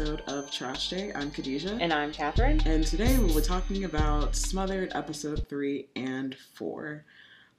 episode 0.00 0.22
of 0.28 0.50
Trash 0.50 0.88
Day. 0.88 1.12
I'm 1.14 1.30
Khadijah. 1.30 1.76
And 1.78 1.92
I'm 1.92 2.10
Catherine. 2.10 2.62
And 2.64 2.86
today 2.86 3.18
we 3.18 3.34
were 3.34 3.42
talking 3.42 3.84
about 3.84 4.34
Smothered 4.34 4.92
episode 4.94 5.46
three 5.46 5.88
and 5.94 6.34
four. 6.54 7.04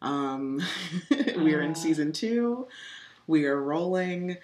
Um, 0.02 0.60
we 1.38 1.54
are 1.54 1.62
in 1.62 1.72
Uh. 1.72 1.76
season 1.76 2.12
two. 2.12 2.68
We 3.28 3.46
are 3.46 3.62
rolling. 3.62 4.38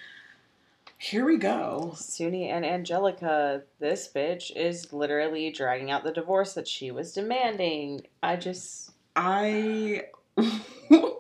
Here 1.00 1.26
we 1.26 1.38
go. 1.38 1.94
Sunhee 1.96 2.52
and 2.52 2.64
Angelica, 2.64 3.64
this 3.80 4.08
bitch 4.16 4.56
is 4.56 4.94
literally 4.94 5.50
dragging 5.52 5.90
out 5.90 6.04
the 6.04 6.12
divorce 6.14 6.54
that 6.54 6.68
she 6.68 6.92
was 6.92 7.14
demanding. 7.14 8.06
I 8.22 8.36
just. 8.36 8.92
I 9.16 10.06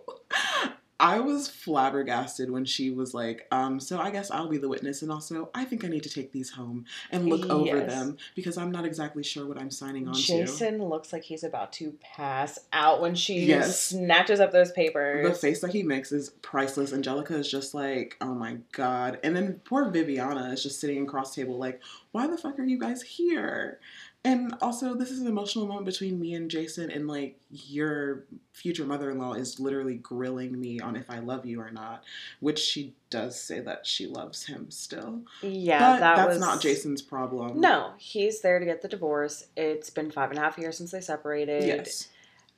I 0.99 1.19
was 1.19 1.47
flabbergasted 1.47 2.49
when 2.49 2.65
she 2.65 2.89
was 2.89 3.13
like, 3.13 3.45
um, 3.51 3.79
so 3.79 3.99
I 3.99 4.09
guess 4.09 4.31
I'll 4.31 4.49
be 4.49 4.57
the 4.57 4.67
witness 4.67 5.03
and 5.03 5.11
also 5.11 5.49
I 5.53 5.63
think 5.63 5.85
I 5.85 5.89
need 5.89 6.01
to 6.03 6.09
take 6.09 6.31
these 6.31 6.49
home 6.49 6.85
and 7.11 7.29
look 7.29 7.49
over 7.51 7.81
them 7.81 8.17
because 8.35 8.57
I'm 8.57 8.71
not 8.71 8.83
exactly 8.83 9.23
sure 9.23 9.45
what 9.47 9.59
I'm 9.59 9.69
signing 9.69 10.07
on 10.07 10.15
to. 10.15 10.21
Jason 10.21 10.83
looks 10.83 11.13
like 11.13 11.23
he's 11.23 11.43
about 11.43 11.71
to 11.73 11.93
pass 12.01 12.57
out 12.73 12.99
when 12.99 13.13
she 13.13 13.41
Yes. 13.45 13.79
snatches 13.79 14.39
up 14.39 14.51
those 14.51 14.71
papers. 14.71 15.27
The 15.27 15.35
face 15.35 15.61
that 15.61 15.71
he 15.71 15.83
makes 15.83 16.11
is 16.11 16.31
priceless. 16.41 16.91
Angelica 16.93 17.35
is 17.35 17.49
just 17.49 17.75
like, 17.75 18.17
oh 18.19 18.33
my 18.33 18.57
god. 18.71 19.19
And 19.23 19.35
then 19.35 19.61
poor 19.65 19.89
Viviana 19.91 20.51
is 20.51 20.63
just 20.63 20.79
sitting 20.81 21.03
across 21.03 21.35
the 21.35 21.43
table 21.43 21.57
like, 21.59 21.79
why 22.11 22.25
the 22.25 22.37
fuck 22.37 22.57
are 22.57 22.63
you 22.63 22.79
guys 22.79 23.03
here? 23.03 23.79
And 24.23 24.55
also, 24.61 24.93
this 24.93 25.09
is 25.09 25.21
an 25.21 25.27
emotional 25.27 25.67
moment 25.67 25.85
between 25.85 26.19
me 26.19 26.33
and 26.33 26.51
Jason, 26.51 26.91
and 26.91 27.07
like 27.07 27.39
your 27.49 28.25
future 28.51 28.83
mother-in-law 28.83 29.33
is 29.33 29.57
literally 29.59 29.95
grilling 29.95 30.59
me 30.59 30.81
on 30.81 30.97
if 30.97 31.09
I 31.09 31.19
love 31.19 31.45
you 31.45 31.61
or 31.61 31.71
not, 31.71 32.03
which 32.41 32.59
she 32.59 32.93
does 33.09 33.39
say 33.39 33.61
that 33.61 33.87
she 33.87 34.05
loves 34.05 34.45
him 34.45 34.69
still. 34.69 35.21
yeah, 35.41 35.93
but 35.93 35.99
that 35.99 36.15
that's 36.17 36.29
was 36.29 36.39
not 36.39 36.59
Jason's 36.59 37.01
problem. 37.01 37.61
No, 37.61 37.93
he's 37.97 38.41
there 38.41 38.59
to 38.59 38.65
get 38.65 38.81
the 38.81 38.89
divorce. 38.89 39.45
It's 39.55 39.89
been 39.89 40.11
five 40.11 40.31
and 40.31 40.39
a 40.39 40.41
half 40.41 40.57
years 40.57 40.77
since 40.77 40.91
they 40.91 41.01
separated. 41.01 41.63
Yes. 41.63 42.09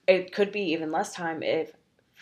It 0.08 0.34
could 0.34 0.52
be 0.52 0.62
even 0.72 0.92
less 0.92 1.14
time 1.14 1.44
if 1.44 1.74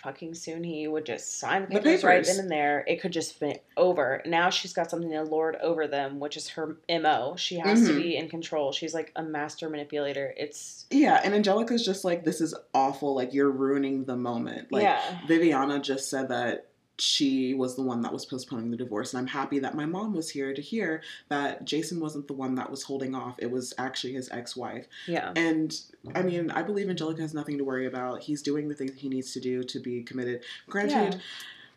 fucking 0.04 0.34
Sunhee 0.34 0.90
would 0.90 1.06
just 1.06 1.40
sign 1.40 1.64
the 1.64 1.76
The 1.76 1.82
papers, 1.82 2.04
right 2.04 2.14
papers. 2.22 2.28
then 2.36 2.40
and 2.46 2.52
there. 2.52 2.84
It 2.88 3.02
could 3.02 3.12
just 3.12 3.40
be 3.40 3.56
over. 3.76 4.22
Now 4.26 4.50
she's 4.50 4.72
got 4.74 4.90
something 4.90 5.10
to 5.12 5.24
lord 5.24 5.56
over 5.58 5.88
them, 5.88 6.20
which 6.20 6.38
is 6.38 6.50
her 6.50 6.78
MO. 6.88 7.36
She 7.38 7.58
has 7.58 7.86
to 7.88 7.94
Mhm. 7.94 8.02
be 8.02 8.16
in 8.16 8.30
control. 8.30 8.72
She's 8.72 8.94
like 8.94 9.12
a 9.16 9.24
master 9.24 9.70
manipulator. 9.70 10.34
It's 10.38 10.86
Yeah, 10.92 11.20
and 11.24 11.34
Angelica's 11.34 11.84
just 11.84 12.06
like, 12.06 12.24
this 12.24 12.40
is 12.42 12.54
awful. 12.74 13.16
Like, 13.16 13.34
you're 13.34 13.52
ruining 13.52 14.06
the 14.06 14.16
moment. 14.16 14.72
Like, 14.72 14.84
yeah. 14.84 15.02
Viviana 15.28 15.80
just 15.80 16.10
said 16.10 16.30
that 16.30 16.67
she 17.00 17.54
was 17.54 17.76
the 17.76 17.82
one 17.82 18.02
that 18.02 18.12
was 18.12 18.26
postponing 18.26 18.72
the 18.72 18.78
divorce, 18.78 19.14
and 19.14 19.20
I'm 19.20 19.28
happy 19.28 19.60
that 19.60 19.76
my 19.76 19.86
mom 19.86 20.14
was 20.14 20.30
here 20.30 20.54
to 20.54 20.62
hear 20.62 21.02
that 21.30 21.66
Jason 21.66 22.00
wasn't 22.00 22.28
the 22.28 22.34
one 22.34 22.56
that 22.56 22.70
was 22.72 22.84
holding 22.84 23.14
off. 23.14 23.36
It 23.38 23.52
was 23.52 23.74
actually 23.78 24.14
his 24.14 24.30
ex-wife. 24.32 24.88
Yeah. 25.08 25.32
And 25.36 25.80
I 26.16 26.24
mean, 26.24 26.50
I 26.52 26.64
believe 26.64 26.90
Angelica 26.90 27.22
has 27.22 27.34
nothing 27.34 27.58
to 27.60 27.64
worry 27.64 27.86
about. 27.86 28.24
He's 28.24 28.42
doing 28.42 28.68
the 28.68 28.76
things 28.76 28.94
he 28.96 29.10
needs 29.10 29.32
to 29.34 29.40
do 29.40 29.64
to 29.64 29.80
be 29.80 30.04
committed. 30.04 30.44
Granted, 30.70 31.14
Yeah. 31.14 31.20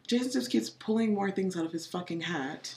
Jason 0.06 0.32
just 0.32 0.50
keeps 0.50 0.70
pulling 0.70 1.14
more 1.14 1.30
things 1.30 1.56
out 1.56 1.64
of 1.64 1.72
his 1.72 1.86
fucking 1.86 2.22
hat 2.22 2.74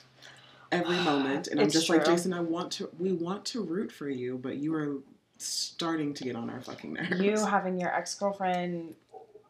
every 0.72 0.98
moment, 1.04 1.48
and 1.48 1.60
I'm 1.62 1.70
just 1.70 1.90
like. 1.90 2.06
Jason, 2.06 2.34
I 2.34 2.42
want 2.42 2.72
to, 2.74 2.90
we 3.00 3.14
want 3.14 3.46
to 3.46 3.64
root 3.64 3.92
for 3.92 4.10
you, 4.10 4.38
but 4.38 4.58
you 4.58 4.74
are 4.76 4.98
starting 5.38 6.14
to 6.14 6.24
get 6.24 6.36
on 6.36 6.50
our 6.50 6.62
fucking 6.62 6.94
nerves. 7.10 7.20
You 7.22 7.46
having 7.46 7.80
your 7.80 7.94
ex 7.94 8.16
girlfriend 8.16 8.96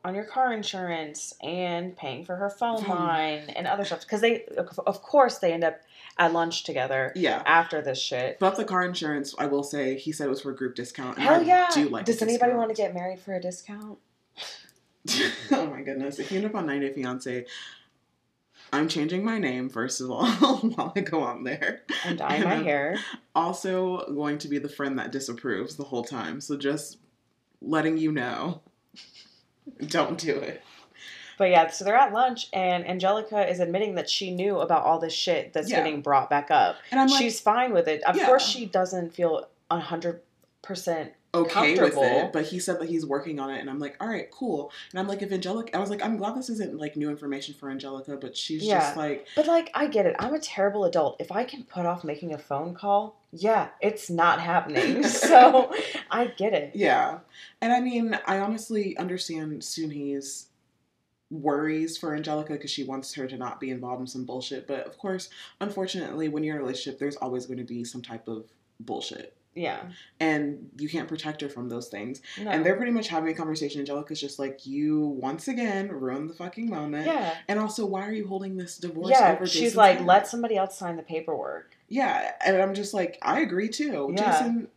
on 0.04 0.16
your 0.16 0.26
car 0.26 0.52
insurance 0.52 1.34
and 1.42 1.96
paying 1.96 2.26
for 2.26 2.36
her 2.36 2.50
phone 2.50 2.84
line 2.84 3.50
and 3.56 3.68
other 3.68 3.86
stuff 3.86 4.02
because 4.02 4.22
they 4.22 4.44
of 4.86 5.02
course 5.02 5.38
they 5.38 5.54
end 5.54 5.64
up 5.64 5.80
at 6.18 6.34
lunch 6.34 6.64
together 6.64 7.12
yeah. 7.16 7.42
after 7.46 7.82
this 7.82 8.00
shit 8.00 8.38
But 8.40 8.56
the 8.56 8.66
car 8.66 8.84
insurance, 8.84 9.34
I 9.38 9.48
will 9.48 9.64
say, 9.64 9.98
he 9.98 10.12
said 10.12 10.28
it 10.28 10.30
was 10.30 10.42
for 10.42 10.52
a 10.52 10.56
group 10.56 10.76
discount. 10.76 11.18
And 11.18 11.26
Hell 11.26 11.42
I 11.42 11.44
yeah! 11.44 11.68
do 11.74 11.90
like. 11.90 12.06
Does 12.06 12.22
anybody 12.22 12.52
discount. 12.52 12.58
want 12.58 12.70
to 12.70 12.76
get 12.76 12.94
married 12.94 13.20
for 13.20 13.34
a 13.34 13.42
discount? 13.42 13.98
oh 15.52 15.68
my 15.68 15.82
goodness! 15.82 16.20
If 16.20 16.32
you 16.32 16.38
end 16.38 16.48
up 16.48 16.56
on 16.56 16.66
90 16.68 16.88
Day 16.88 16.94
Fiance, 16.94 17.46
I'm 18.72 18.88
changing 18.88 19.24
my 19.24 19.38
name 19.38 19.70
first 19.70 20.02
of 20.02 20.12
all 20.12 20.26
while 20.76 20.94
I 20.96 21.02
go 21.02 21.22
on 21.22 21.44
there. 21.44 21.82
I'm 22.06 22.16
dyeing 22.16 22.44
my 22.44 22.56
And 22.56 22.66
hair. 22.66 22.98
Also, 23.36 24.12
going 24.14 24.38
to 24.40 24.48
be 24.48 24.60
the 24.60 24.70
friend 24.70 24.98
that 25.00 25.12
disapproves 25.12 25.76
the 25.76 25.84
whole 25.84 26.04
time. 26.04 26.42
So 26.42 26.58
just 26.58 26.98
letting 27.62 27.98
you 27.98 28.12
know, 28.12 28.62
don't 29.88 30.18
do 30.18 30.36
it. 30.38 30.62
But 31.38 31.50
yeah, 31.50 31.70
so 31.72 31.84
they're 31.84 31.96
at 31.96 32.14
lunch, 32.14 32.48
and 32.54 32.88
Angelica 32.88 33.50
is 33.50 33.60
admitting 33.60 33.96
that 33.96 34.08
she 34.10 34.30
knew 34.32 34.60
about 34.60 34.84
all 34.84 35.00
this 35.00 35.14
shit 35.14 35.52
that's 35.52 35.70
Yeah. 35.70 35.78
getting 35.78 36.02
brought 36.02 36.30
back 36.30 36.52
up. 36.52 36.76
And 36.92 37.00
I'm 37.00 37.08
like, 37.08 37.22
She's 37.22 37.40
fine 37.40 37.74
with 37.74 37.88
it. 37.88 38.04
Of 38.04 38.16
Yeah. 38.18 38.28
course, 38.28 38.46
she 38.48 38.66
doesn't 38.68 39.14
feel 39.14 39.48
hundred 39.72 40.22
percent. 40.62 41.14
okay 41.36 41.76
with 41.80 41.98
it, 41.98 42.32
but 42.32 42.46
he 42.46 42.60
said 42.60 42.80
that 42.80 42.88
he's 42.88 43.04
working 43.08 43.40
on 43.40 43.50
it, 43.50 43.60
and 43.60 43.68
I'm 43.68 43.80
like, 43.80 43.98
all 44.00 44.08
right, 44.08 44.30
cool. 44.30 44.72
And 44.92 45.00
I'm 45.00 45.08
like, 45.08 45.24
if 45.24 45.32
Angelica, 45.32 45.76
I 45.76 45.80
was 45.80 45.90
like, 45.90 46.06
I'm 46.06 46.16
glad 46.18 46.36
this 46.36 46.48
isn't 46.52 46.78
like 46.78 46.96
new 46.96 47.10
information 47.10 47.56
for 47.56 47.72
Angelica, 47.72 48.16
but 48.18 48.38
she's 48.38 48.62
Yeah. 48.64 48.80
just 48.82 48.96
like, 48.96 49.26
But 49.36 49.48
like, 49.48 49.72
I 49.74 49.88
get 49.88 50.06
it. 50.06 50.16
I'm 50.20 50.36
a 50.36 50.40
terrible 50.40 50.86
adult. 50.86 51.16
If 51.20 51.32
I 51.32 51.44
can 51.44 51.64
put 51.64 51.88
off 51.88 52.04
making 52.04 52.32
a 52.36 52.38
phone 52.38 52.76
call, 52.76 53.20
yeah, 53.36 53.70
it's 53.82 54.10
not 54.10 54.40
happening. 54.40 55.04
so 55.08 55.74
I 56.12 56.28
get 56.28 56.54
it. 56.54 56.72
Yeah. 56.76 57.20
And 57.62 57.74
I 57.74 57.82
mean, 57.82 58.18
I 58.28 58.40
honestly 58.40 58.96
understand 58.98 59.62
Sunhee's 59.62 60.48
worries 61.32 61.98
for 61.98 62.16
Angelica 62.16 62.54
because 62.54 62.70
she 62.70 62.84
wants 62.84 63.14
her 63.16 63.26
to 63.26 63.36
not 63.36 63.60
be 63.60 63.72
involved 63.72 64.02
in 64.02 64.08
some 64.08 64.26
bullshit. 64.26 64.68
But 64.68 64.86
of 64.86 64.98
course, 65.00 65.30
unfortunately, 65.60 66.30
when 66.30 66.44
you're 66.44 66.56
in 66.56 66.62
a 66.62 66.64
relationship, 66.64 67.00
there's 67.00 67.16
always 67.16 67.48
going 67.48 67.58
to 67.58 67.64
be 67.64 67.84
some 67.84 68.04
type 68.04 68.28
of 68.28 68.46
bullshit. 68.80 69.36
Yeah. 69.56 69.84
And 70.20 70.70
you 70.78 70.90
can't 70.90 71.08
protect 71.08 71.42
her 71.42 71.50
from 71.50 71.70
those 71.70 71.88
things. 71.88 72.22
No. 72.42 72.50
And 72.50 72.66
they're 72.66 72.76
pretty 72.76 72.92
much 72.92 73.08
having 73.08 73.32
a 73.32 73.36
conversation. 73.36 73.82
Angelica's 73.82 74.20
just 74.20 74.40
like, 74.40 74.66
you 74.66 75.06
once 75.06 75.48
again 75.48 75.90
ruined 75.90 76.30
the 76.30 76.34
fucking 76.34 76.70
moment. 76.70 77.06
yeah. 77.06 77.36
And 77.48 77.60
also, 77.60 77.86
why 77.86 78.08
are 78.08 78.12
you 78.12 78.28
holding 78.28 78.58
this 78.58 78.78
divorce 78.78 79.12
Yeah, 79.12 79.34
over 79.34 79.46
she's 79.46 79.62
Jason's 79.62 79.78
like, 79.78 80.02
let 80.02 80.28
somebody 80.28 80.58
else 80.58 80.78
sign 80.78 80.98
the 80.98 81.04
paperwork. 81.04 81.78
Yeah. 81.88 82.32
And 82.44 82.60
I'm 82.60 82.74
just 82.74 82.96
like, 82.96 83.20
I 83.22 83.42
agree 83.42 83.70
too. 83.70 84.14
Yeah. 84.18 84.32
Jason, 84.32 84.68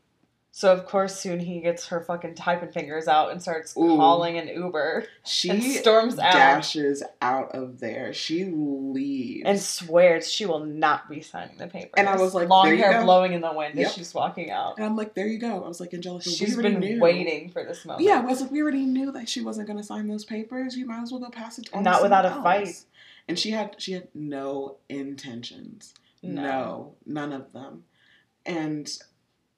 So 0.57 0.73
of 0.73 0.87
course, 0.87 1.23
Sunhee 1.23 1.63
gets 1.63 1.89
her 1.89 2.01
fucking 2.01 2.35
typing 2.35 2.73
fingers 2.73 3.09
out 3.09 3.31
and 3.31 3.43
starts 3.43 3.77
Ooh. 3.77 3.99
calling 3.99 4.39
an 4.39 4.49
Uber 4.49 5.05
she 5.23 5.61
storms 5.61 6.19
out 6.19 6.33
dashes 6.33 7.03
out 7.21 7.55
of 7.55 7.79
there. 7.79 8.15
She 8.15 8.47
leaves. 8.47 9.43
and 9.45 9.61
swears 9.61 10.33
she 10.33 10.47
will 10.47 10.65
not 10.65 11.11
be 11.11 11.21
signing 11.21 11.59
the 11.59 11.67
papers. 11.67 11.93
And 11.99 12.09
I 12.09 12.17
was 12.17 12.33
like, 12.33 12.49
long 12.49 12.65
there 12.65 12.75
you 12.75 12.83
hair 12.83 13.03
blowing 13.03 13.35
in 13.35 13.43
the 13.43 13.53
wind 13.53 13.75
Yep. 13.75 13.87
as 13.87 13.95
she's 13.97 14.15
walking 14.15 14.51
out. 14.51 14.79
And 14.79 14.87
I'm 14.87 14.97
like, 14.97 15.13
there 15.13 15.27
you 15.27 15.39
go. 15.39 15.63
I 15.63 15.69
was 15.69 15.79
like, 15.79 15.93
Angelica, 15.93 16.31
She's 16.31 16.57
been 16.57 16.81
knew. 16.81 17.03
waiting 17.03 17.51
for 17.51 17.63
this 17.63 17.85
moment. 17.85 18.07
Yeah, 18.07 18.21
I 18.21 18.25
was 18.25 18.41
like, 18.41 18.51
we 18.51 18.63
already 18.63 18.87
knew 18.87 19.13
that 19.13 19.29
she 19.29 19.43
wasn't 19.43 19.67
going 19.67 19.79
to 19.79 19.85
sign 19.85 20.09
those 20.09 20.25
papers. 20.25 20.75
You 20.75 20.87
might 20.87 21.03
as 21.03 21.13
well 21.13 21.21
go 21.21 21.29
pass 21.29 21.59
it 21.59 21.69
on. 21.75 21.83
Not 21.83 22.03
without 22.03 22.25
a 22.25 22.31
fight. 22.43 22.83
And 23.29 23.39
she 23.39 23.51
had 23.51 23.75
she 23.77 23.93
had 23.93 24.09
no 24.15 24.77
intentions. 24.89 25.93
No. 26.23 26.43
No. 26.43 26.95
none 27.05 27.35
of 27.35 27.53
them. 27.53 27.85
And 28.47 28.91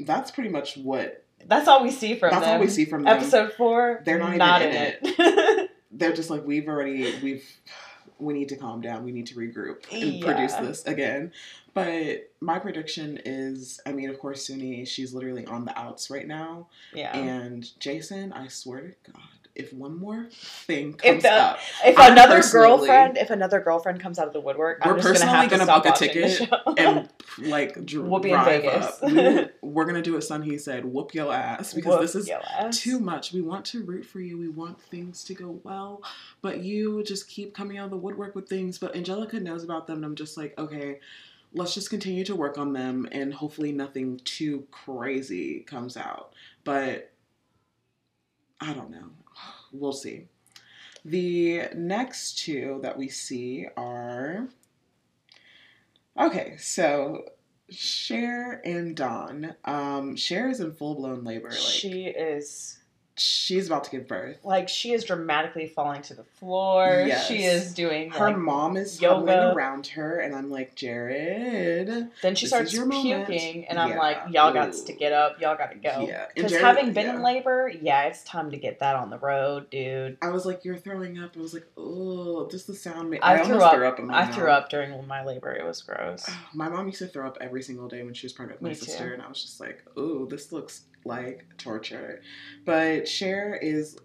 that's 0.00 0.30
pretty 0.30 0.50
much 0.50 0.76
what 0.76 1.24
That's 1.46 1.68
all 1.68 1.82
we 1.82 1.90
see 1.90 2.14
from 2.16 2.30
that's 2.30 2.44
them. 2.44 2.54
all 2.54 2.60
we 2.60 2.68
see 2.68 2.84
from 2.84 3.04
them. 3.04 3.16
Episode 3.16 3.52
four, 3.54 4.02
They're 4.04 4.18
not 4.18 4.36
not, 4.36 4.62
even 4.62 4.74
in 4.74 4.82
in 5.04 5.18
it. 5.18 5.70
They're 5.90 6.12
just 6.12 6.30
like 6.30 6.44
we've 6.44 6.68
already 6.68 7.18
we've 7.22 7.44
we 8.18 8.34
need 8.34 8.48
to 8.48 8.56
calm 8.56 8.80
down. 8.80 9.04
We 9.04 9.12
need 9.12 9.26
to 9.28 9.34
regroup 9.36 9.84
and 9.92 10.22
produce 10.22 10.54
this 10.54 10.84
again. 10.84 11.32
But 11.72 12.30
my 12.40 12.58
prediction 12.58 13.20
is, 13.24 13.80
I 13.86 13.92
mean, 13.92 14.10
of 14.10 14.18
course, 14.18 14.48
Sunhee, 14.48 14.86
she's 14.88 15.14
literally 15.14 15.46
on 15.46 15.64
the 15.64 15.78
outs 15.78 16.10
right 16.10 16.26
now. 16.26 16.66
yeah. 16.92 17.16
And 17.16 17.68
Jason, 17.78 18.32
I 18.32 18.48
swear 18.48 18.96
to 19.04 19.10
God, 19.12 19.22
if 19.58 19.72
one 19.72 19.98
more 19.98 20.28
thing 20.30 20.90
If 20.90 20.98
comes 20.98 21.22
the- 21.24 21.32
up, 21.32 21.58
if 21.84 21.98
I'm 21.98 22.12
another 22.12 22.40
girlfriend, 22.42 23.18
if 23.18 23.30
another 23.30 23.60
girlfriend 23.60 24.00
comes 24.00 24.18
out 24.18 24.28
of 24.28 24.32
the 24.32 24.40
woodwork, 24.40 24.84
We're 24.84 24.92
I'm 24.92 25.00
just 25.02 25.20
gonna 25.20 25.32
personally 25.32 25.48
gonna 25.48 25.64
stop 25.64 25.82
book 25.82 25.96
a 25.96 25.98
the 25.98 26.06
ticket 26.06 26.50
and 26.78 27.08
like 27.50 27.84
dr- 27.84 28.06
We'll 28.06 28.20
be 28.20 28.30
in 28.30 28.36
drive 28.40 28.62
Vegas. 28.62 28.86
up, 28.86 29.02
we 29.02 29.46
we're 29.68 29.84
gonna 29.84 30.00
do 30.00 30.12
what 30.12 30.22
Sunhee 30.22 30.60
said, 30.60 30.84
whoop 30.84 31.12
your 31.12 31.32
ass 31.34 31.74
because 31.74 31.90
Whoop 31.94 32.00
this 32.02 32.14
is 32.14 32.30
too 32.78 33.00
much. 33.00 33.32
We 33.32 33.40
want 33.42 33.64
to 33.66 33.82
root 33.82 34.06
for 34.06 34.20
you. 34.20 34.38
We 34.38 34.48
want 34.48 34.80
things 34.80 35.24
to 35.24 35.34
go 35.34 35.60
well, 35.64 36.02
but 36.40 36.60
you 36.60 37.02
just 37.02 37.28
keep 37.28 37.52
coming 37.52 37.78
out 37.78 37.86
of 37.86 37.90
the 37.90 37.96
woodwork 37.96 38.36
with 38.36 38.48
things. 38.48 38.78
But 38.78 38.94
Angelica 38.94 39.40
knows 39.40 39.64
about 39.64 39.88
them, 39.88 39.96
and 39.96 40.04
I'm 40.04 40.14
just 40.14 40.36
like, 40.36 40.56
okay, 40.56 41.00
let's 41.52 41.74
just 41.74 41.90
continue 41.90 42.24
to 42.26 42.36
work 42.36 42.58
on 42.58 42.72
them, 42.72 43.08
and 43.10 43.34
hopefully 43.34 43.72
nothing 43.72 44.20
too 44.24 44.66
crazy 44.70 45.60
comes 45.60 45.96
out. 45.96 46.32
But 46.62 47.10
I 48.60 48.72
don't 48.72 48.90
know. 48.90 49.10
We'll 49.72 49.92
see. 49.92 50.26
The 51.04 51.68
next 51.74 52.38
two 52.38 52.80
that 52.82 52.96
we 52.98 53.08
see 53.08 53.66
are 53.76 54.48
okay. 56.18 56.56
So 56.58 57.24
Cher 57.70 58.60
and 58.64 58.96
Dawn. 58.96 59.54
Um, 59.64 60.16
Cher 60.16 60.48
is 60.48 60.60
in 60.60 60.72
full 60.72 60.94
blown 60.94 61.24
labor. 61.24 61.50
Like 61.50 61.58
she 61.58 62.06
is 62.06 62.78
she's 63.18 63.66
about 63.66 63.84
to 63.84 63.90
give 63.90 64.06
birth. 64.08 64.38
Like 64.44 64.68
she 64.68 64.92
is 64.92 65.04
dramatically 65.04 65.66
falling 65.68 66.02
to 66.02 66.14
the 66.14 66.24
floor. 66.24 67.04
Yes. 67.06 67.26
She 67.26 67.44
is 67.44 67.74
doing 67.74 68.10
Her 68.10 68.28
like, 68.28 68.38
mom 68.38 68.76
is 68.76 69.00
yoga. 69.00 69.52
around 69.54 69.86
her, 69.88 70.18
and 70.20 70.34
I'm 70.34 70.50
like, 70.50 70.74
Jared. 70.74 72.08
then 72.22 72.34
she 72.34 72.46
starts 72.46 72.72
your 72.72 72.86
moment. 72.86 73.26
puking, 73.26 73.66
and 73.68 73.78
I'm 73.78 73.90
Yeah. 73.90 73.98
like, 73.98 74.18
y'all 74.30 74.52
got 74.52 74.72
to 74.72 74.92
get 74.92 75.12
up, 75.12 75.40
y'all 75.40 75.56
got 75.56 75.72
to 75.72 75.78
go. 75.78 76.06
Yeah, 76.08 76.26
Because 76.34 76.56
having 76.56 76.92
been 76.92 77.08
in 77.08 77.22
labor, 77.22 77.70
yeah, 77.80 78.04
it's 78.04 78.22
time 78.24 78.50
to 78.50 78.56
get 78.56 78.80
that 78.80 78.96
on 78.96 79.10
the 79.10 79.18
road, 79.18 79.70
dude. 79.70 80.18
I 80.22 80.30
was 80.30 80.46
like, 80.46 80.64
you're 80.64 80.76
throwing 80.76 81.18
up. 81.18 81.36
I 81.36 81.40
was 81.40 81.54
like, 81.54 81.66
oh, 81.76 82.48
just 82.50 82.66
the 82.66 82.74
sound. 82.74 83.10
Made, 83.10 83.20
I, 83.22 83.34
I, 83.34 83.44
threw 83.44 83.54
almost 83.54 83.66
up. 83.66 83.74
threw 83.74 83.88
up 83.88 83.98
in 83.98 84.06
my 84.06 84.20
I 84.22 84.26
threw 84.26 84.48
up 84.50 84.68
during 84.70 85.06
my 85.06 85.24
labor. 85.24 85.52
It 85.54 85.64
was 85.64 85.82
gross. 85.82 86.24
Oh, 86.28 86.38
my 86.54 86.68
mom 86.68 86.86
used 86.86 86.98
to 86.98 87.06
throw 87.06 87.26
up 87.26 87.38
every 87.40 87.62
single 87.62 87.88
day 87.88 88.02
when 88.02 88.14
she 88.14 88.26
was 88.26 88.32
pregnant 88.32 88.60
with 88.60 88.64
my 88.64 88.68
Me 88.70 88.74
sister, 88.74 89.08
too. 89.08 89.14
and 89.14 89.22
I 89.22 89.28
was 89.28 89.40
just 89.42 89.60
like, 89.60 89.82
"Ooh, 89.98 90.26
this 90.30 90.52
looks 90.52 90.82
like 91.08 91.46
torture." 91.58 92.22
But 92.64 93.08
Cher 93.08 93.56
is 93.56 93.98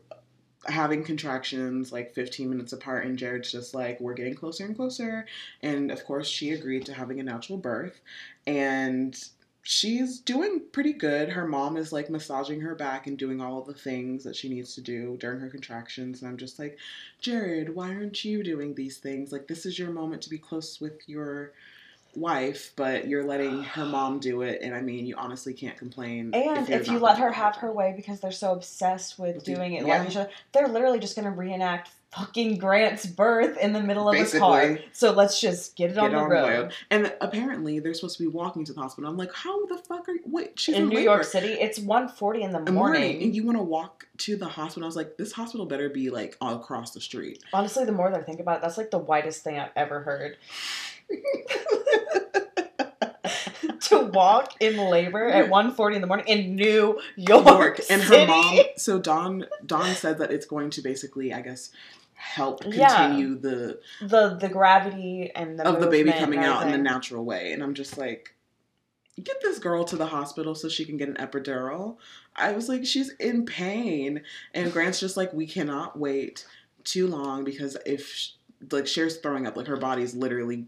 having 0.65 1.03
contractions 1.03 1.91
like 1.91 2.13
15 2.15 2.49
minutes 2.49 2.73
apart, 2.73 3.05
and 3.05 3.17
Jared's 3.17 3.51
just 3.51 3.73
like, 3.73 3.99
"We're 4.01 4.13
getting 4.13 4.35
closer 4.35 4.65
and 4.65 4.75
closer." 4.75 5.25
And 5.61 5.91
of 5.91 6.03
course, 6.05 6.27
she 6.27 6.51
agreed 6.51 6.85
to 6.87 6.93
having 6.93 7.19
a 7.19 7.23
natural 7.23 7.57
birth, 7.59 8.01
and 8.47 9.15
she's 9.63 10.19
doing 10.19 10.61
pretty 10.71 10.93
good. 10.93 11.29
Her 11.29 11.47
mom 11.47 11.77
is 11.77 11.93
like 11.93 12.09
massaging 12.09 12.61
her 12.61 12.75
back 12.75 13.07
and 13.07 13.17
doing 13.17 13.41
all 13.41 13.61
the 13.61 13.73
things 13.73 14.23
that 14.23 14.35
she 14.35 14.49
needs 14.49 14.75
to 14.75 14.81
do 14.81 15.17
during 15.17 15.39
her 15.39 15.49
contractions. 15.49 16.21
And 16.21 16.29
I'm 16.29 16.37
just 16.37 16.59
like, 16.59 16.77
Jared, 17.19 17.73
why 17.73 17.93
aren't 17.93 18.25
you 18.25 18.43
doing 18.43 18.75
these 18.75 18.97
things? 18.97 19.31
Like, 19.31 19.47
this 19.47 19.65
is 19.65 19.79
your 19.79 19.91
moment 19.91 20.21
to 20.23 20.29
be 20.29 20.37
close 20.37 20.81
with 20.81 21.07
your 21.07 21.53
wife, 22.15 22.71
but 22.75 23.07
you're 23.07 23.23
letting 23.23 23.63
her 23.63 23.85
mom 23.85 24.19
do 24.19 24.41
it. 24.41 24.61
And 24.61 24.73
I 24.75 24.81
mean, 24.81 25.05
you 25.05 25.15
honestly 25.17 25.53
can't 25.53 25.77
complain. 25.77 26.31
And 26.33 26.67
you're 26.67 26.79
if 26.79 26.87
you 26.87 26.99
let 26.99 27.17
her 27.19 27.31
have 27.31 27.57
her 27.57 27.71
way 27.71 27.93
because 27.95 28.19
they're 28.19 28.31
so 28.31 28.53
obsessed 28.53 29.17
with 29.19 29.43
doing 29.43 29.73
it 29.73 29.85
yeah. 29.85 30.03
like 30.03 30.29
they're 30.51 30.67
literally 30.67 30.99
just 30.99 31.15
gonna 31.15 31.31
reenact 31.31 31.89
fucking 32.15 32.57
Grant's 32.57 33.05
birth 33.05 33.57
in 33.57 33.73
the 33.73 33.81
middle 33.81 34.07
of 34.07 34.13
Basically. 34.13 34.37
a 34.37 34.41
car. 34.41 34.79
So 34.91 35.11
let's 35.11 35.39
just 35.41 35.75
get 35.75 35.91
it 35.91 35.97
on 35.97 36.11
Get 36.11 36.15
the 36.17 36.23
on 36.23 36.29
road. 36.29 36.49
road. 36.49 36.73
And 36.91 37.13
apparently, 37.21 37.79
they're 37.79 37.93
supposed 37.93 38.17
to 38.17 38.23
be 38.23 38.27
walking 38.27 38.65
to 38.65 38.73
the 38.73 38.81
hospital. 38.81 39.09
I'm 39.09 39.17
like, 39.17 39.33
how 39.33 39.65
the 39.65 39.77
fuck 39.77 40.07
are 40.07 40.13
you? 40.13 40.21
Wait, 40.25 40.59
she's 40.59 40.75
in, 40.75 40.83
in 40.83 40.89
New 40.89 40.95
labor. 40.97 41.05
York 41.05 41.23
City, 41.23 41.53
it's 41.53 41.79
1.40 41.79 42.41
in 42.41 42.51
the 42.51 42.59
In 42.59 42.65
the 42.65 42.71
morning. 42.71 43.23
and 43.23 43.35
you 43.35 43.43
want 43.45 43.57
to 43.57 43.63
walk 43.63 44.07
to 44.19 44.35
the 44.35 44.47
hospital? 44.47 44.83
I 44.83 44.87
was 44.87 44.95
like, 44.95 45.17
this 45.17 45.31
hospital 45.31 45.65
better 45.65 45.89
be 45.89 46.09
like 46.09 46.37
all 46.39 46.55
across 46.55 46.91
the 46.91 47.01
street. 47.01 47.43
Honestly, 47.51 47.85
the 47.85 47.91
more 47.91 48.11
that 48.11 48.19
I 48.19 48.23
think 48.23 48.39
about 48.39 48.57
it, 48.57 48.61
that's 48.61 48.77
like 48.77 48.91
the 48.91 48.99
whitest 48.99 49.43
thing 49.43 49.59
I've 49.59 49.71
ever 49.75 50.01
heard. 50.01 50.37
to 53.81 53.99
walk 54.13 54.53
in 54.61 54.77
labor 54.77 55.27
at 55.27 55.49
1.40 55.49 55.95
in 55.95 56.01
the 56.01 56.07
morning 56.07 56.27
in 56.27 56.55
New 56.55 56.99
York, 57.15 57.45
York 57.47 57.79
and 57.89 58.01
her 58.01 58.25
mom. 58.27 58.59
So 58.77 58.99
Don 58.99 59.45
Dawn 59.65 59.93
said 59.95 60.19
that 60.19 60.31
it's 60.31 60.45
going 60.45 60.69
to 60.71 60.81
basically, 60.81 61.33
I 61.33 61.41
guess, 61.41 61.69
help 62.15 62.61
Yeah. 62.65 62.95
continue 63.07 63.35
the 63.35 63.79
the 64.01 64.35
the 64.39 64.49
gravity 64.49 65.31
and 65.35 65.59
the 65.59 65.67
of 65.67 65.79
the 65.81 65.87
baby 65.87 66.11
coming 66.11 66.39
out 66.39 66.63
in 66.65 66.71
the 66.71 66.77
natural 66.77 67.25
way. 67.25 67.51
And 67.53 67.63
I'm 67.63 67.73
just 67.73 67.97
like, 67.97 68.35
get 69.21 69.41
this 69.41 69.59
girl 69.59 69.83
to 69.85 69.95
the 69.95 70.07
hospital 70.07 70.55
so 70.55 70.69
she 70.69 70.85
can 70.85 70.97
get 70.97 71.09
an 71.09 71.15
epidural. 71.15 71.97
I 72.35 72.51
was 72.53 72.67
like, 72.69 72.85
she's 72.85 73.11
in 73.19 73.45
pain. 73.45 74.23
And 74.53 74.71
Grant's 74.73 74.99
just 74.99 75.17
like, 75.17 75.33
we 75.33 75.45
cannot 75.45 75.99
wait 75.99 76.47
too 76.83 77.07
long 77.07 77.43
because 77.43 77.77
if, 77.85 78.07
sh- 78.07 78.29
like, 78.71 78.87
Cher's 78.87 79.17
throwing 79.17 79.45
up, 79.45 79.55
like, 79.55 79.67
her 79.67 79.77
body's 79.77 80.15
literally 80.15 80.65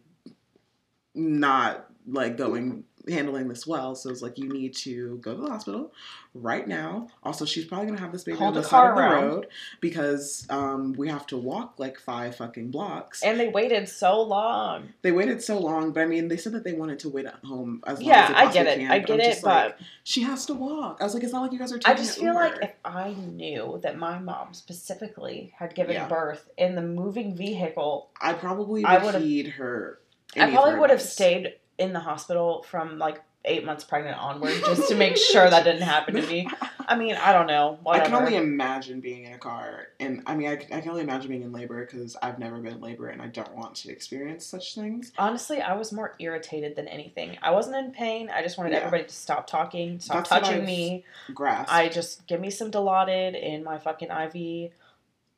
not, 1.15 1.85
like, 2.07 2.38
going, 2.38 2.83
handling 3.07 3.47
this 3.47 3.65
well. 3.67 3.95
So 3.95 4.09
it's 4.09 4.21
like, 4.21 4.38
you 4.38 4.50
need 4.50 4.75
to 4.77 5.17
go 5.17 5.35
to 5.35 5.41
the 5.44 5.50
hospital 5.50 5.94
right 6.33 6.67
now. 6.67 7.07
Also, 7.23 7.45
she's 7.45 7.63
probably 7.65 7.85
going 7.85 7.97
to 7.97 8.03
have 8.03 8.12
this 8.12 8.23
baby 8.23 8.38
Hold 8.39 8.50
on 8.50 8.53
the 8.56 8.62
the 8.62 8.67
side 8.67 8.89
of 8.89 8.95
the 8.95 9.01
around. 9.01 9.23
road 9.23 9.47
because 9.79 10.45
um, 10.50 10.94
we 10.94 11.07
have 11.09 11.25
to 11.27 11.38
walk, 11.38 11.75
like, 11.77 12.00
five 12.00 12.35
fucking 12.35 12.71
blocks. 12.71 13.21
And 13.23 13.39
they 13.39 13.47
waited 13.47 13.88
so 13.88 14.21
long. 14.21 14.89
They 15.03 15.12
waited 15.12 15.41
so 15.44 15.59
long, 15.59 15.91
but 15.91 16.01
I 16.01 16.06
mean, 16.07 16.27
they 16.27 16.38
said 16.38 16.53
that 16.53 16.63
they 16.63 16.73
wanted 16.73 16.97
to 17.00 17.09
wait 17.09 17.25
at 17.27 17.35
home 17.45 17.81
as 17.85 18.00
long 18.01 18.07
Yeah, 18.09 18.23
as 18.23 18.27
they 18.29 18.33
I 18.35 18.51
get 18.53 18.67
it. 18.67 18.79
can, 18.79 18.91
I 18.91 19.00
get 19.00 19.19
it, 19.19 19.44
like, 19.44 19.77
but 19.77 19.79
she 20.03 20.23
has 20.23 20.45
to 20.47 20.53
walk. 20.56 20.97
I 21.00 21.03
was 21.03 21.13
like, 21.13 21.23
it's 21.23 21.31
not 21.31 21.44
like 21.44 21.51
you 21.53 21.59
guys 21.59 21.71
are 21.71 21.79
I 21.85 21.94
just 21.94 22.19
feel 22.19 22.33
like 22.33 22.56
if 22.62 22.71
I 22.83 23.13
knew 23.13 23.79
that 23.83 23.97
my 23.97 24.17
mom 24.19 24.53
specifically 24.53 25.53
had 25.57 25.73
given 25.75 25.94
Yeah. 25.94 26.07
birth 26.07 26.50
in 26.57 26.75
the 26.75 26.81
moving 26.81 27.35
vehicle, 27.35 28.09
I 28.19 28.33
probably 28.33 28.81
would 28.83 28.89
I 28.89 29.19
heed 29.19 29.47
her. 29.50 30.00
I 30.36 30.51
probably 30.51 30.80
would 30.80 30.89
have 30.89 31.01
stayed 31.01 31.54
in 31.77 31.94
the 31.94 32.00
hospital 32.00 32.63
from 32.63 32.98
like 32.98 33.22
eight 33.48 33.63
months 33.63 33.83
pregnant 33.83 34.18
onward 34.18 34.54
just 34.66 34.89
to 34.89 34.95
make 34.95 35.16
sure 35.18 35.48
that 35.50 35.63
didn't 35.63 35.83
happen 35.83 36.16
to 36.16 36.22
me. 36.25 36.48
I 36.88 36.95
mean, 36.95 37.16
I 37.16 37.31
don't 37.31 37.48
know. 37.48 37.80
I 37.88 38.00
can 38.00 38.13
only 38.13 38.36
imagine 38.36 39.01
being 39.01 39.25
in 39.25 39.33
a 39.33 39.38
car, 39.38 39.88
and 40.00 40.24
I 40.25 40.36
mean, 40.36 40.48
I, 40.50 40.54
I 40.54 40.81
can 40.81 40.89
only 40.89 41.01
imagine 41.01 41.30
being 41.30 41.42
in 41.44 41.51
labor 41.51 41.86
because 41.86 42.16
I've 42.22 42.39
never 42.39 42.57
been 42.57 42.74
in 42.74 42.81
labor 42.81 43.07
and 43.10 43.22
I 43.22 43.27
don't 43.27 43.56
want 43.56 43.75
to 43.77 43.92
experience 43.92 44.45
such 44.45 44.75
things. 44.75 45.12
Honestly, 45.18 45.62
I 45.62 45.74
was 45.75 45.92
more 45.92 46.16
irritated 46.19 46.75
than 46.75 46.88
anything. 46.88 47.38
I 47.42 47.51
wasn't 47.51 47.75
in 47.77 47.92
pain. 47.92 48.30
I 48.30 48.42
just 48.42 48.57
wanted 48.57 48.74
Yeah. 48.74 48.80
everybody 48.80 49.04
to 49.04 49.13
stop 49.13 49.48
talking, 49.48 50.00
stop 50.00 50.18
That's 50.27 50.30
touching 50.30 50.66
me. 50.66 51.06
Grasp. 51.33 51.72
I 51.74 51.89
just 51.89 52.25
give 52.27 52.39
me 52.39 52.50
some 52.50 52.72
Dilaudid 52.72 53.39
in 53.42 53.63
my 53.63 53.77
fucking 53.77 54.10
IV. 54.10 54.72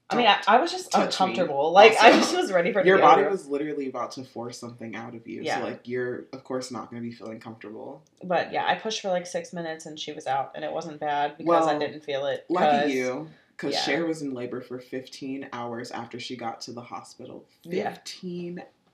I 0.09 0.15
mean, 0.15 0.27
I, 0.27 0.41
I 0.47 0.59
was 0.61 0.71
just 0.71 0.91
touch 0.91 0.99
me. 1.01 1.05
uncomfortable. 1.05 1.71
Like 1.73 1.97
I 2.01 2.11
just 2.11 2.35
was 2.35 2.51
ready 2.51 2.71
for 2.71 2.85
Your 2.85 2.97
body 2.99 3.21
over. 3.23 3.31
was 3.31 3.47
literally 3.47 3.89
about 3.89 4.11
to 4.13 4.23
force 4.23 4.57
something 4.57 4.95
out 4.95 5.15
of 5.15 5.27
you, 5.27 5.41
Yeah. 5.41 5.59
so 5.59 5.65
like 5.65 5.87
you're 5.87 6.25
of 6.31 6.43
course 6.43 6.71
not 6.71 6.89
going 6.89 7.03
to 7.03 7.09
be 7.09 7.13
feeling 7.13 7.39
comfortable. 7.39 8.01
But 8.23 8.53
yeah, 8.53 8.65
I 8.65 8.75
pushed 8.75 9.01
for 9.01 9.09
like 9.09 9.27
six 9.27 9.51
minutes 9.51 9.85
and 9.85 9.99
she 9.99 10.13
was 10.13 10.25
out, 10.25 10.51
and 10.55 10.63
it 10.63 10.71
wasn't 10.71 10.99
bad 10.99 11.37
because 11.37 11.67
I 11.67 11.77
didn't 11.77 12.05
feel 12.05 12.25
it. 12.25 12.45
Lucky 12.47 12.93
you, 12.93 13.27
because 13.55 13.73
yeah. 13.73 13.81
Cher 13.81 14.05
was 14.05 14.21
in 14.21 14.33
labor 14.33 14.61
for 14.61 14.79
15 14.79 15.49
hours 15.51 15.91
after 15.91 16.19
she 16.19 16.37
got 16.37 16.61
to 16.61 16.71
the 16.71 16.81
hospital. 16.81 17.45
Yeah. 17.63 17.97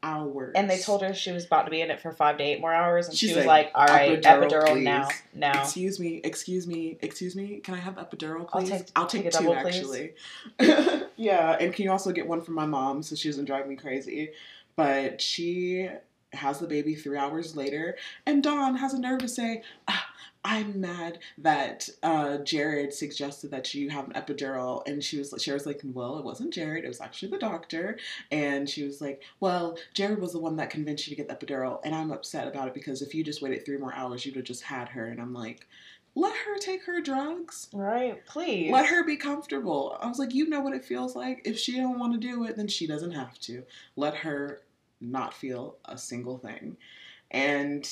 15 0.03 0.09
hours. 0.09 0.51
And 0.55 0.69
they 0.69 0.77
told 0.79 1.01
her 1.01 1.13
she 1.13 1.31
was 1.31 1.45
about 1.45 1.63
to 1.63 1.71
be 1.71 1.81
in 1.81 1.89
it 1.91 1.99
for 2.01 2.11
five 2.11 2.37
to 2.37 2.43
eight 2.43 2.61
more 2.61 2.73
hours, 2.73 3.07
and 3.07 3.17
She's 3.17 3.31
she 3.31 3.35
was 3.35 3.45
like, 3.45 3.71
"All 3.73 3.85
right, 3.85 4.21
"Epidural, 4.21 4.49
epidural, 4.51 4.83
now, 4.83 5.07
now." 5.33 5.61
Excuse 5.61 5.99
me, 5.99 6.21
excuse 6.23 6.67
me, 6.67 6.97
excuse 7.01 7.35
me. 7.35 7.59
Can 7.59 7.73
I 7.75 7.77
have 7.79 7.95
epidural, 7.95 8.47
I'll 8.53 8.61
please? 8.61 8.69
take- 8.69 8.87
I'll 8.95 9.07
take 9.07 9.23
take, 9.23 9.31
two, 9.31 9.39
double, 9.39 9.55
actually. 9.55 10.13
yeah, 11.17 11.57
and 11.59 11.73
can 11.73 11.85
you 11.85 11.91
also 11.91 12.11
get 12.11 12.27
one 12.27 12.41
for 12.41 12.51
my 12.51 12.65
mom 12.65 13.03
so 13.03 13.15
she 13.15 13.29
doesn't 13.29 13.45
drive 13.45 13.67
me 13.67 13.75
crazy? 13.75 14.31
But 14.75 15.21
she 15.21 15.89
has 16.33 16.59
the 16.59 16.67
baby 16.67 16.95
three 16.95 17.17
hours 17.17 17.55
later, 17.55 17.95
and 18.25 18.41
Dawn 18.41 18.75
has 18.77 18.93
a 18.93 18.99
nerve 18.99 19.19
to 19.19 19.27
say, 19.27 19.61
ah, 19.87 20.02
I'm 20.45 20.81
mad 20.81 21.19
that 21.37 21.89
uh, 22.01 22.39
Jared 22.39 22.93
suggested 22.93 23.51
that 23.51 23.73
you 23.73 23.89
have 23.89 24.07
an 24.07 24.13
epidural, 24.13 24.85
and 24.87 25.03
she 25.03 25.17
was 25.17 25.33
she 25.39 25.51
was 25.51 25.65
like, 25.65 25.81
well, 25.83 26.17
it 26.17 26.25
wasn't 26.25 26.53
Jared, 26.53 26.83
it 26.83 26.89
was 26.89 27.01
actually 27.01 27.31
the 27.31 27.37
doctor, 27.37 27.97
and 28.31 28.69
she 28.69 28.83
was 28.83 28.99
like, 28.99 29.21
well, 29.39 29.77
Jared 29.93 30.19
was 30.19 30.33
the 30.33 30.39
one 30.39 30.57
that 30.57 30.69
convinced 30.69 31.07
you 31.07 31.15
to 31.15 31.23
get 31.23 31.27
the 31.27 31.45
epidural, 31.45 31.79
and 31.85 31.95
I'm 31.95 32.11
upset 32.11 32.47
about 32.47 32.67
it 32.67 32.73
because 32.73 33.01
if 33.01 33.15
you 33.15 33.23
just 33.23 33.41
waited 33.41 33.65
three 33.65 33.77
more 33.77 33.93
hours, 33.93 34.25
you'd 34.25 34.35
have 34.35 34.45
just 34.45 34.63
had 34.63 34.89
her, 34.89 35.05
and 35.05 35.21
I'm 35.21 35.33
like, 35.33 35.65
let 36.15 36.35
her 36.35 36.57
take 36.59 36.83
her 36.85 37.01
drugs. 37.01 37.69
Right, 37.73 38.23
please. 38.25 38.71
Let 38.71 38.87
her 38.87 39.03
be 39.03 39.15
comfortable. 39.15 39.97
I 39.99 40.07
was 40.07 40.19
like, 40.19 40.33
you 40.33 40.47
know 40.47 40.59
what 40.59 40.73
it 40.73 40.85
feels 40.85 41.15
like. 41.15 41.41
If 41.45 41.57
she 41.57 41.77
don't 41.77 41.99
want 41.99 42.13
to 42.13 42.19
do 42.19 42.43
it, 42.43 42.55
then 42.55 42.67
she 42.67 42.85
doesn't 42.85 43.11
have 43.11 43.39
to. 43.41 43.63
Let 43.95 44.15
her 44.17 44.61
not 45.01 45.33
feel 45.33 45.77
a 45.85 45.97
single 45.97 46.37
thing. 46.37 46.77
And 47.31 47.89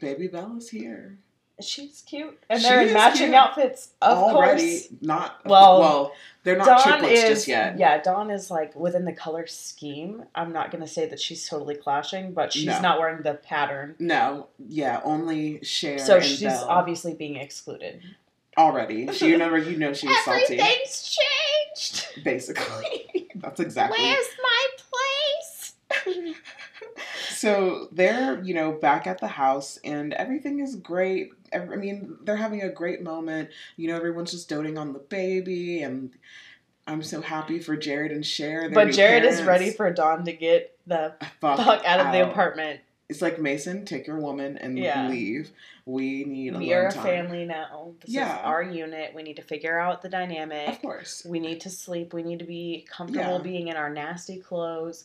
baby 0.00 0.28
Bella's 0.28 0.68
here 0.70 1.18
She's 1.58 2.02
cute, 2.06 2.38
and 2.50 2.60
She 2.60 2.68
they're 2.68 2.82
in 2.86 2.92
matching 2.92 3.28
cute. 3.28 3.34
outfits. 3.34 3.88
Of 4.02 4.18
already. 4.18 4.72
course, 4.80 4.88
Not 5.00 5.40
Well, 5.46 5.80
well. 5.80 6.12
They're 6.44 6.58
not 6.58 6.66
Dawn 6.66 6.82
triplets 6.82 7.22
is 7.22 7.28
just 7.30 7.48
yet. 7.48 7.78
yeah. 7.78 7.96
Dawn 8.02 8.30
is 8.30 8.50
like 8.50 8.76
within 8.76 9.06
the 9.06 9.14
color 9.14 9.46
scheme. 9.46 10.24
I'm 10.34 10.52
not 10.52 10.70
gonna 10.70 10.86
say 10.86 11.06
that 11.08 11.18
she's 11.18 11.48
totally 11.48 11.74
clashing, 11.74 12.32
but 12.34 12.52
she's 12.52 12.66
No. 12.66 12.80
not 12.82 12.98
wearing 12.98 13.22
the 13.22 13.32
pattern, 13.36 13.94
No, 13.98 14.48
yeah, 14.68 15.00
only 15.02 15.64
Cher 15.64 15.98
so 15.98 16.20
she's 16.20 16.42
Belle 16.42 16.66
obviously 16.68 17.14
being 17.14 17.36
excluded. 17.36 18.02
already. 18.58 19.10
She, 19.14 19.28
you 19.28 19.38
never, 19.38 19.56
you 19.56 19.78
know, 19.78 19.94
she 19.94 20.08
was 20.08 20.16
salty. 20.26 20.60
Everything's 20.60 21.16
changed. 21.78 22.22
Basically, 22.22 23.28
that's 23.34 23.60
exactly. 23.60 23.98
Where's 23.98 24.26
my 24.42 24.66
place? 24.76 25.72
so 27.36 27.88
they're 27.92 28.42
you 28.42 28.54
know 28.54 28.72
back 28.72 29.06
at 29.06 29.18
the 29.20 29.26
house 29.28 29.78
and 29.84 30.12
everything 30.14 30.60
is 30.60 30.74
great 30.76 31.30
i 31.52 31.58
mean 31.58 32.16
they're 32.24 32.36
having 32.36 32.62
a 32.62 32.68
great 32.68 33.02
moment 33.02 33.48
you 33.76 33.88
know 33.88 33.96
everyone's 33.96 34.30
just 34.32 34.48
doting 34.48 34.78
on 34.78 34.92
the 34.92 34.98
baby 34.98 35.82
and 35.82 36.10
i'm 36.86 37.02
so 37.02 37.20
happy 37.20 37.58
for 37.58 37.76
jared 37.76 38.12
and 38.12 38.24
Cher. 38.24 38.70
But 38.70 38.92
Jared 38.92 39.24
is 39.24 39.42
ready 39.42 39.70
for 39.70 39.92
Dawn 39.92 40.24
to 40.24 40.32
get 40.32 40.76
the 40.86 41.14
fuck, 41.40 41.58
fuck 41.58 41.84
out 41.84 42.00
of 42.06 42.12
the 42.12 42.28
apartment. 42.28 42.80
it's 43.08 43.20
like 43.22 43.40
mason 43.40 43.84
take 43.84 44.06
your 44.06 44.18
woman 44.18 44.56
and 44.58 44.78
Yeah. 44.78 45.08
leave 45.08 45.50
we 45.84 46.24
need 46.24 46.54
a 46.54 46.58
we 46.58 46.72
are 46.72 46.88
a 46.88 46.92
time. 46.92 47.04
family 47.04 47.44
now. 47.44 47.92
This 48.00 48.10
Yeah. 48.10 48.38
is 48.40 48.44
our 48.44 48.60
unit. 48.62 49.12
We 49.14 49.22
need 49.22 49.36
to 49.36 49.42
figure 49.42 49.78
out 49.78 50.02
the 50.02 50.08
dynamic. 50.08 50.68
of 50.68 50.80
course 50.82 51.24
We 51.24 51.38
need 51.38 51.60
to 51.60 51.70
sleep. 51.70 52.12
We 52.12 52.24
need 52.24 52.40
to 52.40 52.44
be 52.44 52.84
comfortable 52.90 53.36
Yeah. 53.36 53.42
being 53.42 53.68
in 53.68 53.76
our 53.76 53.88
nasty 53.90 54.38
clothes 54.40 55.04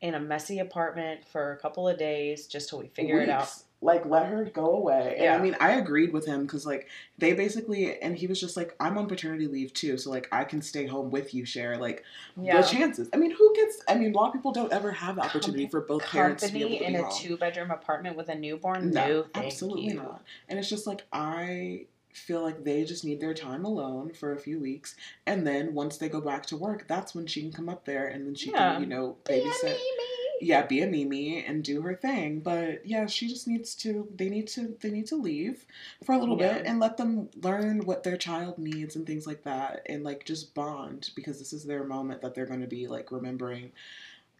in 0.00 0.14
a 0.14 0.20
messy 0.20 0.58
apartment 0.58 1.26
for 1.26 1.52
a 1.52 1.56
couple 1.56 1.88
of 1.88 1.98
days 1.98 2.46
just 2.46 2.68
till 2.68 2.78
we 2.78 2.88
figure 2.88 3.20
it 3.20 3.28
out. 3.28 3.48
Like 3.80 4.06
let 4.06 4.26
her 4.26 4.44
go 4.44 4.72
away 4.72 5.14
and 5.18 5.28
i 5.34 5.38
mean 5.38 5.56
i 5.60 5.74
agreed 5.74 6.12
with 6.12 6.26
him 6.26 6.42
because 6.42 6.66
like 6.66 6.88
they 7.18 7.32
basically 7.32 7.96
and 8.02 8.18
he 8.18 8.26
was 8.26 8.40
just 8.40 8.56
like 8.56 8.74
i'm 8.80 8.98
on 8.98 9.06
paternity 9.06 9.46
leave 9.46 9.72
too 9.72 9.96
so 9.96 10.10
like 10.10 10.26
i 10.32 10.42
can 10.42 10.60
stay 10.60 10.84
home 10.88 11.10
with 11.12 11.32
you 11.32 11.44
Cher 11.44 11.76
like 11.76 12.02
Yeah. 12.36 12.60
the 12.60 12.66
chances 12.66 13.08
i 13.14 13.16
mean 13.16 13.30
who 13.30 13.54
gets 13.54 13.80
i 13.88 13.94
mean 13.94 14.12
a 14.12 14.16
lot 14.16 14.26
of 14.26 14.32
people 14.32 14.50
don't 14.50 14.72
ever 14.72 14.90
have 14.90 15.14
the 15.14 15.22
opportunity 15.22 15.68
for 15.68 15.80
both 15.80 16.02
parents 16.02 16.44
to 16.44 16.52
be 16.52 16.62
able 16.64 16.78
to 16.78 16.84
in 16.86 16.96
a 16.96 17.08
two 17.12 17.36
bedroom 17.36 17.70
apartment 17.70 18.16
with 18.16 18.28
a 18.30 18.34
newborn? 18.34 18.90
No, 18.90 19.06
No, 19.06 19.26
absolutely 19.36 19.84
you. 19.84 19.94
not. 19.94 20.24
And 20.48 20.58
it's 20.58 20.68
just 20.68 20.88
like 20.88 21.06
I 21.12 21.86
feel 22.18 22.42
like 22.42 22.64
they 22.64 22.84
just 22.84 23.04
need 23.04 23.20
their 23.20 23.34
time 23.34 23.64
alone 23.64 24.12
for 24.12 24.32
a 24.32 24.38
few 24.38 24.58
weeks, 24.60 24.94
and 25.26 25.46
then 25.46 25.74
once 25.74 25.96
they 25.96 26.08
go 26.08 26.20
back 26.20 26.46
to 26.46 26.56
work, 26.56 26.86
that's 26.88 27.14
when 27.14 27.26
she 27.26 27.40
can 27.40 27.52
come 27.52 27.68
up 27.68 27.84
there, 27.84 28.06
and 28.08 28.26
then 28.26 28.34
she 28.34 28.50
Yeah. 28.50 28.72
can, 28.74 28.82
you 28.82 28.88
know, 28.88 29.16
Be 29.26 29.34
a 29.34 29.40
babysit. 29.42 29.64
Mimi. 29.64 30.04
Yeah, 30.40 30.64
be 30.66 30.82
a 30.82 30.86
Mimi 30.86 31.44
and 31.44 31.64
do 31.64 31.80
her 31.82 31.96
thing. 31.96 32.38
But 32.38 32.86
yeah, 32.86 33.06
she 33.06 33.26
just 33.26 33.48
needs 33.48 33.74
to. 33.76 34.06
They 34.14 34.28
need 34.28 34.46
to. 34.48 34.76
They 34.80 34.90
need 34.90 35.06
to 35.08 35.16
leave 35.16 35.66
for 36.04 36.12
a 36.14 36.18
little 36.18 36.38
Yeah. 36.38 36.54
bit 36.58 36.66
and 36.66 36.78
let 36.78 36.96
them 36.96 37.28
learn 37.42 37.84
what 37.84 38.04
their 38.04 38.16
child 38.16 38.56
needs 38.56 38.94
and 38.94 39.04
things 39.04 39.26
like 39.26 39.42
that, 39.42 39.82
and 39.86 40.04
like 40.04 40.24
just 40.24 40.54
bond 40.54 41.10
because 41.16 41.40
this 41.40 41.52
is 41.52 41.64
their 41.64 41.82
moment 41.82 42.22
that 42.22 42.34
they're 42.36 42.46
going 42.46 42.60
to 42.60 42.68
be 42.68 42.86
like 42.86 43.10
remembering 43.10 43.72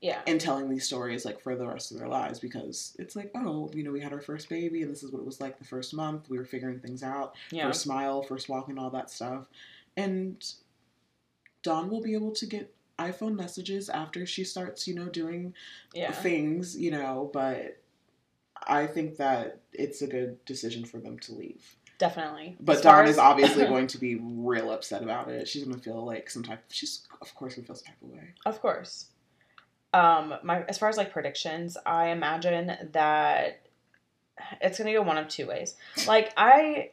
Yeah. 0.00 0.20
and 0.26 0.40
telling 0.40 0.70
these 0.70 0.84
stories 0.86 1.24
like 1.24 1.40
for 1.40 1.56
the 1.56 1.66
rest 1.66 1.90
of 1.90 1.98
their 1.98 2.06
lives 2.08 2.38
because 2.38 2.94
it's 3.00 3.16
like 3.16 3.30
oh 3.34 3.68
you 3.74 3.82
know 3.82 3.90
we 3.90 4.00
had 4.00 4.12
our 4.12 4.20
first 4.20 4.48
baby 4.48 4.82
and 4.82 4.90
this 4.90 5.02
is 5.02 5.10
what 5.10 5.18
it 5.20 5.26
was 5.26 5.40
like 5.40 5.58
the 5.58 5.64
first 5.64 5.92
month 5.92 6.28
we 6.30 6.38
were 6.38 6.44
figuring 6.44 6.78
things 6.78 7.02
out 7.02 7.34
Yeah. 7.50 7.66
first 7.66 7.82
smile 7.82 8.22
first 8.22 8.48
walk 8.48 8.68
and 8.68 8.78
all 8.78 8.90
that 8.90 9.10
stuff 9.10 9.46
and 9.96 10.44
dawn 11.62 11.90
will 11.90 12.00
be 12.00 12.14
able 12.14 12.30
to 12.32 12.46
get 12.46 12.72
iphone 13.00 13.34
messages 13.34 13.88
after 13.88 14.24
she 14.26 14.44
starts 14.44 14.86
you 14.86 14.94
know 14.94 15.06
doing 15.06 15.54
Yeah. 15.94 16.12
things 16.12 16.76
you 16.76 16.90
know 16.90 17.30
but 17.32 17.78
i 18.66 18.86
think 18.86 19.16
that 19.18 19.60
it's 19.72 20.02
a 20.02 20.06
good 20.06 20.44
decision 20.44 20.84
for 20.84 20.98
them 20.98 21.18
to 21.20 21.32
leave 21.34 21.76
Definitely. 21.98 22.56
but 22.60 22.82
dawn 22.82 23.06
is 23.06 23.18
obviously 23.18 23.64
going 23.74 23.88
to 23.88 23.98
be 23.98 24.14
real 24.16 24.70
upset 24.72 25.02
about 25.02 25.28
it 25.28 25.48
she's 25.48 25.64
going 25.64 25.76
to 25.76 25.82
feel 25.82 26.04
like 26.04 26.30
some 26.30 26.42
type 26.44 26.62
she's 26.68 27.06
of 27.20 27.34
course 27.34 27.54
going 27.54 27.64
to 27.64 27.66
feel 27.66 27.76
some 27.76 27.86
type 27.86 28.02
of 28.02 28.08
way 28.10 28.28
Of 28.46 28.60
course. 28.60 29.06
Um, 29.92 30.34
my 30.42 30.62
as 30.64 30.78
far 30.78 30.88
as 30.88 30.96
like 30.96 31.12
predictions, 31.12 31.76
I 31.86 32.08
imagine 32.08 32.90
that 32.92 33.60
it's 34.60 34.78
gonna 34.78 34.92
go 34.92 35.02
one 35.02 35.18
of 35.18 35.28
two 35.28 35.46
ways. 35.46 35.74
Like 36.06 36.32
I 36.36 36.90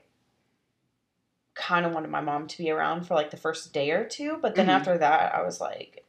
kind 1.56 1.86
of 1.86 1.94
wanted 1.94 2.10
my 2.10 2.22
mom 2.22 2.48
to 2.48 2.58
be 2.58 2.70
around 2.70 3.08
for 3.08 3.16
like 3.16 3.32
the 3.32 3.38
first 3.38 3.74
day 3.74 3.92
or 3.92 4.06
two, 4.06 4.38
but 4.42 4.56
then 4.56 4.68
Mhm. 4.68 4.74
after 4.74 4.98
that, 4.98 5.34
I 5.34 5.42
was 5.42 5.60
like, 5.62 6.06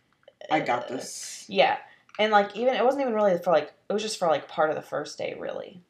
i 0.51 0.61
got 0.61 0.85
uh, 0.91 0.97
this 0.97 1.45
Yeah, 1.49 1.79
and 2.19 2.31
like 2.33 2.55
even 2.57 2.75
it 2.75 2.85
wasn't 2.85 3.03
even 3.03 3.15
really 3.15 3.39
for 3.39 3.51
like 3.53 3.73
it 3.89 3.93
was 3.93 4.03
just 4.03 4.19
for 4.19 4.29
like 4.29 4.49
part 4.49 4.71
of 4.71 4.77
the 4.77 4.83
first 4.83 5.19
day, 5.19 5.35
really. 5.39 5.83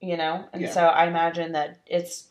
You 0.00 0.16
know, 0.16 0.48
and 0.52 0.62
Yeah. 0.62 0.72
so 0.72 0.84
I 0.86 1.06
imagine 1.06 1.52
that 1.52 1.80
it's 1.86 2.28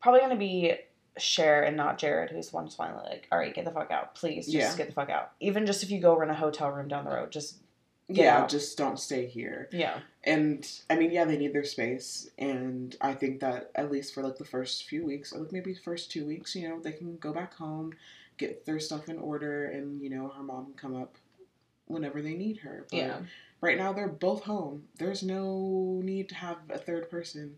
probably 0.00 0.20
gonna 0.20 0.36
be 0.36 0.74
Cher 1.18 1.62
and 1.62 1.76
not 1.76 1.98
Jared, 1.98 2.30
who's 2.30 2.52
one 2.52 2.68
finally 2.68 3.02
like, 3.08 3.26
all 3.32 3.38
right, 3.38 3.54
get 3.54 3.64
the 3.64 3.70
fuck 3.70 3.90
out, 3.90 4.14
please, 4.14 4.46
just 4.46 4.54
Yeah. 4.56 4.76
get 4.76 4.88
the 4.88 4.92
fuck 4.94 5.10
out. 5.10 5.32
Even 5.40 5.66
just 5.66 5.82
if 5.82 5.90
you 5.90 6.00
go 6.00 6.16
rent 6.16 6.30
a 6.30 6.34
hotel 6.34 6.70
room 6.70 6.88
down 6.88 7.04
the 7.04 7.10
road, 7.10 7.30
just 7.32 7.58
Get 8.08 8.18
yeah 8.24 8.38
out. 8.42 8.48
just 8.48 8.78
don't 8.78 9.00
stay 9.00 9.26
here. 9.26 9.68
Yeah, 9.72 9.98
and 10.22 10.64
i 10.88 10.94
mean 10.94 11.10
yeah 11.10 11.24
they 11.24 11.36
need 11.36 11.52
their 11.52 11.64
space. 11.64 12.28
And 12.38 12.94
i 13.00 13.12
think 13.14 13.40
that 13.40 13.70
at 13.74 13.90
least 13.90 14.14
for 14.14 14.22
like 14.22 14.36
the 14.38 14.44
first 14.44 14.84
few 14.84 15.04
weeks 15.04 15.32
or 15.32 15.40
like 15.40 15.50
maybe 15.52 15.72
the 15.72 15.80
first 15.80 16.12
two 16.12 16.24
weeks 16.24 16.54
you 16.54 16.68
know 16.68 16.78
they 16.80 16.92
can 16.92 17.16
go 17.16 17.32
back 17.32 17.54
home 17.54 17.94
get 18.38 18.64
their 18.64 18.78
stuff 18.78 19.08
in 19.08 19.18
order 19.18 19.64
and 19.66 20.00
you 20.00 20.08
know 20.10 20.28
her 20.36 20.42
mom 20.44 20.66
can 20.66 20.74
come 20.74 20.94
up 21.02 21.16
whenever 21.86 22.20
they 22.22 22.34
need 22.34 22.58
her. 22.58 22.86
But 22.90 22.96
yeah, 22.96 23.18
right 23.60 23.78
now 23.78 23.92
they're 23.92 24.08
both 24.08 24.42
home. 24.44 24.84
There's 24.98 25.22
no 25.24 26.00
need 26.04 26.28
to 26.28 26.34
have 26.36 26.58
a 26.70 26.78
third 26.78 27.10
person 27.10 27.56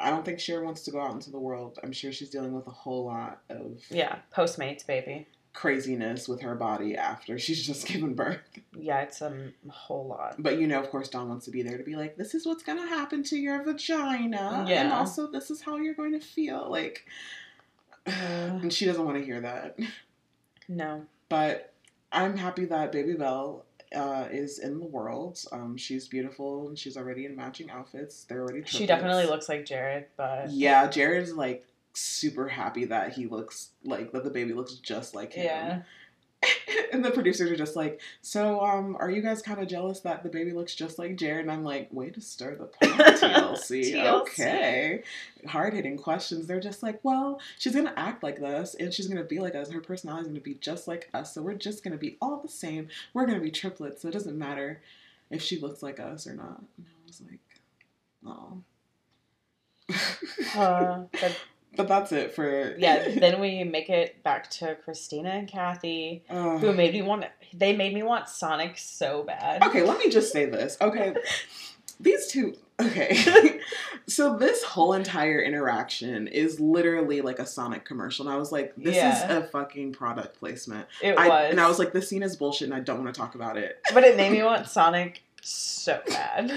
i 0.00 0.10
don't 0.10 0.24
think 0.24 0.40
Cher 0.40 0.62
wants 0.62 0.82
to 0.82 0.90
go 0.90 1.00
out 1.00 1.12
into 1.12 1.30
the 1.30 1.38
world 1.38 1.78
i'm 1.82 1.92
sure 1.92 2.12
she's 2.12 2.30
dealing 2.30 2.52
with 2.52 2.66
a 2.66 2.70
whole 2.70 3.04
lot 3.04 3.40
of 3.48 3.80
yeah. 3.90 4.18
Postmates, 4.36 4.86
baby. 4.86 5.26
craziness 5.52 6.28
with 6.28 6.40
her 6.42 6.54
body 6.54 6.96
after 6.96 7.38
she's 7.38 7.64
just 7.66 7.86
given 7.92 8.14
birth 8.14 8.40
Yeah, 8.76 9.02
it's 9.02 9.20
a 9.22 9.32
whole 9.68 10.06
lot. 10.08 10.36
But 10.38 10.58
you 10.58 10.66
know, 10.66 10.80
of 10.80 10.90
course, 10.90 11.08
Dawn 11.08 11.28
wants 11.28 11.44
to 11.46 11.50
be 11.50 11.62
there 11.62 11.78
to 11.78 11.84
be 11.84 11.96
like, 11.96 12.16
this 12.16 12.34
is 12.34 12.44
what's 12.44 12.62
gonna 12.62 12.86
happen 12.88 13.22
to 13.24 13.36
your 13.36 13.62
vagina, 13.62 14.66
yeah. 14.68 14.82
and 14.82 14.92
also 14.92 15.26
this 15.26 15.50
is 15.50 15.62
how 15.62 15.76
you're 15.76 15.94
going 15.94 16.12
to 16.12 16.20
feel. 16.20 16.68
Like, 16.70 17.06
and 18.06 18.72
she 18.72 18.84
doesn't 18.84 19.04
want 19.04 19.18
to 19.18 19.24
hear 19.24 19.40
that. 19.40 19.78
No, 20.66 21.04
But 21.28 21.74
I'm 22.10 22.38
happy 22.38 22.64
that 22.64 22.90
Baby 22.90 23.12
Belle 23.12 23.66
uh, 23.94 24.28
is 24.30 24.58
in 24.58 24.78
the 24.78 24.86
world. 24.86 25.38
Um, 25.52 25.76
she's 25.76 26.08
beautiful 26.08 26.68
and 26.68 26.78
she's 26.78 26.96
already 26.96 27.26
in 27.26 27.36
matching 27.36 27.70
outfits. 27.70 28.24
They're 28.24 28.42
already. 28.42 28.62
she 28.66 28.86
definitely 28.86 29.26
looks 29.26 29.48
like 29.48 29.64
Jared, 29.64 30.06
but 30.16 30.50
Yeah, 30.50 30.86
Jared's 30.88 31.32
like 31.32 31.66
super 31.92 32.48
happy 32.48 32.86
that 32.86 33.12
he 33.12 33.26
looks 33.26 33.70
like 33.84 34.12
that 34.12 34.24
the 34.24 34.30
baby 34.30 34.52
looks 34.52 34.74
just 34.74 35.14
like 35.14 35.32
him. 35.32 35.44
yeah, 35.44 35.82
and 36.92 37.04
the 37.04 37.10
producers 37.10 37.50
are 37.50 37.56
just 37.56 37.76
like, 37.76 38.00
so 38.22 38.60
um, 38.60 38.96
are 38.98 39.10
you 39.10 39.22
guys 39.22 39.42
kind 39.42 39.60
of 39.60 39.68
jealous 39.68 40.00
that 40.00 40.22
the 40.22 40.28
baby 40.28 40.52
looks 40.52 40.74
just 40.74 40.98
like 40.98 41.16
Jared? 41.16 41.42
And 41.42 41.52
I'm 41.52 41.64
like, 41.64 41.92
way 41.92 42.10
to 42.10 42.20
stir 42.20 42.54
the 42.56 42.66
pot, 42.66 42.80
TLC. 43.20 43.92
TLC. 43.92 44.20
Okay, 44.20 45.02
hard 45.46 45.74
hitting 45.74 45.96
questions. 45.96 46.46
They're 46.46 46.60
just 46.60 46.82
like, 46.82 47.00
well, 47.02 47.40
she's 47.58 47.74
gonna 47.74 47.94
act 47.96 48.22
like 48.22 48.40
this, 48.40 48.74
and 48.78 48.92
she's 48.92 49.06
gonna 49.08 49.24
be 49.24 49.38
like 49.38 49.54
us. 49.54 49.66
and 49.66 49.74
Her 49.74 49.80
personality's 49.80 50.28
gonna 50.28 50.40
be 50.40 50.54
just 50.54 50.88
like 50.88 51.08
us. 51.14 51.34
So 51.34 51.42
we're 51.42 51.54
just 51.54 51.84
gonna 51.84 51.96
be 51.96 52.16
all 52.20 52.38
the 52.38 52.48
same. 52.48 52.88
We're 53.12 53.26
gonna 53.26 53.40
be 53.40 53.50
triplets. 53.50 54.02
So 54.02 54.08
it 54.08 54.12
doesn't 54.12 54.38
matter 54.38 54.80
if 55.30 55.42
she 55.42 55.58
looks 55.60 55.82
like 55.82 56.00
us 56.00 56.26
or 56.26 56.34
not. 56.34 56.62
And 56.76 56.86
I 56.86 57.06
was 57.06 57.22
like, 57.28 57.40
oh. 58.26 58.62
uh, 60.58 61.04
but 61.20 61.36
but 61.76 61.88
that's 61.88 62.12
it 62.12 62.34
for 62.34 62.74
yeah. 62.78 63.08
Then 63.18 63.40
we 63.40 63.64
make 63.64 63.88
it 63.90 64.22
back 64.22 64.50
to 64.52 64.76
Christina 64.84 65.30
and 65.30 65.48
Kathy. 65.48 66.24
Who 66.28 66.72
made 66.72 66.92
me 66.94 67.02
want 67.02 67.24
they 67.52 67.74
made 67.74 67.94
me 67.94 68.02
want 68.02 68.28
Sonic 68.28 68.78
so 68.78 69.22
bad. 69.22 69.62
Okay, 69.62 69.82
let 69.82 69.98
me 69.98 70.08
just 70.10 70.32
say 70.32 70.46
this. 70.46 70.76
Okay. 70.80 71.14
These 72.00 72.26
two 72.26 72.56
okay. 72.80 73.60
so 74.08 74.36
this 74.36 74.64
whole 74.64 74.94
entire 74.94 75.40
interaction 75.40 76.26
is 76.26 76.58
literally 76.58 77.20
like 77.20 77.38
a 77.38 77.46
Sonic 77.46 77.84
commercial. 77.84 78.26
And 78.26 78.34
I 78.34 78.38
was 78.38 78.50
like, 78.50 78.74
this 78.76 78.96
Yeah. 78.96 79.38
is 79.38 79.44
a 79.44 79.46
fucking 79.48 79.92
product 79.92 80.38
placement. 80.40 80.88
It 81.00 81.16
I, 81.16 81.28
was. 81.28 81.50
and 81.52 81.60
I 81.60 81.68
was 81.68 81.78
like, 81.78 81.92
this 81.92 82.08
scene 82.08 82.24
is 82.24 82.34
bullshit 82.36 82.66
and 82.66 82.74
I 82.74 82.80
don't 82.80 83.02
want 83.02 83.14
to 83.14 83.18
talk 83.18 83.36
about 83.36 83.56
it. 83.56 83.80
but 83.94 84.02
it 84.02 84.16
made 84.16 84.32
me 84.32 84.42
want 84.42 84.66
Sonic 84.68 85.22
so 85.40 86.00
bad. 86.08 86.52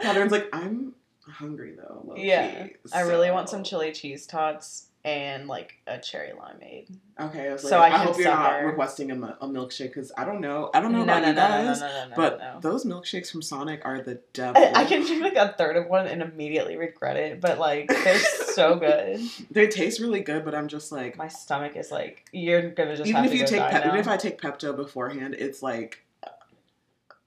Catherine's 0.00 0.32
like, 0.32 0.48
I'm 0.52 0.94
hungry 1.30 1.74
though. 1.76 2.14
yeah. 2.16 2.68
I 2.92 3.02
really 3.02 3.30
want 3.30 3.48
so- 3.48 3.56
some 3.56 3.64
chili 3.64 3.92
cheese 3.92 4.26
tots 4.26 4.86
and 5.04 5.48
like 5.48 5.74
a 5.88 5.98
cherry 5.98 6.30
limeade. 6.30 6.86
Okay, 7.18 7.48
I 7.48 7.52
was 7.52 7.64
like, 7.64 7.70
So 7.70 7.78
I 7.80 7.86
I, 7.86 7.90
can 7.90 7.98
hope 8.06 8.18
you're 8.18 8.26
not 8.28 8.50
suffer. 8.52 8.66
requesting 8.68 9.10
a, 9.10 9.16
mi- 9.16 9.34
a 9.40 9.48
milkshake 9.48 9.88
because 9.88 10.12
I 10.16 10.24
don't 10.24 10.40
know. 10.40 10.70
I 10.72 10.80
don't 10.80 10.92
know 10.92 10.98
no, 10.98 11.04
about 11.04 11.26
you 11.26 11.32
no, 11.32 11.48
no, 11.48 11.62
no, 11.62 11.66
guys, 11.70 11.80
no, 11.80 11.86
no, 11.88 12.08
no, 12.10 12.14
but 12.16 12.38
no. 12.38 12.58
those 12.60 12.84
milkshakes 12.84 13.28
from 13.32 13.42
Sonic 13.42 13.82
are 13.84 14.00
the 14.00 14.20
devil. 14.32 14.62
I, 14.62 14.82
I 14.82 14.84
can 14.84 15.04
drink 15.04 15.22
like 15.22 15.34
a 15.34 15.54
third 15.58 15.76
of 15.76 15.88
one 15.88 16.06
and 16.06 16.22
immediately 16.22 16.76
regret 16.76 17.16
it, 17.16 17.40
but 17.40 17.58
like 17.58 17.88
they're 17.88 18.16
so 18.18 18.76
good. 18.78 19.20
They 19.50 19.66
taste 19.66 19.98
really 19.98 20.20
good, 20.20 20.44
but 20.44 20.54
I'm 20.54 20.68
just 20.68 20.92
like, 20.92 21.16
My 21.16 21.26
stomach 21.28 21.74
is 21.76 21.90
like, 21.90 22.24
you're 22.32 22.70
gonna 22.70 22.96
just 22.96 23.08
even 23.08 23.24
have 23.24 23.24
if 23.26 23.32
to 23.32 23.36
you 23.38 23.42
go 23.42 23.48
take 23.50 23.58
die 23.60 23.70
pep, 23.72 23.82
now. 23.84 23.88
even 23.88 24.00
if 24.00 24.06
I 24.08 24.16
take 24.16 24.40
Pepto 24.40 24.74
beforehand, 24.76 25.34
it's 25.36 25.64
like 25.64 26.04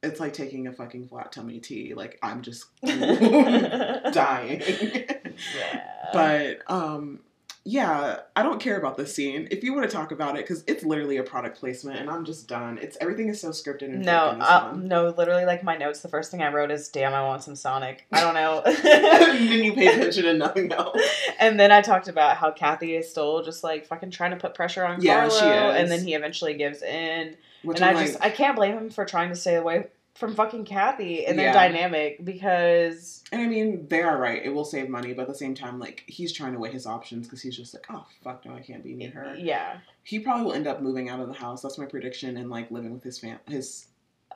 it's 0.05 0.19
like 0.19 0.33
taking 0.33 0.67
a 0.67 0.71
fucking 0.71 1.07
flat 1.07 1.31
tummy 1.31 1.59
tea. 1.59 1.93
Like 1.93 2.17
I'm 2.21 2.41
just 2.41 2.65
dying. 2.85 4.61
yeah. 4.65 6.09
but 6.13 6.59
um 6.67 7.19
yeah, 7.67 8.19
I 8.35 8.43
don't 8.43 8.61
care 8.61 8.77
about 8.77 8.95
this 8.95 9.15
scene. 9.15 9.47
If 9.49 9.63
you 9.63 9.73
want 9.73 9.89
to 9.89 9.95
talk 9.95 10.11
about 10.11 10.35
it, 10.37 10.43
because 10.45 10.63
it's 10.67 10.83
literally 10.83 11.17
a 11.17 11.23
product 11.23 11.59
placement, 11.59 11.99
and 11.99 12.11
I'm 12.11 12.23
just 12.23 12.47
done. 12.47 12.77
It's 12.79 12.95
everything 13.01 13.27
is 13.27 13.41
so 13.41 13.49
scripted 13.49 13.85
and 13.85 14.05
No, 14.05 14.25
fake 14.25 14.33
in 14.33 14.39
this 14.39 14.47
uh, 14.47 14.73
no, 14.75 15.09
literally, 15.09 15.45
like 15.45 15.63
my 15.63 15.75
notes. 15.75 16.01
The 16.01 16.07
first 16.07 16.29
thing 16.29 16.43
I 16.43 16.53
wrote 16.53 16.69
is, 16.69 16.89
"Damn, 16.89 17.15
I 17.15 17.23
want 17.23 17.41
some 17.41 17.55
Sonic." 17.55 18.05
I 18.11 18.21
don't 18.21 18.35
know. 18.35 18.61
and 18.63 18.77
then 19.49 19.63
you 19.63 19.73
pay 19.73 19.87
attention 19.87 20.25
to 20.25 20.33
nothing 20.35 20.71
else. 20.71 21.01
and 21.39 21.59
then 21.59 21.71
I 21.71 21.81
talked 21.81 22.07
about 22.07 22.37
how 22.37 22.51
Kathy 22.51 22.95
is 22.95 23.09
still 23.09 23.41
just 23.41 23.63
like 23.63 23.87
fucking 23.87 24.11
trying 24.11 24.29
to 24.31 24.37
put 24.37 24.53
pressure 24.53 24.85
on 24.85 25.01
Yeah, 25.01 25.27
Carlo, 25.27 25.33
she 25.33 25.45
is. 25.47 25.81
and 25.81 25.89
then 25.91 26.05
he 26.05 26.13
eventually 26.13 26.53
gives 26.53 26.83
in. 26.83 27.35
Which 27.63 27.77
and 27.77 27.85
I'm 27.89 27.95
I 27.95 27.99
like, 27.99 28.07
just 28.09 28.21
I 28.23 28.29
can't 28.29 28.55
blame 28.55 28.77
him 28.77 28.89
for 28.91 29.05
trying 29.05 29.29
to 29.29 29.35
stay 29.35 29.55
away 29.55 29.87
from 30.15 30.33
fucking 30.33 30.65
Kathy 30.65 31.25
and 31.25 31.37
their 31.37 31.47
Yeah. 31.47 31.53
dynamic 31.53 32.23
because 32.25 33.23
and 33.31 33.41
I 33.41 33.47
mean, 33.47 33.87
they 33.89 34.01
are 34.01 34.17
right. 34.17 34.41
It 34.43 34.49
will 34.49 34.63
save 34.65 34.87
money, 34.89 35.13
but 35.13 35.23
at 35.23 35.27
the 35.27 35.35
same 35.35 35.53
time, 35.55 35.77
like 35.79 36.03
he's 36.07 36.31
trying 36.31 36.53
to 36.53 36.59
weigh 36.59 36.71
his 36.71 36.85
options 36.87 37.27
because 37.27 37.41
he's 37.41 37.55
just 37.57 37.73
like, 37.73 37.85
oh 37.89 38.05
fuck 38.23 38.45
no, 38.45 38.53
I 38.55 38.61
can't 38.61 38.83
be 38.83 38.93
near 38.93 39.11
her. 39.11 39.35
yeah, 39.37 39.79
he 40.03 40.19
probably 40.19 40.45
will 40.45 40.53
end 40.53 40.67
up 40.67 40.81
moving 40.81 41.09
out 41.09 41.19
of 41.19 41.27
the 41.27 41.33
house. 41.33 41.61
That's 41.61 41.77
my 41.77 41.85
prediction, 41.85 42.37
and 42.37 42.49
like 42.49 42.71
living 42.71 42.93
with 42.93 43.03
his 43.03 43.19
fam, 43.19 43.39
his 43.47 43.87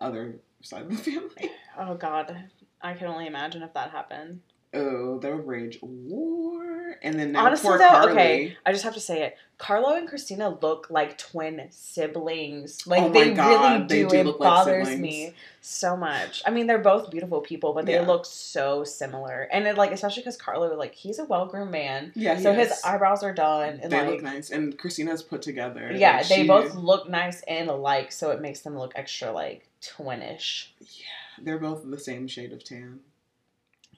other 0.02 0.36
side 0.62 0.84
of 0.84 0.90
the 0.90 0.96
family. 1.12 1.52
oh 1.78 1.96
god, 1.96 2.36
I 2.82 2.94
can 2.94 3.08
only 3.08 3.28
imagine 3.28 3.64
if 3.64 3.74
that 3.74 3.92
happened. 3.92 4.42
Oh, 4.72 5.18
the 5.18 5.34
rage 5.34 5.80
war. 5.82 6.98
And 7.02 7.18
then 7.20 7.32
now 7.32 7.46
Honestly, 7.46 7.70
poor 7.70 7.78
though, 7.80 7.88
Carly. 7.88 8.12
okay, 8.12 8.58
I 8.66 8.72
just 8.72 8.84
have 8.84 8.94
to 8.94 9.00
say 9.00 9.24
it. 9.24 9.36
Carlo 9.58 9.96
and 9.96 10.08
Christina 10.08 10.50
look 10.62 10.88
like 10.92 11.18
twin 11.18 11.68
siblings. 11.72 12.84
Oh 12.86 12.90
like 12.92 13.04
Oh 13.04 13.10
they 13.10 13.34
God, 13.34 13.50
really 13.50 13.88
they 13.88 14.04
do. 14.04 14.10
do 14.10 14.16
it 14.18 14.26
like 14.28 14.38
bothers 14.40 14.88
siblings. 14.90 15.02
me 15.02 15.34
so 15.62 15.98
much. 15.98 16.44
I 16.46 16.52
mean, 16.52 16.68
they're 16.68 16.78
both 16.78 17.10
beautiful 17.10 17.42
people, 17.42 17.74
but 17.74 17.86
they 17.88 17.94
Yeah. 17.94 18.02
look 18.06 18.26
so 18.26 18.84
similar. 18.84 19.48
And 19.52 19.66
it, 19.66 19.76
like, 19.76 19.92
especially 19.92 20.22
because 20.22 20.38
Carlo, 20.38 20.76
like, 20.76 20.94
he's 20.94 21.18
a 21.20 21.26
well 21.26 21.46
groomed 21.48 21.72
man. 21.72 22.12
Yeah, 22.16 22.38
So 22.40 22.52
is. 22.52 22.70
his 22.70 22.82
eyebrows 22.84 23.24
are 23.24 23.34
done. 23.34 23.80
And 23.82 23.92
They 23.92 24.00
like, 24.02 24.10
look 24.10 24.22
nice, 24.24 24.52
and 24.52 24.78
Christina's 24.78 25.24
put 25.24 25.42
together. 25.42 25.92
yeah, 25.94 26.18
Like, 26.18 26.28
they 26.28 26.36
she- 26.44 26.48
both 26.48 26.76
look 26.76 27.10
nice 27.10 27.42
and 27.48 27.70
alike, 27.70 28.12
so 28.12 28.30
it 28.32 28.40
makes 28.40 28.60
them 28.62 28.78
look 28.78 28.92
extra 28.96 29.32
like 29.32 29.68
twinish. 29.82 30.68
Yeah, 30.80 31.42
they're 31.42 31.58
both 31.60 31.90
the 31.90 32.00
same 32.00 32.28
shade 32.28 32.52
of 32.54 32.64
tan. 32.64 33.00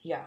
Yeah. 0.01 0.25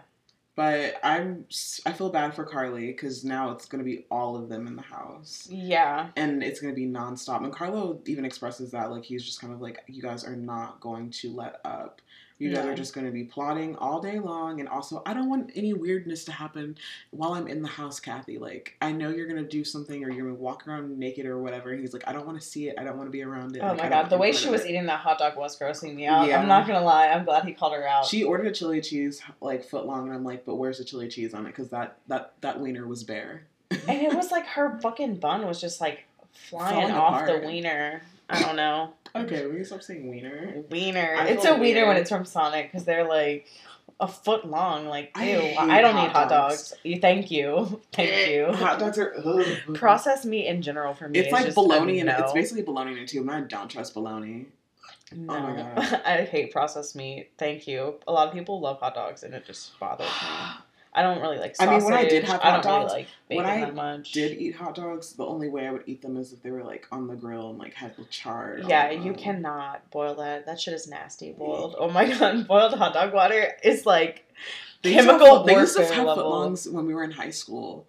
But 0.55 0.95
I'm 1.03 1.45
I 1.85 1.91
feel 1.91 2.09
bad 2.09 2.33
for 2.33 2.45
Carly 2.45 2.87
because 2.87 3.25
now 3.25 3.51
it's 3.51 3.65
gonna 3.65 3.83
be 3.83 4.05
all 4.09 4.37
of 4.37 4.47
them 4.47 4.67
in 4.67 4.75
the 4.75 4.81
house. 4.81 5.47
Yeah. 5.49 6.09
And 6.15 6.41
it's 6.41 6.61
gonna 6.61 6.73
be 6.73 6.87
nonstop. 6.87 7.43
And 7.43 7.51
Carlo 7.51 8.01
even 8.05 8.23
expresses 8.23 8.71
that 8.71 8.89
like 8.91 9.03
he's 9.03 9.25
just 9.25 9.41
kind 9.41 9.53
of 9.53 9.61
like 9.61 9.83
you 9.87 10.01
guys 10.01 10.23
are 10.23 10.35
not 10.35 10.79
going 10.79 11.11
to 11.11 11.33
let 11.33 11.59
up. 11.65 12.01
You 12.37 12.53
guys 12.53 12.65
No. 12.65 12.71
are 12.71 12.75
just 12.75 12.93
going 12.93 13.05
to 13.07 13.13
be 13.13 13.23
plotting 13.23 13.77
all 13.77 14.01
day 14.01 14.19
long. 14.19 14.59
And 14.59 14.67
also, 14.67 15.01
I 15.05 15.13
don't 15.13 15.29
want 15.29 15.51
any 15.55 15.71
weirdness 15.73 16.25
to 16.25 16.33
happen 16.33 16.77
while 17.11 17.33
I'm 17.33 17.47
in 17.47 17.61
the 17.61 17.69
house, 17.69 18.01
Kathy. 18.01 18.37
Like, 18.37 18.75
I 18.81 18.91
know 18.91 19.09
you're 19.09 19.27
going 19.27 19.41
to 19.41 19.49
do 19.49 19.63
something 19.63 20.03
or 20.03 20.09
you're 20.11 20.23
going 20.25 20.35
to 20.35 20.41
walk 20.41 20.67
around 20.67 20.99
naked 20.99 21.25
or 21.25 21.37
whatever. 21.39 21.71
And 21.71 21.79
he's 21.79 21.93
like, 21.93 22.03
I 22.07 22.11
don't 22.11 22.25
want 22.25 22.37
to 22.41 22.45
see 22.45 22.67
it. 22.67 22.75
I 22.77 22.83
don't 22.83 22.97
want 22.97 23.07
to 23.07 23.11
be 23.11 23.23
around 23.23 23.55
it. 23.55 23.59
Oh 23.63 23.67
Like, 23.67 23.77
my 23.77 23.87
god, 23.89 24.09
the 24.09 24.17
way 24.17 24.33
she 24.33 24.49
was 24.49 24.65
it." 24.65 24.71
eating 24.71 24.85
that 24.87 24.99
hot 24.99 25.17
dog 25.17 25.37
was 25.37 25.57
grossing 25.57 25.95
me 25.95 26.07
out. 26.07 26.27
Yeah. 26.27 26.41
I'm 26.41 26.47
not 26.49 26.67
gonna 26.67 26.83
lie. 26.83 27.07
I'm 27.07 27.23
glad 27.23 27.45
he 27.45 27.53
called 27.53 27.71
her 27.73 27.87
out. 27.87 28.05
She 28.05 28.23
ordered 28.25 28.47
a 28.47 28.51
chili 28.51 28.81
cheese 28.81 29.21
like 29.39 29.63
foot 29.63 29.85
long, 29.85 30.07
and 30.07 30.13
I'm 30.13 30.25
like, 30.25 30.43
but 30.45 30.55
where's 30.55 30.79
the 30.79 30.83
chili 30.83 31.07
cheese 31.07 31.33
on 31.33 31.45
it? 31.45 31.49
Because 31.51 31.69
that 31.69 31.99
that 32.07 32.33
that 32.41 32.59
wiener 32.59 32.85
was 32.85 33.05
bare. 33.05 33.43
and 33.71 34.01
it 34.01 34.13
was 34.13 34.29
like 34.33 34.45
her 34.47 34.77
fucking 34.81 35.15
bun 35.17 35.47
was 35.47 35.61
just 35.61 35.79
like 35.79 36.03
flying 36.33 36.75
Falling 36.89 36.91
off 36.95 37.21
apart. 37.23 37.41
the 37.41 37.47
wiener. 37.47 38.01
I 38.29 38.41
don't 38.41 38.55
know. 38.57 38.93
Okay, 39.15 39.47
we 39.47 39.55
can 39.55 39.65
stop 39.65 39.81
saying 39.81 40.09
wiener. 40.09 40.63
Wiener. 40.69 41.15
I 41.17 41.27
It's 41.27 41.45
a 41.45 41.55
wiener 41.55 41.87
when 41.87 41.97
it's 41.97 42.09
from 42.09 42.25
Sonic 42.25 42.71
because 42.71 42.85
they're 42.85 43.07
like 43.07 43.47
a 43.99 44.07
foot 44.07 44.45
long. 44.45 44.87
Like, 44.87 45.11
I 45.15 45.31
ew. 45.31 45.57
I, 45.57 45.81
don't 45.81 45.93
hot 45.93 46.03
need 46.03 46.11
hot 46.11 46.29
dogs. 46.29 46.69
dogs. 46.69 46.81
You, 46.83 46.99
thank 46.99 47.31
you. 47.31 47.81
Thank 47.93 48.09
eh, 48.09 48.29
you. 48.31 48.51
Hot 48.51 48.77
dogs 48.79 48.97
are 48.97 49.13
ugh. 49.23 49.45
Processed 49.73 50.25
meat 50.25 50.47
in 50.47 50.61
general 50.61 50.93
for 50.93 51.07
me. 51.07 51.19
It's 51.19 51.31
like 51.31 51.45
just 51.45 51.55
bologna, 51.55 51.99
a 51.99 52.01
and 52.01 52.09
it's 52.09 52.33
basically 52.33 52.63
bologna 52.63 52.99
in 52.99 53.07
too. 53.07 53.21
And 53.21 53.31
I 53.31 53.41
don't 53.41 53.69
trust 53.69 53.93
bologna. 53.93 54.47
No. 55.15 55.35
Oh 55.35 55.39
my 55.39 55.55
God. 55.55 56.01
I 56.05 56.23
hate 56.23 56.51
processed 56.51 56.95
meat. 56.95 57.29
Thank 57.37 57.67
you. 57.67 57.95
A 58.07 58.11
lot 58.11 58.27
of 58.27 58.33
people 58.33 58.59
love 58.59 58.79
hot 58.79 58.95
dogs, 58.95 59.23
and 59.23 59.33
it 59.33 59.45
just 59.45 59.79
bothers 59.79 60.07
me. 60.07 60.13
I 60.97 61.01
don't 61.01 61.21
really 61.21 61.37
like 61.37 61.55
I 61.59 61.65
mean, 61.65 61.83
when 61.83 61.93
I 61.93 62.05
did 62.07 62.23
have 62.23 62.39
I 62.41 62.51
hot 62.51 62.63
don't 62.63 62.71
really 62.73 62.83
dogs, 62.85 62.93
like 62.93 63.07
when 63.27 63.45
I 63.45 63.69
much. 63.71 64.13
Did 64.13 64.41
eat 64.41 64.55
hot 64.55 64.75
dogs? 64.75 65.11
The 65.13 65.25
only 65.25 65.49
way 65.49 65.67
I 65.67 65.71
would 65.71 65.83
eat 65.85 66.01
them 66.01 66.15
is 66.15 66.31
if 66.31 66.41
they 66.41 66.51
were 66.51 66.63
like 66.63 66.87
on 66.91 67.07
the 67.07 67.15
grill 67.15 67.49
and 67.49 67.59
like 67.59 67.73
had 67.73 67.97
the 67.97 68.05
char. 68.05 68.59
Yeah, 68.65 68.91
you 68.91 69.13
cannot 69.13 69.91
boil 69.91 70.15
that. 70.15 70.45
That 70.45 70.59
shit 70.59 70.73
is 70.73 70.87
nasty 70.87 71.33
boiled. 71.33 71.75
Oh 71.77 71.89
my 71.89 72.07
god, 72.17 72.47
boiled 72.47 72.73
hot 72.75 72.93
dog 72.93 73.13
water 73.13 73.53
is 73.61 73.85
like 73.85 74.25
They 74.83 74.91
to 74.91 74.95
have 74.95 75.05
chemical 75.05 75.37
foot- 75.39 75.47
They 75.47 75.55
used 75.55 75.75
to 75.75 75.81
warfare 75.81 75.97
have 75.97 76.07
level. 76.07 76.31
footlongs 76.31 76.71
when 76.71 76.85
we 76.87 76.93
were 76.93 77.03
in 77.03 77.11
high 77.11 77.31
school. 77.31 77.85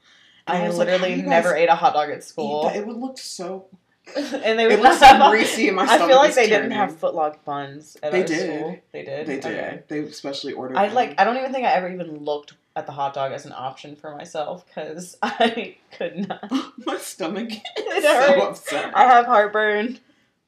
And 0.48 0.58
I 0.64 0.68
like, 0.68 0.76
literally 0.78 1.14
do 1.22 1.22
never 1.28 1.54
ate 1.54 1.68
a 1.68 1.75
hot 1.76 1.94
dog 1.94 2.10
at 2.10 2.25
school. 2.25 2.68
It 2.75 2.86
would 2.86 2.96
look 2.96 3.18
so. 3.18 3.66
and 4.16 4.58
they 4.58 4.76
looks 4.76 5.00
not 5.00 5.20
so 5.20 5.30
greasy, 5.30 5.66
and 5.68 5.76
my 5.76 5.82
I 5.84 5.98
feel 5.98 6.16
like 6.16 6.34
they 6.34 6.48
didn't 6.48 6.70
have 6.70 6.92
footlong 7.00 7.36
buns 7.44 7.96
at 8.02 8.12
They 8.12 8.20
our 8.22 8.26
did. 8.26 8.40
school. 8.58 8.78
They 8.92 9.02
did. 9.04 9.26
They 9.26 9.34
did. 9.40 9.46
Okay. 9.46 9.82
They 9.88 9.98
especially 10.00 10.52
ordered. 10.52 10.76
I 10.76 10.88
like. 10.88 11.20
I 11.20 11.25
don't 11.25 11.36
even 11.36 11.52
think 11.52 11.66
I 11.66 11.72
ever 11.72 11.92
even 11.92 12.18
looked 12.25 12.54
at 12.76 12.87
the 12.87 12.92
hot 12.92 13.14
dog 13.14 13.33
as 13.33 13.45
an 13.47 13.52
option 13.52 13.97
for 13.97 14.14
myself 14.14 14.64
because 14.66 15.16
I 15.23 15.76
could 15.97 16.28
not. 16.28 16.50
my 16.87 16.99
stomach 16.99 17.50
is 17.52 18.04
so 18.04 18.49
upset. 18.50 18.97
I 18.97 19.04
have 19.04 19.26
heartburn, 19.26 19.99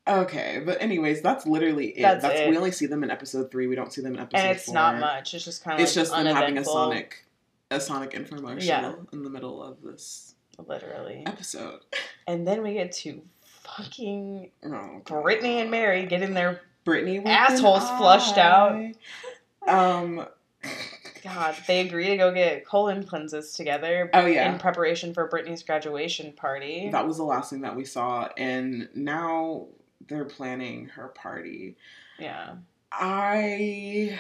Okay, 0.07 0.63
but 0.65 0.81
anyways, 0.81 1.21
that's 1.21 1.47
literally 1.47 1.89
it. 1.89 2.01
That's 2.03 2.23
That's, 2.23 2.41
it. 2.41 2.49
we 2.51 2.57
only 2.57 2.71
see 2.71 2.87
them 2.87 3.03
in 3.03 3.11
episode 3.11 3.51
three. 3.51 3.67
We 3.67 3.75
don't 3.75 3.93
see 3.93 4.01
them 4.01 4.15
in 4.15 4.21
episode 4.21 4.41
and 4.43 4.57
it's 4.57 4.65
four. 4.65 4.75
not 4.75 4.99
much. 5.01 5.35
It's 5.35 5.45
just 5.45 5.63
kind 5.65 5.75
of. 5.79 5.83
It's 5.87 5.95
like 5.97 6.03
just 6.07 6.17
them 6.17 6.27
having 6.35 6.57
a 6.57 6.65
Sonic, 6.65 7.25
a 7.71 7.79
Sonic 7.81 8.13
infomercial 8.13 8.63
Yeah. 8.65 8.93
in 9.13 9.23
the 9.23 9.29
middle 9.29 9.63
of 9.63 9.83
this 9.83 10.35
literally. 10.67 11.25
episode. 11.27 11.81
And 12.27 12.47
then 12.49 12.63
we 12.63 12.73
get 12.75 12.93
to 12.93 13.21
fucking 13.65 14.51
Oh, 14.65 15.03
Brittany 15.05 15.61
and 15.61 15.71
Mary 15.71 16.07
getting 16.07 16.33
their 16.33 16.63
Brittany 16.85 17.19
assholes 17.27 17.87
flushed 17.99 18.39
out. 18.39 18.81
Um. 19.67 20.27
God. 21.23 21.55
They 21.67 21.81
agree 21.81 22.09
to 22.09 22.17
go 22.17 22.33
get 22.33 22.67
colon 22.67 23.05
cleanses 23.05 23.53
together 23.53 24.11
Oh 24.15 24.27
yeah. 24.27 24.53
in 24.53 24.59
preparation 24.59 25.15
for 25.15 25.27
Brittany's 25.29 25.63
graduation 25.63 26.33
party. 26.33 26.89
That 26.91 27.07
was 27.07 27.17
the 27.17 27.25
last 27.25 27.51
thing 27.51 27.61
that 27.63 27.77
we 27.77 27.85
saw, 27.85 28.29
and 28.37 28.89
now 28.95 29.67
they're 30.09 30.25
planning 30.25 30.87
her 30.89 31.09
party. 31.09 31.77
yeah. 32.19 32.55
I. 32.91 34.19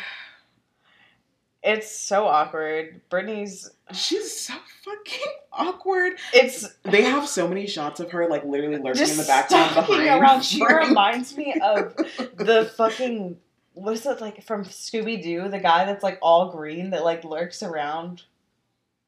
It's 1.62 1.90
so 1.90 2.26
awkward. 2.26 3.00
Brittany's. 3.10 3.70
She's 3.92 4.38
so 4.38 4.54
fucking 4.84 5.32
awkward. 5.52 6.12
It's 6.32 6.68
They 6.84 7.02
have 7.02 7.26
so 7.26 7.48
many 7.48 7.66
shots 7.66 7.98
of 7.98 8.10
her 8.12 8.28
like 8.28 8.44
literally 8.44 8.78
lurking 8.78 9.08
in 9.08 9.16
the 9.16 9.24
background 9.24 9.74
behind. 9.74 10.06
around. 10.22 10.42
She 10.44 10.64
reminds 10.72 11.36
me 11.36 11.54
of 11.62 11.96
the 11.96 12.70
fucking. 12.76 13.38
What 13.78 13.94
is 13.94 14.04
it 14.06 14.20
like 14.20 14.42
from 14.42 14.64
Scooby 14.64 15.22
Doo? 15.22 15.48
The 15.48 15.58
guy 15.60 15.84
that's 15.84 16.02
like 16.02 16.18
all 16.20 16.50
green 16.50 16.90
that 16.90 17.04
like 17.04 17.24
lurks 17.24 17.62
around. 17.62 18.22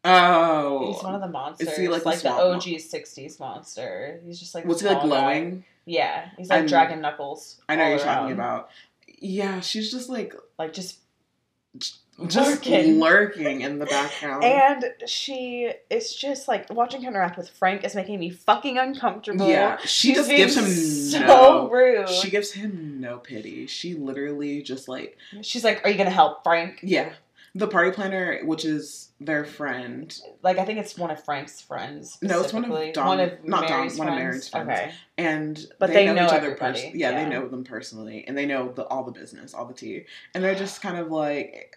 Oh. 0.04 0.92
He's 0.92 1.02
one 1.02 1.14
of 1.14 1.20
the 1.20 1.28
monsters. 1.28 1.68
Is 1.68 1.76
he, 1.76 1.88
like, 1.88 2.06
like, 2.06 2.20
the 2.20 2.30
OG 2.30 2.62
'60s 2.62 3.38
monster. 3.38 4.20
He's 4.24 4.38
just 4.38 4.54
like. 4.54 4.64
Was 4.64 4.80
he 4.80 4.86
like 4.86 5.00
tall 5.00 5.10
guy. 5.10 5.20
glowing? 5.20 5.64
Yeah, 5.84 6.30
he's 6.38 6.48
like 6.48 6.60
I'm- 6.60 6.68
Dragon 6.68 7.00
Knuckles. 7.00 7.60
I 7.68 7.76
know 7.76 7.88
you're 7.88 7.98
talking 7.98 8.32
about. 8.32 8.70
Yeah, 9.18 9.60
she's 9.60 9.90
just 9.90 10.08
like 10.08 10.34
Like 10.58 10.72
just 10.72 10.98
just 12.26 12.66
Lurking. 12.66 12.98
lurking 13.00 13.60
in 13.62 13.78
the 13.78 13.86
background. 13.86 14.44
And 14.44 14.84
she, 15.06 15.72
it's 15.90 16.14
just 16.14 16.48
like 16.48 16.72
watching 16.72 17.02
her 17.02 17.08
interact 17.10 17.36
with 17.36 17.48
Frank 17.50 17.84
is 17.84 17.94
making 17.94 18.18
me 18.20 18.30
fucking 18.30 18.78
uncomfortable. 18.78 19.48
yeah, 19.48 19.78
she 19.78 20.08
She's 20.10 20.16
just 20.16 20.30
gives 20.30 20.56
him 20.56 20.64
so 20.66 21.26
no. 21.26 21.70
rude. 21.70 22.08
She 22.08 22.30
gives 22.30 22.52
him 22.52 23.00
no 23.00 23.18
pity. 23.18 23.66
She 23.66 23.94
literally 23.94 24.62
just 24.62 24.88
like 24.88 25.16
She's 25.42 25.64
like, 25.64 25.84
"Are 25.84 25.90
you 25.90 25.96
gonna 25.98 26.10
help 26.10 26.42
Frank?" 26.42 26.80
yeah. 26.82 27.12
The 27.52 27.66
party 27.66 27.90
planner, 27.90 28.42
which 28.44 28.64
is 28.64 29.08
their 29.20 29.44
friend, 29.44 30.16
Like, 30.40 30.58
I 30.58 30.64
think 30.64 30.78
it's 30.78 30.96
one 30.96 31.10
of 31.10 31.24
Frank's 31.24 31.60
friends. 31.60 32.16
No, 32.22 32.42
it's 32.42 32.52
one 32.52 32.64
of. 32.64 32.92
Dom- 32.92 33.06
one 33.08 33.18
of 33.18 33.44
not 33.44 33.66
Dom, 33.66 33.78
Mary's 33.78 33.98
one 33.98 34.06
of. 34.08 34.14
Mary's 34.14 34.48
friends. 34.48 34.68
Okay, 34.70 34.92
and 35.18 35.66
But 35.80 35.92
they 35.92 36.06
know 36.06 36.26
each 36.26 36.32
everybody, 36.32 36.80
pers- 36.80 36.94
yeah, 36.94 37.10
yeah. 37.10 37.24
they 37.24 37.28
know 37.28 37.48
them 37.48 37.64
personally, 37.64 38.24
and 38.28 38.38
they 38.38 38.46
know 38.46 38.70
the 38.70 38.84
all 38.84 39.02
the 39.02 39.10
business, 39.10 39.52
all 39.52 39.64
the 39.64 39.74
tea, 39.74 40.04
and 40.32 40.44
they're 40.44 40.54
just 40.54 40.80
kind 40.80 40.96
of 40.96 41.10
like. 41.10 41.76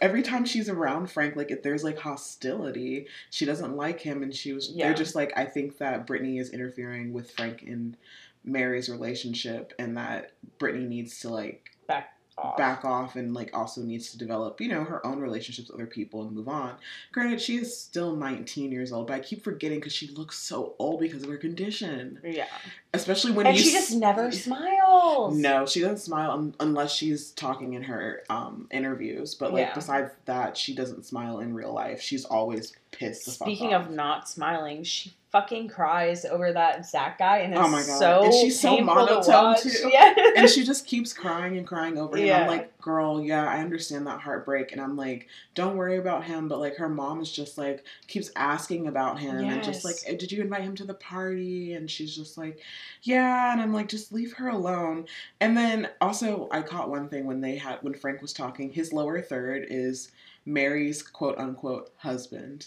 Every 0.00 0.22
time 0.22 0.44
she's 0.44 0.68
around 0.68 1.10
Frank, 1.10 1.36
like 1.36 1.50
if 1.50 1.62
there's 1.62 1.84
like 1.84 1.98
hostility, 1.98 3.06
she 3.30 3.44
doesn't 3.44 3.76
like 3.76 4.00
him, 4.00 4.22
and 4.22 4.34
she 4.34 4.52
was. 4.52 4.70
Yeah. 4.70 4.86
They're 4.86 4.96
just 4.96 5.14
like, 5.14 5.32
I 5.36 5.44
think 5.44 5.78
that 5.78 6.06
Brittany 6.06 6.38
is 6.38 6.50
interfering 6.50 7.12
with 7.12 7.30
Frank 7.30 7.62
and 7.62 7.96
Mary's 8.44 8.88
relationship, 8.88 9.72
and 9.78 9.96
that 9.96 10.32
Brittany 10.58 10.86
needs 10.86 11.20
to 11.20 11.28
like 11.28 11.70
back 11.86 12.16
off. 12.42 12.56
back 12.56 12.84
off 12.84 13.16
and 13.16 13.34
like 13.34 13.50
also 13.52 13.80
needs 13.82 14.10
to 14.10 14.18
develop 14.18 14.60
you 14.60 14.68
know 14.68 14.84
her 14.84 15.04
own 15.06 15.18
relationships 15.20 15.68
with 15.68 15.74
other 15.80 15.86
people 15.86 16.22
and 16.22 16.32
move 16.32 16.48
on 16.48 16.74
granted 17.12 17.40
she 17.40 17.56
is 17.56 17.76
still 17.76 18.14
19 18.16 18.70
years 18.72 18.92
old 18.92 19.06
but 19.06 19.14
i 19.14 19.20
keep 19.20 19.42
forgetting 19.44 19.78
because 19.78 19.92
she 19.92 20.08
looks 20.08 20.38
so 20.38 20.74
old 20.78 21.00
because 21.00 21.22
of 21.22 21.28
her 21.28 21.36
condition 21.36 22.18
Yeah, 22.24 22.46
especially 22.94 23.32
when 23.32 23.46
and 23.46 23.56
she 23.56 23.72
just 23.72 23.90
s- 23.90 23.94
never 23.96 24.30
smiles. 24.32 25.36
no 25.36 25.66
she 25.66 25.80
doesn't 25.80 25.98
smile 25.98 26.30
un- 26.32 26.54
unless 26.60 26.92
she's 26.92 27.30
talking 27.32 27.74
in 27.74 27.82
her 27.84 28.22
um 28.30 28.66
interviews 28.70 29.34
but 29.34 29.52
like 29.52 29.66
Yeah. 29.68 29.74
besides 29.74 30.10
that 30.26 30.56
she 30.56 30.74
doesn't 30.74 31.04
smile 31.04 31.40
in 31.40 31.54
real 31.54 31.72
life 31.72 32.00
she's 32.00 32.24
always 32.24 32.74
pissed 32.90 33.24
Speaking 33.30 33.72
of 33.72 33.90
not 33.90 34.28
smiling, 34.28 34.82
she 34.84 35.14
fucking 35.32 35.66
cries 35.66 36.26
over 36.26 36.52
that 36.52 36.86
Zach 36.86 37.18
guy, 37.18 37.38
and 37.38 37.54
it's 37.54 37.62
Oh 37.62 37.68
my 37.68 37.78
God. 37.82 37.98
so 37.98 38.24
And 38.24 38.34
she's 38.34 38.60
so 38.60 38.76
painful 38.76 39.06
to 39.06 39.56
too. 39.62 39.88
Yeah, 39.92 40.14
and 40.36 40.48
she 40.48 40.62
just 40.62 40.86
keeps 40.86 41.14
crying 41.14 41.56
and 41.56 41.66
crying 41.66 41.96
over 41.96 42.18
him. 42.18 42.26
Yeah. 42.26 42.42
I'm 42.42 42.48
like, 42.48 42.78
girl, 42.82 43.22
yeah, 43.22 43.46
I 43.48 43.60
understand 43.60 44.06
that 44.06 44.20
heartbreak. 44.20 44.72
And 44.72 44.80
I'm 44.80 44.96
like, 44.96 45.28
don't 45.54 45.76
worry 45.76 45.96
about 45.96 46.24
him. 46.24 46.48
But 46.48 46.58
like, 46.60 46.76
her 46.76 46.88
mom 46.88 47.20
is 47.22 47.32
just 47.32 47.56
like, 47.56 47.84
keeps 48.08 48.30
asking 48.36 48.86
about 48.88 49.18
him 49.18 49.38
and 49.38 49.64
just 49.64 49.84
like, 49.84 49.96
"Eh, 50.06 50.16
did 50.16 50.30
you 50.30 50.42
invite 50.42 50.62
him 50.62 50.76
to 50.76 50.84
the 50.84 50.94
party? 50.94 51.72
And 51.72 51.90
she's 51.90 52.14
just 52.14 52.36
like, 52.36 52.60
yeah. 53.02 53.52
And 53.52 53.60
I'm 53.60 53.72
like, 53.72 53.88
just 53.88 54.12
leave 54.12 54.34
her 54.34 54.48
alone. 54.48 55.06
And 55.40 55.56
then 55.56 55.88
also, 56.02 56.48
I 56.52 56.60
caught 56.60 56.90
one 56.90 57.08
thing 57.08 57.24
when 57.24 57.40
they 57.40 57.56
had, 57.56 57.78
when 57.82 57.94
Frank 57.94 58.20
was 58.20 58.34
talking, 58.34 58.70
his 58.70 58.92
lower 58.92 59.22
third 59.22 59.66
is 59.70 60.12
Mary's 60.44 61.02
quote 61.02 61.38
unquote 61.38 61.90
husband. 61.96 62.66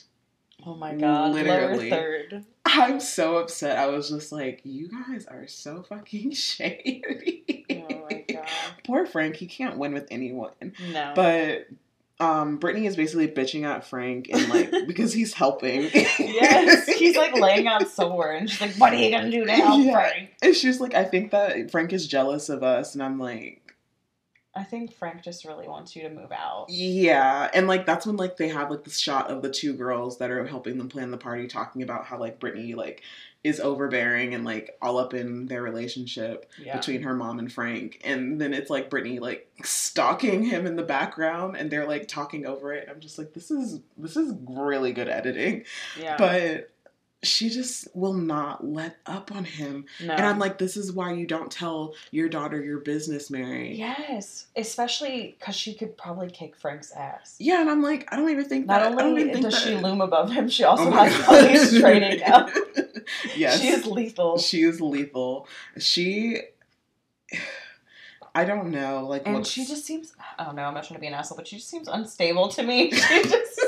Oh 0.65 0.75
my 0.75 0.95
god, 0.95 1.33
Literally. 1.33 1.89
third. 1.89 2.45
I'm 2.65 2.99
so 2.99 3.37
upset. 3.37 3.77
I 3.77 3.87
was 3.87 4.09
just 4.09 4.31
like, 4.31 4.61
you 4.63 4.89
guys 4.89 5.25
are 5.27 5.47
so 5.47 5.83
fucking 5.83 6.31
shady. 6.33 7.65
Oh 7.69 8.05
my 8.09 8.25
god. 8.27 8.47
Poor 8.85 9.05
Frank, 9.05 9.35
he 9.35 9.45
can't 9.47 9.77
win 9.77 9.93
with 9.93 10.07
anyone. 10.09 10.51
No. 10.91 11.13
But 11.15 11.67
um, 12.19 12.57
Brittany 12.57 12.87
is 12.87 12.95
basically 12.95 13.27
bitching 13.27 13.63
at 13.63 13.85
Frank 13.85 14.29
and 14.31 14.47
like 14.49 14.71
because 14.87 15.13
he's 15.13 15.33
helping. 15.33 15.81
yes, 15.93 16.87
he's 16.87 17.15
like 17.17 17.33
laying 17.39 17.67
out 17.67 17.87
sore, 17.89 18.31
and 18.31 18.49
she's 18.49 18.61
like, 18.61 18.75
"What 18.75 18.93
are 18.93 18.95
you 18.95 19.11
gonna 19.11 19.29
do 19.29 19.45
to 19.45 19.51
help 19.51 19.83
Yeah. 19.83 19.91
Frank?" 19.91 20.29
And 20.41 20.55
she's 20.55 20.79
like, 20.79 20.93
I 20.95 21.03
think 21.03 21.31
that 21.31 21.69
Frank 21.71 21.93
is 21.93 22.07
jealous 22.07 22.49
of 22.49 22.63
us, 22.63 22.93
and 22.95 23.03
I'm 23.03 23.19
like, 23.19 23.64
I 24.55 24.63
think 24.63 24.93
Frank 24.93 25.21
just 25.21 25.43
really 25.43 25.67
wants 25.67 25.95
you 25.95 26.03
to 26.03 26.09
move 26.09 26.31
out. 26.31 26.67
yeah. 26.69 27.49
And 27.53 27.67
like 27.67 27.85
that's 27.85 28.05
when 28.05 28.15
like 28.15 28.37
they 28.37 28.47
have 28.49 28.71
like 28.71 28.83
this 28.85 28.97
shot 28.97 29.29
of 29.29 29.41
the 29.41 29.49
two 29.51 29.73
girls 29.73 30.17
that 30.19 30.31
are 30.31 30.45
helping 30.45 30.77
them 30.77 30.87
plan 30.89 31.11
the 31.11 31.17
party, 31.17 31.47
talking 31.47 31.81
about 31.83 32.05
how 32.05 32.17
like 32.19 32.39
Brittany 32.39 32.73
like 32.73 33.01
is 33.43 33.59
overbearing 33.59 34.33
and 34.33 34.43
like 34.43 34.75
all 34.81 34.97
up 34.97 35.13
in 35.13 35.45
their 35.45 35.61
relationship 35.61 36.49
Yeah. 36.57 36.77
between 36.77 37.03
her 37.03 37.13
mom 37.13 37.37
and 37.37 37.51
Frank. 37.51 38.01
And 38.03 38.39
then 38.41 38.53
it's 38.53 38.69
like 38.69 38.89
Brittany 38.89 39.19
like 39.19 39.47
stalking 39.63 40.43
him 40.43 40.65
in 40.65 40.75
the 40.77 40.83
background, 40.83 41.55
and 41.57 41.69
they're 41.69 41.87
like 41.87 42.07
talking 42.07 42.45
over 42.45 42.73
it. 42.73 42.87
I'm 42.89 42.99
just 43.01 43.17
like, 43.19 43.33
this 43.33 43.51
is 43.51 43.81
this 43.97 44.15
is 44.17 44.33
really 44.47 44.93
good 44.93 45.09
editing, 45.09 45.65
yeah. 45.99 46.15
but. 46.17 46.71
She 47.25 47.49
just 47.49 47.87
will 47.95 48.13
not 48.13 48.65
let 48.65 48.97
up 49.05 49.31
on 49.35 49.43
him. 49.43 49.85
no. 50.01 50.13
And 50.13 50.25
I'm 50.25 50.39
like, 50.39 50.57
this 50.57 50.77
is 50.77 50.91
why 50.93 51.13
you 51.13 51.25
don't 51.27 51.51
tell 51.51 51.93
your 52.11 52.29
daughter 52.29 52.61
your 52.63 52.79
business, 52.79 53.29
Mary. 53.29 53.75
yes, 53.75 54.47
especially 54.55 55.35
because 55.39 55.55
she 55.55 55.73
could 55.73 55.97
probably 55.97 56.29
kick 56.29 56.55
Frank's 56.55 56.91
ass. 56.91 57.35
Yeah, 57.39 57.61
and 57.61 57.69
I'm 57.69 57.81
like, 57.81 58.07
I 58.11 58.15
don't 58.15 58.29
even 58.29 58.45
think 58.45 58.67
Not 58.67 58.79
that. 58.79 58.87
I 58.87 58.89
don't 58.95 59.01
only 59.01 59.21
even 59.23 59.33
think 59.33 59.45
does 59.45 59.53
that, 59.63 59.69
she 59.69 59.75
loom 59.75 60.01
above 60.01 60.31
him, 60.31 60.47
she 60.49 60.63
also 60.63 60.87
Oh 60.87 60.91
has 60.91 61.13
police 61.25 61.79
training 61.79 62.19
now. 62.19 62.47
yes, 63.35 63.59
She 63.59 63.67
is 63.69 63.85
lethal. 63.85 64.37
She 64.37 64.63
is 64.63 64.79
lethal. 64.81 65.47
She. 65.77 66.39
I 68.35 68.43
don't 68.43 68.71
know, 68.71 69.05
like, 69.07 69.23
and 69.25 69.35
what's- 69.35 69.49
she 69.49 69.65
just 69.65 69.85
seems 69.85 70.13
I 70.37 70.43
don't 70.43 70.55
know, 70.57 70.63
I'm 70.63 70.73
not 70.73 70.83
trying 70.83 70.97
to 70.97 71.01
be 71.01 71.07
an 71.07 71.13
asshole, 71.13 71.37
but 71.37 71.47
she 71.47 71.55
just 71.55 71.69
seems 71.69 71.87
unstable 71.87 72.49
to 72.49 72.63
me. 72.63 72.91
She 73.07 73.23
just 73.23 73.61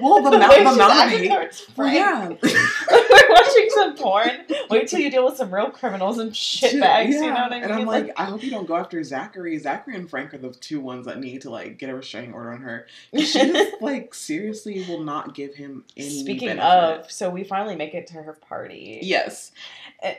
Well, 0.00 0.22
the 0.22 0.30
the 0.38 0.44
acting 0.44 1.30
hate. 1.30 1.66
Well, 1.76 1.88
yeah. 1.88 2.28
We're 2.42 3.28
watching 3.30 3.68
some 3.70 3.96
porn. 3.96 4.30
Wait 4.70 4.88
till 4.88 5.00
you 5.00 5.10
deal 5.10 5.24
with 5.24 5.36
some 5.36 5.52
real 5.52 5.70
criminals 5.70 6.18
and 6.18 6.32
shitbags, 6.32 7.08
you 7.08 7.20
know 7.20 7.32
what 7.32 7.36
I 7.36 7.48
mean? 7.50 7.62
And 7.64 7.72
I'm 7.72 7.86
like, 7.86 8.12
I 8.16 8.24
hope 8.24 8.42
you 8.42 8.50
don't 8.50 8.66
go 8.66 8.76
after 8.76 9.02
Zachary. 9.02 9.58
Zachary 9.58 9.96
and 9.96 10.08
Frank 10.08 10.34
are 10.34 10.38
the 10.38 10.50
two 10.50 10.80
ones 10.80 11.06
that 11.06 11.18
need 11.18 11.42
to 11.42 11.50
like 11.50 11.78
get 11.78 11.90
a 11.90 11.94
restraining 11.94 12.32
order 12.32 12.52
on 12.52 12.62
her. 12.62 12.86
She 13.14 13.24
just 13.26 13.76
like 13.80 14.14
seriously 14.14 14.84
will 14.88 15.02
not 15.02 15.34
give 15.34 15.54
him 15.54 15.84
any. 15.96 16.22
Speaking 16.22 16.48
benefit. 16.48 16.64
of, 16.64 17.10
so 17.10 17.30
we 17.30 17.44
finally 17.44 17.76
make 17.76 17.94
it 17.94 18.06
to 18.08 18.14
her 18.14 18.32
party. 18.32 19.00
yes. 19.02 19.52
Eh, 20.02 20.14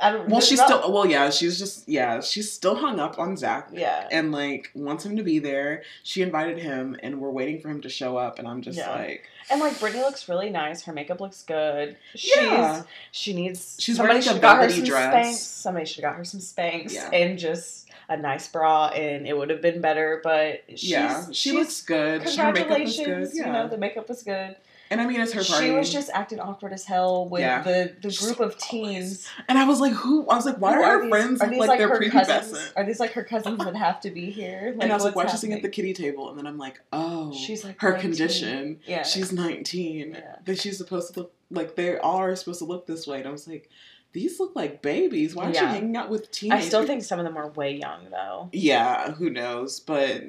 I 0.00 0.10
don't, 0.12 0.28
Well, 0.28 0.40
she's 0.40 0.58
not- 0.58 0.66
still. 0.68 0.92
Well, 0.92 1.06
yeah, 1.06 1.30
she's 1.30 1.58
just. 1.58 1.88
Yeah, 1.88 2.20
she's 2.20 2.50
still 2.52 2.74
hung 2.74 2.98
up 3.00 3.18
on 3.18 3.36
Zach. 3.36 3.68
Yeah. 3.72 4.08
and 4.10 4.32
like 4.32 4.70
wants 4.74 5.04
him 5.06 5.16
to 5.16 5.22
be 5.22 5.38
there. 5.38 5.82
She 6.02 6.22
invited 6.22 6.58
him, 6.58 6.96
and 7.02 7.20
we're 7.20 7.30
waiting 7.30 7.60
for 7.60 7.68
him 7.68 7.80
to 7.82 7.88
show 7.88 8.16
up. 8.16 8.38
And 8.38 8.48
I'm 8.48 8.60
just 8.62 8.78
Yeah. 8.78 8.90
like, 8.94 9.24
And 9.50 9.60
like 9.60 9.78
Brittany 9.78 10.02
looks 10.02 10.28
really 10.28 10.50
nice. 10.50 10.82
Her 10.82 10.92
makeup 10.92 11.20
looks 11.20 11.42
good. 11.42 11.96
She's 12.14 12.36
Yeah. 12.36 12.82
she 13.12 13.34
needs 13.34 13.76
She's 13.78 13.98
wearing, 13.98 14.16
like, 14.16 14.26
a 14.36 14.38
got 14.40 14.56
her 14.56 14.60
velvety 14.62 14.80
some 14.80 14.84
dress. 14.88 15.14
Spanx. 15.14 15.34
Somebody 15.38 15.86
should 15.86 16.02
have 16.04 16.12
got 16.12 16.18
her 16.18 16.24
some 16.24 16.40
Spanx 16.40 16.92
Yeah. 16.92 17.10
and 17.12 17.38
just 17.38 17.88
a 18.08 18.16
nice 18.16 18.48
bra 18.48 18.88
and 18.88 19.26
it 19.26 19.34
would 19.36 19.48
have 19.50 19.62
been 19.62 19.80
better, 19.80 20.20
but 20.22 20.62
she's, 20.70 20.90
yeah, 20.90 21.26
she 21.28 21.50
she's- 21.50 21.54
looks 21.56 21.82
good. 21.82 22.22
Her 22.22 22.28
makeup 22.28 22.28
is 22.28 22.36
Congratulations, 22.36 23.30
good. 23.30 23.38
Yeah, 23.38 23.46
you 23.46 23.52
know, 23.52 23.68
the 23.68 23.78
makeup 23.78 24.08
was 24.08 24.22
good. 24.22 24.56
And 24.94 25.02
I 25.02 25.06
mean 25.06 25.20
it's 25.20 25.32
her 25.32 25.44
party. 25.44 25.66
She 25.66 25.70
was 25.72 25.92
just 25.92 26.08
acting 26.14 26.40
awkward 26.40 26.72
as 26.72 26.84
hell 26.84 27.28
with 27.28 27.40
Yeah. 27.40 27.62
the, 27.62 27.94
the 28.00 28.10
group 28.20 28.40
of 28.40 28.56
teens. 28.58 29.28
and 29.48 29.58
I 29.58 29.64
was 29.66 29.80
like, 29.80 29.92
who? 29.92 30.26
I 30.28 30.36
was 30.36 30.46
like, 30.46 30.56
why 30.58 30.72
Who 30.74 30.78
do 30.80 30.84
our 30.84 31.00
these- 31.02 31.10
friends 31.10 31.40
are 31.42 31.50
these 31.50 31.58
like, 31.58 31.78
they're 31.78 31.88
her 31.88 32.00
prepubescent? 32.00 32.72
Are 32.76 32.84
these 32.84 33.00
like 33.00 33.12
her 33.12 33.24
cousins 33.24 33.58
that 33.64 33.76
have 33.76 34.00
to 34.00 34.10
be 34.10 34.30
here? 34.30 34.72
Like, 34.74 34.84
and 34.84 34.92
I 34.92 34.94
was 34.94 35.04
like, 35.04 35.14
what's 35.14 35.26
why 35.26 35.34
is 35.34 35.40
she 35.40 35.46
sitting 35.46 35.56
at 35.56 35.62
the 35.62 35.68
kitty 35.68 35.92
table? 35.92 36.28
And 36.30 36.38
then 36.38 36.46
I'm 36.46 36.58
like, 36.58 36.80
oh, 36.92 37.32
She's 37.34 37.64
like 37.64 37.80
her 37.80 37.92
19. 37.92 38.10
condition. 38.10 38.80
Yeah. 38.86 39.02
She's 39.02 39.32
19. 39.32 40.12
Yeah. 40.12 40.36
That 40.44 40.58
she's 40.58 40.78
supposed 40.78 41.12
to 41.14 41.20
look 41.20 41.32
like 41.50 41.76
they 41.76 41.98
all 41.98 42.18
are 42.18 42.34
supposed 42.36 42.60
to 42.60 42.64
look 42.64 42.86
this 42.86 43.06
way. 43.06 43.18
And 43.18 43.28
I 43.28 43.30
was 43.30 43.46
like, 43.46 43.68
these 44.12 44.38
look 44.38 44.54
like 44.54 44.80
babies. 44.80 45.34
Why 45.34 45.50
is 45.50 45.56
she 45.56 45.62
Yeah. 45.62 45.70
hanging 45.72 45.96
out 45.96 46.08
with 46.08 46.30
teens? 46.30 46.52
I 46.54 46.60
still 46.60 46.86
think 46.86 47.02
some 47.02 47.18
of 47.18 47.24
them 47.24 47.36
are 47.36 47.48
way 47.50 47.74
young 47.76 48.10
though. 48.10 48.48
Yeah, 48.52 49.10
who 49.12 49.28
knows? 49.28 49.80
But 49.80 50.22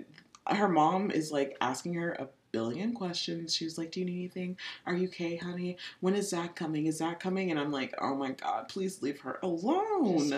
her 0.48 0.68
mom 0.68 1.12
is 1.12 1.32
like 1.32 1.56
asking 1.62 1.94
her 1.96 2.14
a 2.14 2.28
billion 2.56 2.94
questions. 2.94 3.54
She 3.54 3.66
was 3.66 3.78
like, 3.78 3.92
Do 3.92 4.00
you 4.00 4.06
need 4.06 4.16
anything? 4.16 4.58
Are 4.86 4.96
you 4.96 5.08
okay, 5.10 5.36
honey? 5.36 5.78
When 6.00 6.16
is 6.16 6.30
Zach 6.30 6.56
coming? 6.56 6.86
Is 6.86 7.00
Zach 7.00 7.20
coming? 7.20 7.52
And 7.52 7.60
I'm 7.60 7.72
like, 7.72 7.94
Oh 8.00 8.16
my 8.16 8.32
god, 8.32 8.70
please 8.70 9.02
leave 9.02 9.20
her 9.22 9.40
alone. 9.44 10.32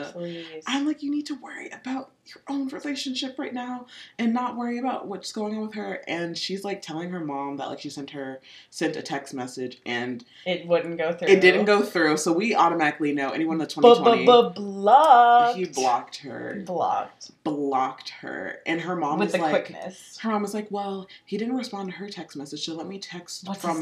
I'm 0.66 0.88
like, 0.88 1.04
you 1.04 1.12
need 1.12 1.28
to 1.28 1.36
worry 1.36 1.70
about 1.70 2.12
your 2.36 2.44
own 2.48 2.68
relationship 2.70 3.38
right 3.38 3.54
now 3.54 3.86
and 4.20 4.34
not 4.34 4.56
worry 4.58 4.78
about 4.78 5.08
what's 5.08 5.32
going 5.32 5.56
on 5.56 5.68
with 5.68 5.76
her. 5.76 6.02
And 6.08 6.38
she's 6.38 6.64
like 6.64 6.82
telling 6.82 7.10
her 7.12 7.20
mom 7.20 7.58
that 7.58 7.68
like 7.70 7.80
she 7.80 7.90
sent 7.90 8.12
her 8.12 8.40
sent 8.70 8.96
a 8.96 9.02
text 9.02 9.34
message 9.34 9.80
and 9.86 10.24
it 10.46 10.68
wouldn't 10.68 10.98
go 10.98 11.14
through. 11.14 11.28
it 11.30 11.42
didn't 11.42 11.66
go 11.66 11.82
through. 11.84 12.18
So 12.18 12.32
we 12.34 12.56
automatically 12.56 13.12
know 13.14 13.30
anyone 13.30 13.58
the 13.58 13.66
2020 13.68 14.26
Blocked. 14.26 15.58
he 15.58 15.66
blocked 15.66 16.18
her. 16.18 16.62
Blocked. 16.66 17.32
Blocked 17.44 18.10
her. 18.22 18.60
And 18.66 18.82
her 18.82 18.96
mom 18.96 19.20
With 19.20 19.34
was 19.34 19.42
like 19.42 19.66
quickness. 19.68 20.18
her 20.20 20.30
mom 20.32 20.42
was 20.42 20.54
like, 20.54 20.68
Well, 20.70 21.08
he 21.26 21.38
didn't 21.38 21.56
respond 21.56 21.90
to 21.92 21.96
her 21.98 22.10
text 22.10 22.36
message, 22.38 22.66
so 22.66 22.74
let 22.74 22.88
me 22.88 23.00
text 23.00 23.48
What's 23.48 23.62
from 23.62 23.78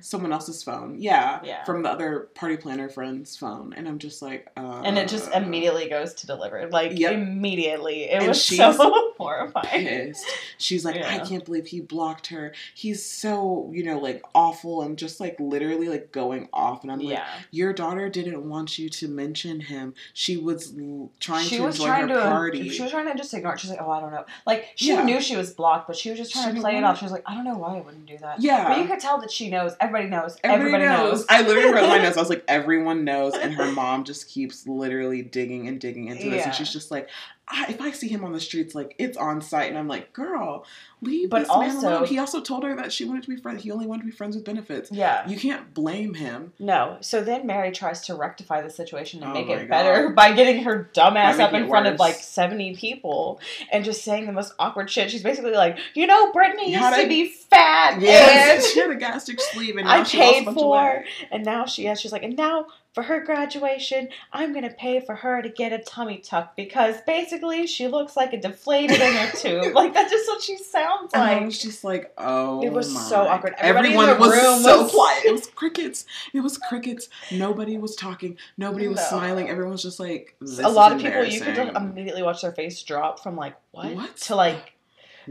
someone 0.00 0.32
else's 0.32 0.62
phone. 0.62 0.96
Yeah. 0.98 1.40
Yeah. 1.44 1.64
From 1.64 1.82
the 1.82 1.90
other 1.90 2.28
party 2.34 2.56
planner 2.56 2.88
friend's 2.88 3.36
phone. 3.36 3.72
And 3.76 3.88
I'm 3.88 3.98
just 3.98 4.22
like, 4.22 4.48
uh 4.56 4.82
And 4.84 4.98
it 4.98 5.08
just 5.08 5.30
immediately 5.32 5.88
goes 5.88 6.14
to 6.14 6.26
deliver. 6.26 6.68
Like 6.68 6.98
Yep. 6.98 7.12
immediately. 7.12 7.87
It 7.96 8.18
And 8.18 8.28
was 8.28 8.42
so 8.44 9.12
horrifying. 9.18 9.86
pissed. 9.86 10.24
She's 10.58 10.84
like, 10.84 10.96
I 10.96 11.18
can't 11.20 11.44
believe 11.44 11.66
he 11.66 11.80
blocked 11.80 12.28
her. 12.28 12.52
He's 12.74 13.04
so, 13.04 13.70
you 13.72 13.82
know, 13.84 13.98
like 13.98 14.22
awful 14.34 14.82
and 14.82 14.96
just 14.98 15.20
like 15.20 15.36
literally 15.38 15.88
like 15.88 16.12
going 16.12 16.48
off. 16.52 16.82
And 16.82 16.92
I'm 16.92 16.98
like, 17.00 17.08
Yeah. 17.10 17.26
your 17.50 17.72
daughter 17.72 18.08
didn't 18.08 18.48
want 18.48 18.78
you 18.78 18.88
to 18.88 19.08
mention 19.08 19.60
him. 19.60 19.94
She 20.14 20.36
was 20.36 20.72
trying 21.20 21.46
she 21.46 21.56
to 21.58 21.64
was 21.64 21.76
enjoy 21.76 21.86
trying 21.86 22.08
her 22.08 22.14
to 22.14 22.20
party. 22.22 22.68
she 22.70 22.82
was 22.82 22.90
trying 22.90 23.06
to 23.06 23.14
just 23.16 23.32
ignore 23.34 23.54
it. 23.54 23.60
She's 23.60 23.70
like, 23.70 23.80
Oh, 23.82 23.90
I 23.90 24.00
don't 24.00 24.12
know. 24.12 24.24
Like 24.46 24.66
she 24.76 24.88
Yeah. 24.88 25.02
knew 25.04 25.20
she 25.20 25.36
was 25.36 25.52
blocked, 25.52 25.86
but 25.86 25.96
she 25.96 26.10
was 26.10 26.18
just 26.18 26.32
She 26.32 26.38
trying 26.40 26.54
to 26.54 26.60
play 26.60 26.76
it 26.76 26.84
off. 26.84 26.98
She 26.98 27.04
was 27.04 27.12
like, 27.12 27.22
I 27.26 27.34
don't 27.34 27.44
know 27.44 27.58
why 27.58 27.76
I 27.76 27.80
wouldn't 27.80 28.06
do 28.06 28.18
that. 28.18 28.40
yeah. 28.40 28.68
But 28.68 28.78
you 28.78 28.86
could 28.86 29.00
tell 29.00 29.18
that 29.20 29.30
she 29.30 29.50
knows. 29.50 29.72
Everybody 29.80 30.08
knows. 30.08 30.36
Everybody, 30.44 30.84
Everybody, 30.84 30.84
knows. 31.02 31.12
knows. 31.20 31.26
I 31.28 31.42
literally 31.42 31.72
wrote 31.72 31.88
my 31.88 31.98
notes. 31.98 32.16
I 32.16 32.20
was 32.20 32.28
like, 32.30 32.44
everyone 32.48 33.04
knows, 33.04 33.34
and 33.34 33.54
her 33.54 33.70
mom 33.72 34.04
just 34.04 34.28
keeps 34.28 34.66
literally 34.66 35.22
digging 35.22 35.66
and 35.68 35.80
digging 35.80 36.08
into 36.08 36.24
this, 36.24 36.34
Yeah. 36.40 36.44
and 36.46 36.54
she's 36.54 36.72
just 36.72 36.90
like, 36.90 37.08
I, 37.50 37.66
if 37.70 37.80
I 37.80 37.90
see 37.92 38.08
him 38.08 38.24
on 38.24 38.32
the 38.32 38.40
streets, 38.40 38.74
like 38.74 38.94
it's 38.98 39.16
on 39.16 39.40
site, 39.40 39.68
and 39.70 39.78
I'm 39.78 39.88
like, 39.88 40.12
girl, 40.12 40.66
leave 41.00 41.30
But 41.30 41.40
this 41.40 41.48
man 41.48 41.76
alone. 41.76 42.04
He 42.06 42.18
also 42.18 42.40
told 42.40 42.64
her 42.64 42.76
that 42.76 42.92
she 42.92 43.04
wanted 43.04 43.22
to 43.24 43.28
be 43.30 43.36
friends. 43.36 43.62
He 43.62 43.70
only 43.70 43.86
wanted 43.86 44.00
to 44.02 44.06
be 44.06 44.12
friends 44.12 44.36
with 44.36 44.44
benefits. 44.44 44.90
yeah. 44.92 45.26
You 45.28 45.38
can't 45.38 45.72
blame 45.72 46.14
him. 46.14 46.52
No. 46.58 46.98
So 47.00 47.22
then 47.22 47.46
Mary 47.46 47.70
tries 47.72 48.02
to 48.06 48.14
rectify 48.14 48.60
the 48.62 48.70
situation 48.70 49.22
and 49.22 49.30
Oh 49.32 49.34
make 49.34 49.48
it 49.48 49.68
better 49.68 50.08
by 50.16 50.32
getting 50.32 50.64
her 50.64 50.90
dumbass 50.94 51.38
up 51.38 51.52
in 51.54 51.68
front 51.68 51.86
of 51.86 51.98
like 51.98 52.16
70 52.16 52.76
people 52.76 53.40
and 53.72 53.84
just 53.84 54.04
saying 54.04 54.26
the 54.26 54.32
most 54.32 54.52
awkward 54.58 54.90
shit. 54.90 55.10
She's 55.10 55.22
basically 55.22 55.52
like, 55.52 55.78
you 55.94 56.06
know, 56.06 56.32
Brittany 56.32 56.70
used 56.72 56.82
I- 56.84 57.02
to 57.02 57.08
be 57.08 57.28
fat 57.28 58.00
Yes, 58.00 58.66
she 58.72 58.80
had 58.80 58.90
a 58.90 58.94
gastric 58.96 59.40
sleeve, 59.40 59.76
and 59.76 59.88
I 59.88 59.98
now 59.98 60.04
she 60.04 60.18
lost 60.18 60.30
a 60.30 60.34
paid 60.34 60.44
bunch 60.44 60.58
for, 60.58 61.04
and 61.30 61.44
now 61.44 61.64
she 61.66 61.86
has, 61.86 62.00
she's 62.00 62.12
like, 62.12 62.22
and 62.22 62.36
now 62.36 62.66
for 62.98 63.04
her 63.04 63.20
graduation, 63.20 64.08
I'm 64.32 64.52
gonna 64.52 64.70
pay 64.70 64.98
for 64.98 65.14
her 65.14 65.40
to 65.40 65.48
get 65.48 65.72
a 65.72 65.78
tummy 65.78 66.18
tuck 66.18 66.56
because 66.56 66.96
basically 67.06 67.68
she 67.68 67.86
looks 67.86 68.16
like 68.16 68.32
a 68.32 68.40
deflated 68.40 69.00
inner 69.00 69.30
tube. 69.30 69.72
Like 69.74 69.94
that's 69.94 70.10
just 70.10 70.26
what 70.28 70.42
she 70.42 70.56
sounds 70.58 71.14
And 71.14 71.22
I 71.22 71.44
was 71.44 71.60
just 71.62 71.84
like, 71.84 72.12
oh, 72.18 72.60
It 72.64 72.72
was 72.72 72.92
my. 72.92 73.00
so 73.02 73.20
awkward. 73.28 73.54
Everybody 73.58 73.94
in 73.94 74.00
Everyone 74.00 74.18
was 74.30 74.64
so 74.64 74.82
was- 74.82 74.90
quiet. 74.90 75.24
It 75.26 75.30
was 75.38 75.46
crickets. 75.46 76.06
It 76.34 76.40
was 76.40 76.58
crickets. 76.58 77.08
Nobody 77.30 77.78
was 77.78 77.94
talking. 77.94 78.36
Nobody 78.56 78.88
was 78.88 78.96
No. 78.96 79.04
smiling. 79.10 79.48
Everyone 79.48 79.70
was 79.72 79.82
just 79.82 80.00
like, 80.00 80.34
a 80.60 80.68
lot 80.68 80.90
of 80.90 80.98
people 81.00 81.24
you 81.24 81.40
could 81.40 81.54
just 81.54 81.76
immediately 81.76 82.24
watch 82.24 82.42
their 82.42 82.52
face 82.52 82.82
drop 82.82 83.22
from 83.22 83.36
like 83.36 83.54
what, 83.70 83.94
What? 83.94 84.16
to 84.16 84.34
like 84.34 84.72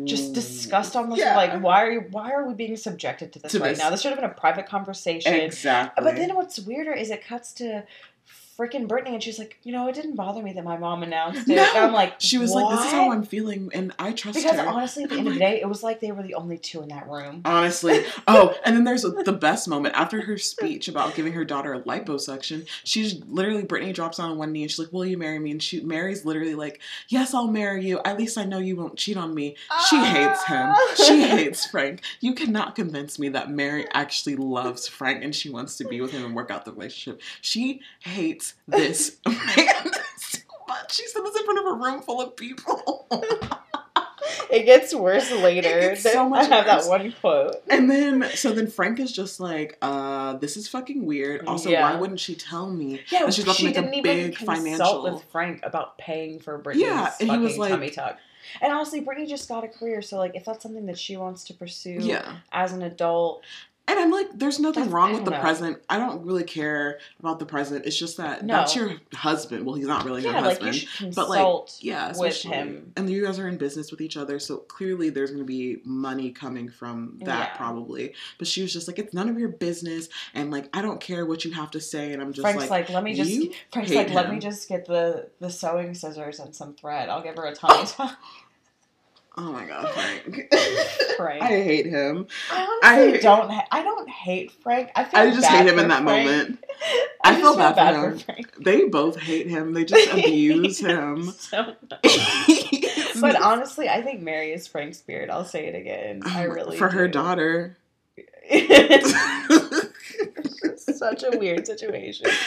just 0.05 0.27
hmm. 0.27 0.33
disgust 0.33 0.95
almost 0.95 1.19
Yeah. 1.19 1.36
like 1.36 1.62
why 1.62 1.83
are 1.83 1.91
you 1.91 2.01
why 2.12 2.31
are 2.31 2.47
we 2.47 2.53
being 2.53 2.77
subjected 2.77 3.33
to 3.33 3.39
this 3.39 3.51
To 3.53 3.60
right 3.60 3.69
this. 3.69 3.79
now 3.79 3.89
this 3.89 4.01
should 4.01 4.12
have 4.12 4.19
been 4.19 4.29
a 4.29 4.33
private 4.33 4.67
conversation 4.67 5.33
Exactly. 5.33 6.03
but 6.03 6.15
then 6.15 6.36
what's 6.36 6.60
weirder 6.60 6.93
is 6.93 7.10
it 7.10 7.25
cuts 7.25 7.53
to 7.53 7.83
freaking 8.58 8.88
Brittany 8.88 9.13
and 9.13 9.24
she's 9.24 9.38
like 9.38 9.58
you 9.63 9.72
know 9.72 9.88
it 9.88 9.96
didn't 9.96 10.15
bother 10.15 10.41
me 10.41 10.54
that 10.54 10.63
my 10.63 10.78
mom 10.78 11.04
announced 11.04 11.48
it 11.48 11.56
No. 11.56 11.63
and 11.63 11.78
I'm 11.78 11.93
like 11.93 12.15
she 12.20 12.38
was 12.38 12.54
like, 12.54 12.76
"This 12.76 12.88
is 12.88 12.91
how 12.91 13.12
I'm 13.12 13.24
feeling," 13.24 13.70
and 13.74 13.93
I 14.00 14.12
trust 14.13 14.38
because 14.38 14.60
her. 14.60 14.67
honestly 14.67 15.04
at 15.04 15.10
the 15.10 15.15
I'm 15.15 15.20
end 15.20 15.28
of 15.30 15.34
the 15.36 15.39
day 15.39 15.62
it 15.62 15.67
was 15.67 15.84
like 15.84 16.00
they 16.00 16.12
were 16.12 16.24
the 16.24 16.34
only 16.36 16.58
two 16.58 16.82
in 16.82 16.89
that 16.89 17.08
room 17.08 17.41
Honestly. 17.46 18.04
Oh, 18.30 18.54
and 18.65 18.76
then 18.76 18.84
there's 18.84 19.04
the 19.04 19.32
best 19.32 19.67
moment 19.67 19.96
after 19.96 20.22
her 20.22 20.38
speech 20.38 20.88
about 20.88 21.15
giving 21.15 21.34
her 21.34 21.46
daughter 21.46 21.74
a 21.74 21.80
liposuction. 21.82 22.67
She's 22.84 23.24
literally 23.26 23.63
Brittany 23.63 23.93
drops 23.93 24.20
on 24.20 24.38
one 24.38 24.52
knee 24.52 24.63
and 24.63 24.72
she's 24.72 24.80
like, 24.80 24.91
"Will 24.91 25.06
you 25.06 25.17
marry 25.17 25.39
me?" 25.39 25.52
And 25.52 25.63
she 25.63 25.82
Mary's 25.82 26.26
literally 26.26 26.56
like, 26.56 26.82
"Yes, 27.08 27.34
I'll 27.34 27.48
marry 27.48 27.86
you. 27.86 28.02
At 28.04 28.17
least 28.17 28.38
I 28.38 28.43
know 28.43 28.58
you 28.58 28.76
won't 28.76 28.98
cheat 28.98 29.15
on 29.17 29.34
me." 29.34 29.56
She 29.89 29.98
hates 29.98 30.43
him. 30.46 30.74
She 30.96 31.24
ah. 31.24 31.28
hates 31.38 31.65
Frank. 31.67 32.02
You 32.20 32.34
cannot 32.34 32.76
convince 32.76 33.17
me 33.20 33.30
that 33.30 33.50
Mary 33.50 33.86
actually 33.93 34.36
loves 34.36 34.88
Frank 34.88 35.24
and 35.24 35.34
she 35.34 35.50
wants 35.50 35.78
to 35.78 35.86
be 35.86 36.02
with 36.02 36.12
him 36.12 36.26
and 36.26 36.36
work 36.36 36.52
out 36.52 36.65
the 36.65 36.74
relationship. 36.74 37.22
She 37.41 37.82
hates 38.00 38.46
this 38.67 39.17
man 39.25 39.36
so 40.17 40.39
much. 40.67 40.93
She 40.95 41.07
said 41.07 41.23
this 41.23 41.36
in 41.38 41.45
front 41.45 41.60
of 41.60 41.65
a 41.65 41.73
room 41.73 42.01
full 42.01 42.21
of 42.21 42.36
people. 42.36 43.07
it 44.51 44.65
gets 44.65 44.93
worse 44.93 45.31
later. 45.31 45.79
gets 45.81 46.03
so 46.03 46.25
I 46.25 46.27
much 46.27 46.47
have 46.49 46.65
worse. 46.65 46.86
that 46.86 46.89
one 46.89 47.12
quote. 47.19 47.55
And 47.69 47.89
then, 47.89 48.29
so 48.36 48.51
then 48.51 48.67
Frank 48.67 48.99
is 48.99 49.12
just 49.12 49.39
like, 49.39 49.77
uh, 49.81 50.33
this 50.38 50.57
is 50.57 50.67
fucking 50.67 51.05
weird. 51.05 51.45
Also, 51.47 51.69
Yeah. 51.69 51.81
why 51.93 51.99
wouldn't 51.99 52.19
she 52.19 52.36
tell 52.36 52.69
me? 52.69 53.01
Yeah, 53.12 53.25
that 53.25 53.33
she's 53.33 53.43
about 53.43 53.55
to 53.55 53.62
she 53.62 53.65
make 53.67 53.77
a 53.77 54.01
big 54.01 54.36
consult 54.36 54.57
financial- 54.57 55.03
with 55.03 55.23
Frank 55.31 55.62
about 55.63 55.97
paying 55.97 56.39
for 56.39 56.57
Brittany's 56.57 56.88
Yeah, 56.88 57.05
and 57.19 57.21
he 57.21 57.27
fucking 57.27 57.43
was 57.43 57.57
like- 57.57 57.71
tummy 57.71 57.89
tuck. 57.89 58.17
And 58.62 58.71
honestly, 58.71 59.01
Brittany 59.01 59.27
just 59.27 59.49
got 59.49 59.65
a 59.65 59.67
career, 59.67 60.01
so 60.01 60.17
like, 60.17 60.33
if 60.36 60.45
that's 60.45 60.63
something 60.63 60.86
that 60.86 60.97
she 60.97 61.17
wants 61.17 61.43
to 61.45 61.53
pursue 61.53 61.97
Yeah. 61.99 62.38
as 62.51 62.71
an 62.71 62.81
adult, 62.81 63.43
And 63.89 63.97
I'm 63.97 64.12
like, 64.12 64.28
there's 64.38 64.60
nothing 64.60 64.84
That's- 64.84 64.93
wrong 64.93 65.13
with 65.13 65.23
the 65.23 65.32
know. 65.32 65.39
present. 65.39 65.78
I 65.89 65.97
don't 65.97 66.26
really 66.26 66.43
care 66.43 67.00
about 67.21 67.39
the 67.39 67.45
present. 67.45 67.86
It's 67.86 67.97
just 67.97 68.17
that 68.17 68.43
No. 68.43 68.56
that's 68.58 68.76
your 68.76 68.93
husband. 69.13 69.65
Well, 69.65 69.76
he's 69.76 69.88
not 69.88 70.04
really 70.04 70.23
yeah, 70.23 70.34
your 70.34 70.41
like 70.41 70.60
you 70.60 70.65
husband. 70.67 70.89
should 70.89 71.15
but, 71.15 71.30
like, 71.30 71.69
yeah, 71.80 72.13
with 72.17 72.41
him. 72.41 72.91
And 72.97 73.10
you 73.10 73.23
guys 73.26 73.39
are 73.39 73.47
in 73.47 73.58
business 73.58 73.89
with 73.89 74.02
each 74.02 74.17
other, 74.17 74.39
so 74.39 74.58
clearly 74.58 75.10
there's 75.10 75.30
going 75.32 75.41
to 75.41 75.47
be 75.47 75.78
money 75.86 76.32
coming 76.32 76.67
from 76.69 77.17
that 77.23 77.52
Yeah. 77.52 77.58
probably. 77.58 78.13
But 78.38 78.47
she 78.47 78.62
was 78.62 78.73
just 78.73 78.88
like, 78.89 79.00
it's 79.00 79.13
none 79.13 79.30
of 79.30 79.39
your 79.39 79.50
business, 79.50 80.10
and 80.34 80.52
like 80.52 80.69
I 80.73 80.82
don't 80.82 81.00
care 81.00 81.26
what 81.26 81.45
you 81.45 81.52
have 81.54 81.71
to 81.71 81.80
say, 81.80 82.12
and 82.12 82.21
I'm 82.21 82.34
just 82.34 82.43
Frank's 82.43 82.69
like, 82.69 82.69
like, 82.69 82.89
let 82.89 83.04
me 83.04 83.13
just. 83.13 83.32
Frank's 83.71 83.93
like, 83.93 84.10
let 84.10 84.30
me 84.30 84.39
just 84.39 84.67
get 84.67 84.86
the 84.86 85.30
the 85.39 85.50
sewing 85.50 85.93
scissors 85.93 86.39
and 86.39 86.54
some 86.54 86.73
thread. 86.73 87.08
I'll 87.10 87.23
give 87.23 87.36
her 87.38 87.45
a 87.45 87.56
tummy 87.56 87.86
tuck. 87.88 88.17
Oh 89.38 89.52
my 89.52 89.65
god, 89.65 89.89
Frank. 89.89 90.54
Frank. 91.17 91.41
I 91.43 91.47
hate 91.47 91.86
him. 91.86 92.28
I 92.52 92.67
I- 92.84 93.17
don't. 93.17 93.50
Ha- 93.50 93.67
I 93.71 93.84
don't 93.84 94.10
hate 94.10 94.52
Frank. 94.52 94.91
I 94.95 95.04
feel 95.04 95.19
I 95.19 95.30
just 95.30 95.41
bad 95.41 95.65
hate 95.65 95.73
him 95.73 95.80
in 95.80 95.88
that 95.89 96.04
Frank. 96.04 96.26
moment. 96.30 96.63
I, 97.23 97.32
I 97.32 97.36
feel 97.36 97.54
feel 97.56 97.73
bad 97.73 97.95
for 97.95 98.10
him. 98.12 98.19
Frank. 98.19 98.56
They 98.60 98.86
both 98.86 99.19
hate 99.19 99.47
him. 99.47 99.73
They 99.73 99.86
just 99.86 100.12
abuse 100.13 100.80
him. 100.80 101.32
So 101.32 101.76
But 103.19 103.41
honestly, 103.41 103.89
I 103.89 104.02
think 104.02 104.21
Mary 104.21 104.52
is 104.54 104.67
Frank's 104.67 105.00
spirit. 105.00 105.30
I'll 105.30 105.45
say 105.45 105.65
it 105.67 105.76
again. 105.76 106.21
Oh 106.26 106.32
I 106.34 106.43
really 106.43 106.78
for 106.78 106.89
her 106.89 107.08
daughter. 107.08 107.78
Such 110.97 111.23
a 111.23 111.38
weird 111.38 111.65
situation. 111.67 112.27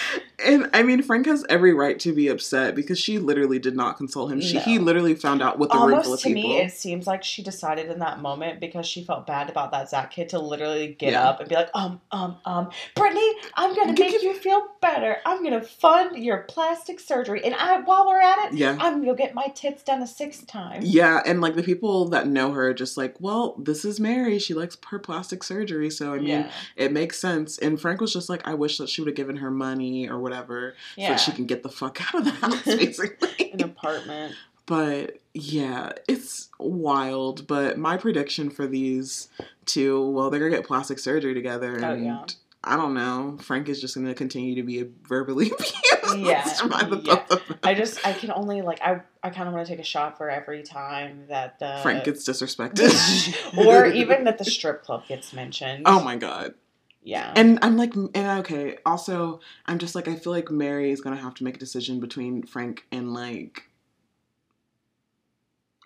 And 0.43 0.71
I 0.73 0.83
mean, 0.83 1.03
Frank 1.03 1.27
has 1.27 1.45
every 1.51 1.75
right 1.75 1.99
to 1.99 2.15
be 2.15 2.29
upset 2.29 2.75
because 2.75 2.99
she 2.99 3.19
literally 3.19 3.59
did 3.59 3.77
not 3.77 3.99
consult 3.99 4.33
him. 4.33 4.41
She, 4.41 4.55
No. 4.55 4.61
He 4.63 4.79
literally 4.79 5.15
found 5.15 5.43
out 5.43 5.59
with 5.59 5.69
the 5.69 5.77
room 5.77 5.91
full 5.91 5.99
of 5.99 6.05
Almost 6.07 6.23
to 6.23 6.29
people. 6.33 6.49
me, 6.53 6.57
it 6.63 6.73
seems 6.73 7.07
like 7.07 7.23
she 7.23 7.43
decided 7.43 7.91
in 7.91 7.99
that 7.99 8.21
moment 8.23 8.59
because 8.59 8.87
she 8.87 9.05
felt 9.05 9.27
bad 9.27 9.51
about 9.51 9.71
that 9.73 9.91
Zach 9.91 10.11
kid 10.13 10.31
to 10.31 10.39
literally 10.39 10.97
get 10.99 11.13
Yeah. 11.13 11.29
up 11.29 11.41
and 11.41 11.49
be 11.51 11.55
like, 11.57 11.69
um, 11.75 12.01
um, 12.11 12.39
um, 12.47 12.71
Brittany, 12.97 13.31
I'm 13.55 13.75
gonna 13.77 13.93
make 13.93 14.23
you 14.23 14.33
feel 14.33 14.67
better. 14.81 15.19
I'm 15.27 15.45
gonna 15.45 15.63
fund 15.63 16.17
your 16.17 16.39
plastic 16.49 17.01
surgery, 17.01 17.45
and 17.45 17.55
I, 17.55 17.81
while 17.83 18.07
we're 18.09 18.23
at 18.23 18.47
it, 18.47 18.55
yeah. 18.57 18.79
I'm 18.81 19.05
gonna 19.05 19.15
get 19.15 19.35
my 19.35 19.49
tits 19.55 19.83
done 19.83 20.01
a 20.01 20.07
sixth 20.07 20.47
time. 20.47 20.81
Yeah, 20.83 21.21
and 21.27 21.43
like 21.43 21.55
the 21.55 21.63
people 21.63 22.09
that 22.09 22.27
know 22.27 22.53
her 22.53 22.69
are 22.71 22.75
just 22.75 22.97
like, 22.97 23.15
well, 23.21 23.57
this 23.59 23.85
is 23.85 24.01
Mary. 24.01 24.39
She 24.39 24.55
likes 24.55 24.79
her 24.89 24.99
plastic 24.99 25.43
surgery. 25.45 25.91
So, 25.91 26.15
I 26.15 26.17
mean, 26.17 26.27
yeah, 26.29 26.51
it 26.77 26.93
makes 26.93 27.19
sense. 27.21 27.59
And 27.59 27.79
Frank 27.79 28.01
was 28.01 28.15
just 28.15 28.31
like, 28.31 28.40
I 28.45 28.55
wish 28.55 28.79
that 28.79 28.89
she 28.89 29.01
would 29.01 29.09
have 29.09 29.17
given 29.17 29.37
her 29.37 29.51
money 29.51 30.09
or 30.09 30.19
whatever 30.19 30.75
so 30.97 31.03
that 31.03 31.21
she 31.21 31.33
can 31.33 31.47
get 31.47 31.63
the 31.63 31.69
fuck 31.69 32.01
out 32.15 32.21
of 32.21 32.25
the 32.25 32.31
house, 32.33 32.65
basically. 32.65 33.53
An 33.53 33.63
apartment. 33.63 34.35
But 34.67 35.19
yeah, 35.35 35.93
it's 36.09 36.49
wild. 36.59 37.47
But 37.47 37.79
my 37.79 37.97
prediction 37.97 38.51
for 38.51 38.67
these 38.67 39.29
two, 39.67 40.09
well, 40.11 40.31
they're 40.31 40.39
gonna 40.41 40.51
get 40.57 40.67
plastic 40.67 40.99
surgery 40.99 41.35
together. 41.35 41.81
Oh, 41.85 41.93
and 41.93 42.05
yeah. 42.05 42.25
I 42.63 42.77
don't 42.77 42.93
know. 42.95 43.39
Frank 43.41 43.69
is 43.69 43.81
just 43.81 43.95
gonna 43.97 44.15
continue 44.15 44.55
to 44.57 44.63
be 44.63 44.85
verbally 45.09 45.51
abused 46.05 46.17
Yeah, 46.19 46.67
by 46.69 46.85
the 46.85 47.01
yeah. 47.03 47.15
both 47.29 47.31
of 47.41 47.49
them. 47.49 47.59
I 47.65 47.75
just, 47.75 48.07
I 48.07 48.13
can 48.13 48.31
only 48.31 48.63
like, 48.63 48.81
I, 48.83 49.01
I 49.23 49.31
kind 49.31 49.49
of 49.49 49.55
want 49.55 49.67
to 49.67 49.73
take 49.73 49.81
a 49.81 49.85
shot 49.85 50.19
for 50.19 50.29
every 50.31 50.63
time 50.63 51.25
that 51.29 51.59
the 51.59 51.79
Frank 51.83 52.05
gets 52.05 52.29
disrespected. 52.29 53.57
or 53.67 53.87
even 53.87 54.25
that 54.25 54.39
the 54.39 54.45
strip 54.45 54.83
club 54.85 55.07
gets 55.09 55.33
mentioned. 55.33 55.85
Oh 55.87 56.03
my 56.05 56.17
god. 56.17 56.55
Yeah. 57.03 57.33
And 57.35 57.59
I'm 57.63 57.77
like, 57.77 57.95
and 57.95 58.17
okay. 58.17 58.79
Also, 58.85 59.41
I'm 59.67 59.79
just 59.79 59.95
like, 59.95 60.09
I 60.09 60.17
feel 60.17 60.33
like 60.33 60.51
Mary 60.51 60.91
is 60.91 61.01
gonna 61.01 61.17
have 61.17 61.35
to 61.35 61.45
make 61.45 61.57
a 61.57 61.61
decision 61.61 62.01
between 62.01 62.43
Frank 62.43 62.85
and 62.93 63.15
like 63.15 63.69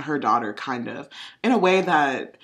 her 0.00 0.18
daughter, 0.18 0.53
kind 0.53 0.88
of, 0.88 1.09
in 1.42 1.53
a 1.53 1.59
way 1.59 1.81
that 1.81 2.37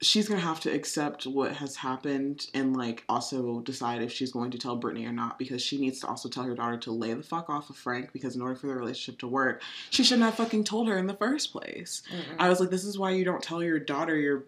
she's 0.00 0.26
gonna 0.26 0.40
have 0.40 0.58
to 0.58 0.70
accept 0.70 1.26
what 1.26 1.52
has 1.52 1.76
happened 1.76 2.46
and 2.54 2.76
like 2.76 3.04
also 3.08 3.60
decide 3.60 4.02
if 4.02 4.10
she's 4.10 4.32
going 4.32 4.50
to 4.50 4.58
tell 4.58 4.74
Brittany 4.74 5.06
or 5.06 5.12
not 5.12 5.38
because 5.38 5.62
she 5.62 5.78
needs 5.78 6.00
to 6.00 6.08
also 6.08 6.28
tell 6.28 6.42
her 6.42 6.56
daughter 6.56 6.76
to 6.76 6.90
lay 6.90 7.14
the 7.14 7.22
fuck 7.22 7.48
off 7.48 7.70
of 7.70 7.76
Frank 7.76 8.12
because 8.12 8.34
in 8.34 8.42
order 8.42 8.56
for 8.56 8.66
the 8.66 8.74
relationship 8.74 9.20
to 9.20 9.28
work, 9.28 9.62
she 9.90 10.02
shouldn't 10.02 10.24
have 10.24 10.34
fucking 10.34 10.64
told 10.64 10.88
her 10.88 10.98
in 10.98 11.06
the 11.06 11.14
first 11.14 11.52
place. 11.52 12.02
Mm-mm. 12.10 12.36
I 12.38 12.48
was 12.48 12.58
like, 12.58 12.70
this 12.70 12.84
is 12.84 12.98
why 12.98 13.10
you 13.12 13.24
don't 13.24 13.42
tell 13.42 13.62
your 13.62 13.78
daughter 13.78 14.16
your, 14.16 14.44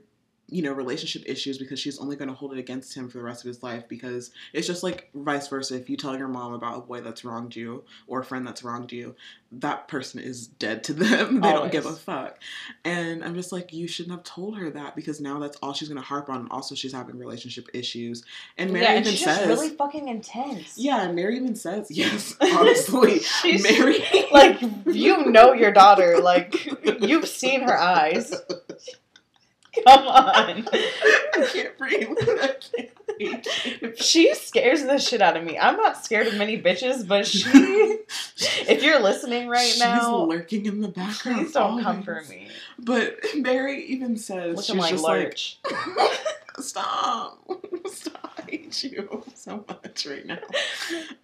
you 0.49 0.63
know, 0.63 0.73
relationship 0.73 1.23
issues 1.27 1.59
because 1.59 1.81
she's 1.81 1.99
only 1.99 2.17
going 2.17 2.29
to 2.29 2.35
hold 2.35 2.53
it 2.53 2.59
against 2.59 2.95
him 2.95 3.09
for 3.09 3.19
the 3.19 3.25
rest 3.25 3.45
of 3.45 3.49
his 3.49 3.63
life. 3.63 3.89
Because 3.89 4.31
it's 4.53 4.67
just 4.67 4.83
like 4.83 5.11
vice 5.15 5.49
versa. 5.49 5.77
If 5.77 5.89
you 5.89 5.97
tell 5.97 6.17
your 6.17 6.29
mom 6.29 6.53
about 6.53 6.79
a 6.79 6.81
boy 6.81 7.01
that's 7.01 7.25
wronged 7.25 7.57
you 7.57 7.85
or 8.07 8.21
a 8.21 8.25
friend 8.25 8.47
that's 8.47 8.63
wronged 8.63 8.93
you, 8.93 9.15
that 9.61 9.89
person 9.89 10.21
is 10.21 10.47
dead 10.47 10.85
to 10.85 10.93
them. 10.93 11.41
they 11.41 11.53
don't 11.53 11.73
give 11.73 11.87
a 11.87 11.93
fuck. 11.93 12.39
And 12.85 13.25
I'm 13.25 13.35
just 13.35 13.53
like, 13.53 13.73
you 13.73 13.89
shouldn't 13.89 14.15
have 14.15 14.25
told 14.25 14.59
her 14.59 14.71
that 14.71 14.97
because 14.97 15.21
now 15.21 15.39
that's 15.39 15.57
all 15.59 15.73
she's 15.73 15.89
going 15.89 16.01
to 16.01 16.07
harp 16.07 16.29
on. 16.29 16.49
Also, 16.51 16.75
she's 16.75 16.93
having 16.93 17.19
relationship 17.19 17.69
issues. 17.73 18.25
And 18.59 18.73
Mary 18.73 18.85
yeah, 18.85 18.93
and 18.93 19.07
even 19.07 19.19
says, 19.19 19.47
really 19.47 19.71
fucking 19.71 20.09
intense. 20.09 20.77
yeah, 20.77 21.03
and 21.03 21.15
Mary 21.15 21.37
even 21.37 21.55
says, 21.55 21.91
yes, 21.91 22.37
honestly, 22.41 23.21
Mary, 23.63 24.05
like 24.33 24.61
you 24.87 25.27
know 25.27 25.53
your 25.53 25.73
daughter. 25.73 26.21
Like 26.21 26.67
you've 27.03 27.29
seen 27.29 27.63
her 27.63 27.79
eyes. 27.79 28.35
Come 29.87 30.07
on. 30.07 30.69
I 30.73 31.49
can't 31.53 31.79
breathe. 31.79 32.09
I 32.21 32.55
can't 32.77 32.91
breathe. 33.81 33.97
She 33.97 34.35
scares 34.35 34.83
the 34.83 34.99
shit 34.99 35.21
out 35.23 35.37
of 35.37 35.45
me. 35.45 35.59
I'm 35.59 35.77
not 35.77 36.05
scared 36.05 36.27
of 36.27 36.35
many 36.37 36.61
bitches, 36.61 37.07
but 37.07 37.27
she. 37.27 37.99
If 38.67 38.83
you're 38.83 39.01
listening 39.01 39.49
right 39.49 39.75
now. 39.79 39.95
She's 39.99 40.03
now, 40.03 40.25
lurking 40.25 40.67
in 40.67 40.81
the 40.81 40.89
background. 40.89 41.39
please 41.39 41.53
don't 41.53 41.83
come 41.83 42.03
for 42.03 42.23
me. 42.29 42.49
But 42.79 43.19
Mary 43.37 43.85
even 43.87 44.17
says 44.17 44.65
she's 44.67 44.89
just 44.89 45.05
Lurch. 45.05 45.59
like, 45.65 46.19
"Stop, 46.61 47.49
stop! 47.87 48.35
I 48.39 48.51
hate 48.51 48.85
you 48.85 49.25
so 49.35 49.65
much 49.69 50.07
right 50.07 50.27
now." 50.27 50.39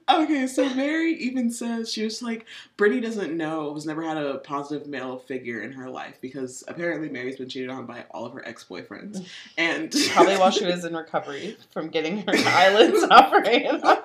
Okay, 0.09 0.47
so 0.47 0.69
Mary 0.75 1.15
even 1.15 1.51
says 1.51 1.93
she 1.93 2.03
was 2.03 2.21
like, 2.23 2.47
Brittany 2.77 3.01
doesn't 3.01 3.37
know, 3.37 3.73
has 3.75 3.87
never 3.87 4.03
had 4.03 4.17
a 4.17 4.39
positive 4.39 4.89
male 4.89 5.19
figure 5.19 5.61
in 5.61 5.73
her 5.73 5.89
life 5.89 6.19
because 6.21 6.65
apparently 6.67 7.09
Mary's 7.09 7.37
been 7.37 7.49
cheated 7.49 7.71
on 7.71 7.87
by 7.87 8.05
all 8.11 8.27
of 8.27 8.33
her 8.33 8.47
ex 8.47 8.65
boyfriends, 8.69 9.27
and 9.59 9.95
Probably 10.13 10.37
while 10.37 10.51
she 10.51 10.67
was 10.67 10.85
in 10.85 10.95
recovery 10.95 11.57
from 11.73 11.89
getting 11.89 12.19
her 12.19 12.35
eyelids 12.35 13.05
operated 13.11 13.83
on. 13.83 13.99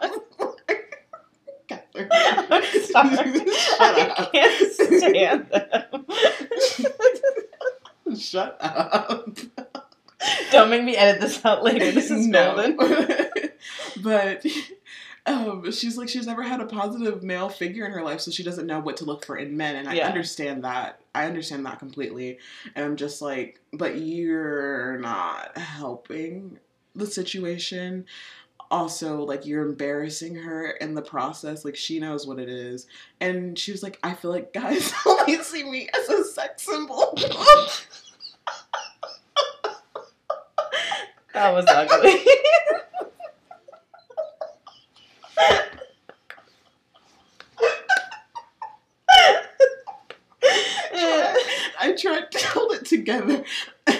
Catherine. 1.68 2.10
Up. 2.96 4.32
can't 4.32 4.72
stand 4.74 5.50
them. 5.50 6.06
Shut 8.18 8.58
up. 8.62 9.38
Don't 10.52 10.70
make 10.70 10.84
me 10.84 10.96
edit 10.96 11.22
this 11.22 11.44
out 11.46 11.64
later. 11.64 11.92
This 11.92 12.12
is 12.12 12.28
golden. 12.28 12.78
but 14.02 14.46
um, 15.26 15.72
she's 15.72 15.98
like 15.98 16.10
she's 16.10 16.28
never 16.28 16.44
had 16.44 16.62
a 16.62 16.66
positive 16.66 17.24
male 17.24 17.50
figure 17.50 17.86
in 17.86 17.92
her 17.92 18.04
life, 18.04 18.22
so 18.22 18.32
she 18.32 18.44
doesn't 18.44 18.68
know 18.68 18.80
what 18.80 18.98
to 18.98 19.06
look 19.06 19.26
for 19.26 19.38
in 19.38 19.58
men, 19.58 19.76
and 19.76 19.90
I 19.90 19.96
Yeah. 19.96 20.08
understand 20.08 20.64
that. 20.64 21.00
I 21.14 21.26
understand 21.26 21.66
that 21.66 21.80
completely, 21.80 22.38
and 22.76 22.86
I'm 22.86 22.96
just 22.96 23.22
like, 23.22 23.60
but 23.74 23.98
you're 23.98 24.98
not 25.00 25.58
helping 25.58 26.60
the 26.96 27.08
situation. 27.08 28.06
Also, 28.72 29.24
like 29.24 29.46
you're 29.46 29.64
embarrassing 29.64 30.36
her 30.36 30.72
in 30.72 30.96
the 30.96 31.02
process. 31.02 31.64
Like 31.64 31.76
she 31.76 32.00
knows 32.00 32.26
what 32.28 32.40
it 32.40 32.50
is, 32.50 32.88
and 33.20 33.58
she 33.58 33.72
was 33.72 33.82
like, 33.84 33.98
I 34.04 34.14
feel 34.16 34.32
like 34.32 34.54
guys 34.54 34.92
only 35.06 35.42
see 35.44 35.64
me 35.64 35.88
as 35.98 36.10
a 36.10 36.24
sex 36.24 36.64
symbol. 36.64 37.16
That 41.36 41.54
was 41.54 41.66
ugly. 41.68 42.26
I 51.78 51.92
tried 52.00 52.32
to 52.32 52.48
hold 52.48 52.72
it 52.72 52.86
together. 52.86 53.44
I'm 53.86 53.98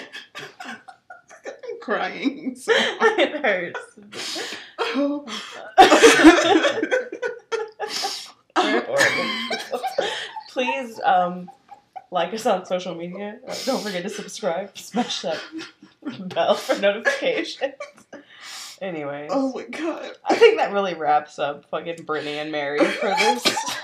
crying. 1.82 2.56
So. 2.56 2.72
it 2.74 3.44
hurts. 3.44 4.56
Oh. 4.80 5.26
Please 10.52 11.02
um, 11.04 11.52
like 12.12 12.34
us 12.34 12.46
on 12.46 12.66
social 12.66 12.96
media. 12.96 13.40
Don't 13.66 13.84
forget 13.84 14.04
to 14.04 14.10
subscribe. 14.10 14.78
Smash 14.78 15.24
that 15.24 15.42
bell 16.36 16.56
for 16.56 16.80
notifications. 16.80 17.74
Anyway, 18.82 19.28
Oh 19.30 19.54
my 19.54 19.64
god. 19.64 20.12
I 20.26 20.36
think 20.36 20.58
that 20.60 20.74
really 20.74 20.94
wraps 20.94 21.40
up 21.40 21.66
fucking 21.70 22.04
Brittany 22.06 22.38
and 22.38 22.52
Mary 22.52 22.84
for 22.86 23.08
this. 23.08 23.46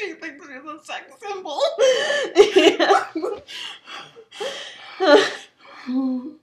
you 0.00 0.14
think 0.14 0.40
there's 0.46 0.64
a 0.64 0.78
sex 0.84 1.12
symbol? 1.20 1.60
Yeah. 2.54 3.04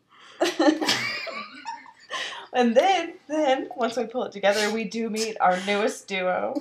and 2.53 2.75
then, 2.75 3.13
then 3.27 3.69
once 3.75 3.95
we 3.95 4.05
pull 4.05 4.23
it 4.23 4.31
together, 4.31 4.71
we 4.73 4.83
do 4.83 5.09
meet 5.09 5.37
our 5.39 5.59
newest 5.65 6.07
duo. 6.07 6.59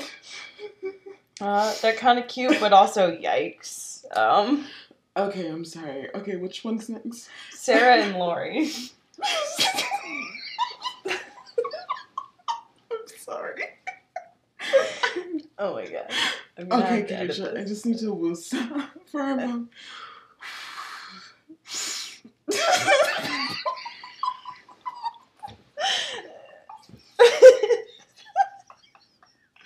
Uh, 1.41 1.75
they're 1.83 1.95
kind 1.95 2.19
of 2.19 2.29
cute, 2.29 2.59
but 2.61 2.73
also 2.73 3.11
yikes. 3.11 4.05
Um, 4.17 4.67
Okay, 5.17 5.49
I'm 5.49 5.65
sorry. 5.65 6.15
Okay, 6.15 6.37
which 6.37 6.63
one's 6.65 6.89
next? 6.89 7.29
Sarah 7.51 7.97
and 8.05 8.17
Lori. 8.17 8.71
I'm 12.91 13.09
sorry. 13.19 13.63
Oh 15.59 15.75
my 15.75 15.87
god. 15.87 16.11
I'm 16.57 16.69
gonna 16.69 16.85
Okay, 16.85 17.15
have 17.15 17.29
Keisha, 17.31 17.59
I 17.59 17.65
just 17.65 17.85
need 17.87 17.99
to 17.99 18.13
woos 18.13 18.49
for 19.07 19.21
a 19.21 19.37
moment. 19.37 19.71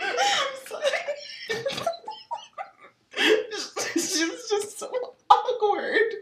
I'm 0.00 0.06
sorry. 0.66 0.86
It's 3.94 4.18
just, 4.18 4.50
just 4.50 4.78
so 4.78 4.90
awkward. 5.30 6.12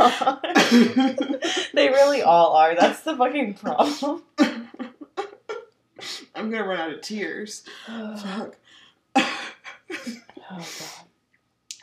They 1.74 1.88
really 1.88 2.22
all 2.22 2.56
are. 2.56 2.74
That's 2.74 3.02
the 3.02 3.16
fucking 3.16 3.54
problem. 3.54 4.22
I'm 6.34 6.50
gonna 6.50 6.66
run 6.66 6.80
out 6.80 6.92
of 6.92 7.00
tears. 7.02 7.64
Fuck. 7.86 8.56
oh 9.14 9.38
god. 10.50 11.06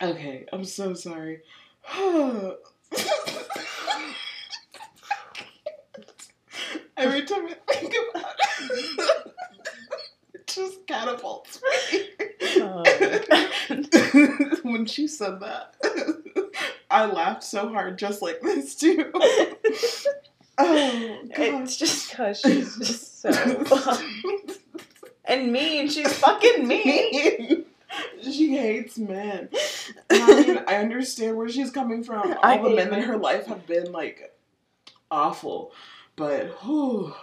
Okay, 0.01 0.45
I'm 0.51 0.65
so 0.65 0.93
sorry. 0.93 1.41
Every 6.97 7.23
time 7.25 7.47
I 7.47 7.55
think 7.71 7.95
about 8.09 8.35
it, 8.61 9.25
it 10.33 10.47
just 10.47 10.85
catapults 10.87 11.61
me. 11.61 11.99
Oh 12.59 12.83
when 14.63 14.85
she 14.85 15.07
said 15.07 15.39
that, 15.39 15.75
I 16.89 17.05
laughed 17.05 17.43
so 17.43 17.69
hard, 17.69 17.97
just 17.97 18.21
like 18.21 18.41
this 18.41 18.75
too. 18.75 19.11
Oh, 20.59 21.19
God. 21.35 21.61
It's 21.61 21.77
just 21.77 22.09
because 22.09 22.39
she's 22.39 22.75
just 22.77 23.21
so 23.21 23.29
and 25.25 25.51
mean. 25.51 25.87
She's 25.87 26.11
fucking 26.17 26.67
mean. 26.67 27.65
she 28.23 28.57
hates 28.57 28.97
men. 28.97 29.49
I 30.09 30.41
mean, 30.41 30.63
I 30.67 30.77
understand 30.77 31.37
where 31.37 31.47
she's 31.47 31.69
coming 31.69 32.03
from. 32.03 32.33
All 32.33 32.39
I 32.41 32.57
the 32.57 32.71
men 32.71 32.91
in 32.91 33.01
her 33.03 33.17
life 33.17 33.45
have 33.45 33.67
been 33.67 33.91
like 33.91 34.35
awful, 35.11 35.73
but 36.15 36.47
whew, 36.63 37.13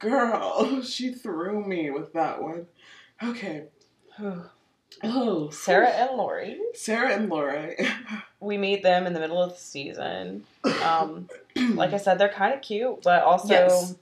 girl, 0.00 0.82
she 0.82 1.12
threw 1.14 1.64
me 1.64 1.90
with 1.92 2.14
that 2.14 2.42
one. 2.42 2.66
Okay. 3.22 3.66
Oh, 5.02 5.50
Sarah 5.50 5.88
and 5.88 6.16
Lori. 6.16 6.58
Sarah 6.72 7.12
and 7.12 7.28
Laura. 7.28 7.72
We 8.40 8.58
meet 8.58 8.82
them 8.82 9.06
in 9.06 9.12
the 9.14 9.20
middle 9.20 9.42
of 9.42 9.54
the 9.54 9.58
season. 9.60 10.44
Um, 10.84 11.28
like 11.74 11.92
I 11.92 11.96
said, 11.96 12.18
they're 12.18 12.28
kind 12.28 12.54
of 12.54 12.60
cute, 12.62 13.02
but 13.02 13.22
also 13.22 13.48
Yes. 13.48 13.94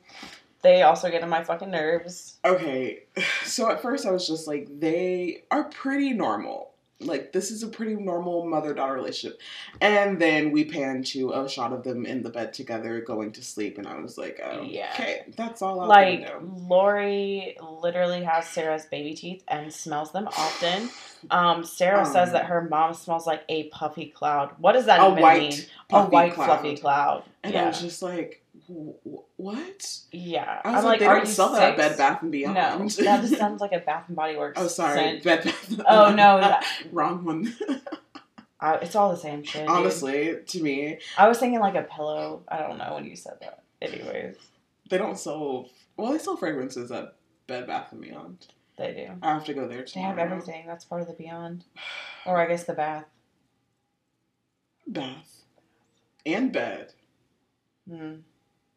they 0.62 0.82
also 0.82 1.10
get 1.10 1.22
on 1.22 1.28
my 1.28 1.44
fucking 1.44 1.70
nerves. 1.70 2.36
Okay, 2.44 3.04
so 3.44 3.70
at 3.70 3.80
first 3.80 4.06
I 4.06 4.10
was 4.10 4.26
just 4.26 4.46
like, 4.48 4.68
they 4.80 5.44
are 5.50 5.64
pretty 5.64 6.10
normal. 6.12 6.70
Like, 7.00 7.32
this 7.32 7.50
is 7.50 7.62
a 7.62 7.68
pretty 7.68 7.96
normal 7.96 8.46
mother 8.46 8.72
daughter 8.72 8.94
relationship. 8.94 9.40
And 9.80 10.20
then 10.22 10.52
we 10.52 10.64
pan 10.64 11.02
to 11.04 11.32
a 11.32 11.48
shot 11.48 11.72
of 11.72 11.82
them 11.82 12.06
in 12.06 12.22
the 12.22 12.30
bed 12.30 12.52
together 12.52 13.00
going 13.00 13.32
to 13.32 13.42
sleep, 13.42 13.78
and 13.78 13.86
I 13.86 13.98
was 13.98 14.16
like, 14.16 14.40
oh, 14.42 14.62
Yeah. 14.62 14.90
okay, 14.94 15.22
that's 15.36 15.60
all 15.60 15.80
I'll 15.80 15.88
Like. 15.88 16.32
Lori 16.68 17.56
literally 17.82 18.22
has 18.24 18.46
Sarah's 18.48 18.86
baby 18.86 19.14
teeth 19.14 19.42
and 19.48 19.72
smells 19.72 20.12
them 20.12 20.28
often. 20.28 20.88
Um, 21.30 21.64
Sarah 21.64 22.00
Um, 22.00 22.12
says 22.12 22.32
that 22.32 22.46
her 22.46 22.62
mom 22.62 22.94
smells 22.94 23.26
like 23.26 23.42
a 23.48 23.64
puffy 23.64 24.06
cloud. 24.06 24.52
What 24.58 24.72
does 24.72 24.86
that 24.86 25.00
A 25.00 25.10
even 25.10 25.22
white, 25.22 25.40
mean? 25.40 25.60
A 25.90 26.04
white 26.04 26.34
cloud. 26.34 26.46
fluffy 26.46 26.76
cloud. 26.76 27.24
And 27.42 27.54
I 27.56 27.60
yeah, 27.60 27.66
was 27.68 27.80
just 27.80 28.02
like, 28.02 28.12
"Wh- 28.12 28.43
wh- 28.43 28.43
what? 28.66 29.98
yeah. 30.12 30.60
I 30.64 30.70
was 30.70 30.78
I'm 30.78 30.84
like, 30.84 30.84
like, 30.84 30.98
they 31.00 31.06
don't 31.06 31.26
sell 31.26 31.52
that 31.52 31.72
at? 31.72 31.76
Bed 31.76 31.96
Bath 31.98 32.22
and 32.22 32.32
Beyond. 32.32 32.54
No, 32.54 32.88
that 33.04 33.20
just 33.22 33.36
sounds 33.36 33.60
like 33.60 33.72
a 33.72 33.80
Bath 33.80 34.04
and 34.08 34.16
Body 34.16 34.36
Works. 34.36 34.60
oh, 34.60 34.68
sorry, 34.68 34.94
scent. 34.98 35.24
Bed 35.24 35.44
Bath. 35.44 35.80
Oh 35.86 36.10
no, 36.14 36.40
that- 36.40 36.64
wrong 36.92 37.24
one. 37.24 37.54
I, 38.60 38.76
it's 38.76 38.94
all 38.96 39.10
the 39.10 39.16
same 39.16 39.42
shit. 39.42 39.62
dude. 39.62 39.70
Honestly, 39.70 40.36
to 40.46 40.62
me, 40.62 40.98
I 41.18 41.28
was 41.28 41.38
thinking 41.38 41.60
like 41.60 41.74
a 41.74 41.82
pillow. 41.82 42.42
I 42.48 42.58
don't 42.58 42.78
know 42.78 42.94
when 42.94 43.04
you 43.04 43.16
said 43.16 43.34
that. 43.40 43.62
Anyways, 43.82 44.36
they 44.88 44.96
don't 44.98 45.18
sell. 45.18 45.68
Well, 45.96 46.12
they 46.12 46.18
sell 46.18 46.36
fragrances 46.36 46.90
at 46.90 47.14
Bed 47.46 47.66
Bath 47.66 47.92
and 47.92 48.00
Beyond. 48.00 48.46
they 48.78 48.92
do. 48.94 49.12
I 49.22 49.34
have 49.34 49.44
to 49.44 49.54
go 49.54 49.68
there 49.68 49.84
They 49.94 50.00
have 50.00 50.18
everything. 50.18 50.64
That's 50.66 50.84
part 50.84 51.02
of 51.02 51.08
the 51.08 51.12
beyond, 51.14 51.64
or 52.24 52.40
I 52.40 52.46
guess 52.46 52.64
the 52.64 52.72
bath. 52.74 53.04
Bath 54.86 55.42
and 56.26 56.52
bed. 56.52 56.92
Hmm. 57.88 58.14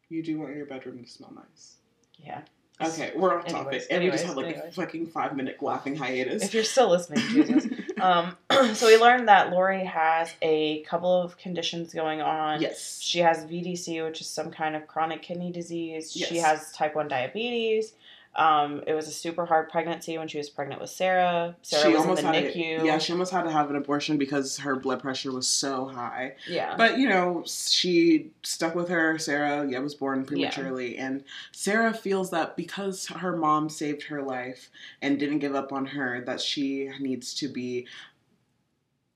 You 0.08 0.22
do 0.22 0.38
want 0.38 0.56
your 0.56 0.66
bedroom 0.66 1.02
to 1.02 1.08
smell 1.10 1.32
nice. 1.34 1.74
Yeah. 2.18 2.40
Okay, 2.80 3.12
we're 3.16 3.36
off 3.36 3.44
Anyways, 3.46 3.64
topic, 3.64 3.86
and 3.90 4.04
we 4.04 4.10
just 4.10 4.22
anyways, 4.22 4.22
had 4.22 4.36
like 4.36 4.46
anyways. 4.56 4.78
a 4.78 4.80
fucking 4.80 5.06
five 5.08 5.34
minute 5.36 5.60
laughing 5.60 5.96
hiatus. 5.96 6.44
If 6.44 6.54
you're 6.54 6.62
still 6.64 6.90
listening, 6.90 7.20
Jesus. 7.28 7.66
Um, 8.00 8.36
so 8.74 8.86
we 8.86 8.96
learned 8.96 9.26
that 9.26 9.50
Lori 9.50 9.84
has 9.84 10.32
a 10.40 10.82
couple 10.82 11.20
of 11.20 11.36
conditions 11.36 11.92
going 11.92 12.20
on. 12.20 12.60
yes. 12.62 13.00
She 13.02 13.18
has 13.18 13.44
VDC, 13.44 14.04
which 14.04 14.20
is 14.20 14.28
some 14.28 14.52
kind 14.52 14.76
of 14.76 14.86
chronic 14.86 15.20
kidney 15.20 15.50
disease. 15.50 16.14
Yes. 16.14 16.28
She 16.28 16.36
has 16.36 16.70
type 16.70 16.94
1 16.94 17.08
diabetes. 17.08 17.94
Um, 18.38 18.84
it 18.86 18.94
was 18.94 19.08
a 19.08 19.10
super 19.10 19.44
hard 19.44 19.68
pregnancy 19.68 20.16
when 20.16 20.28
she 20.28 20.38
was 20.38 20.48
pregnant 20.48 20.80
with 20.80 20.90
Sarah. 20.90 21.56
Sarah 21.62 21.90
was 21.90 22.20
in 22.20 22.24
the 22.24 22.32
NICU. 22.32 22.78
To, 22.78 22.86
yeah, 22.86 22.98
she 22.98 23.12
almost 23.12 23.32
had 23.32 23.42
to 23.42 23.50
have 23.50 23.68
an 23.68 23.74
abortion 23.74 24.16
because 24.16 24.56
her 24.58 24.76
blood 24.76 25.02
pressure 25.02 25.32
was 25.32 25.48
so 25.48 25.86
high. 25.86 26.36
yeah. 26.46 26.76
But 26.76 26.98
you 26.98 27.08
know, 27.08 27.42
she 27.46 28.30
stuck 28.44 28.76
with 28.76 28.88
her. 28.90 29.18
Sarah, 29.18 29.66
yeah, 29.68 29.80
was 29.80 29.96
born 29.96 30.24
prematurely, 30.24 30.96
and 30.98 31.24
Sarah 31.50 31.92
feels 31.92 32.30
that 32.30 32.56
because 32.56 33.06
her 33.08 33.36
mom 33.36 33.68
saved 33.68 34.04
her 34.04 34.22
life 34.22 34.70
and 35.02 35.18
didn't 35.18 35.40
give 35.40 35.56
up 35.56 35.72
on 35.72 35.84
her, 35.86 36.22
that 36.24 36.40
she 36.40 36.90
needs 37.00 37.34
to 37.34 37.48
be 37.48 37.88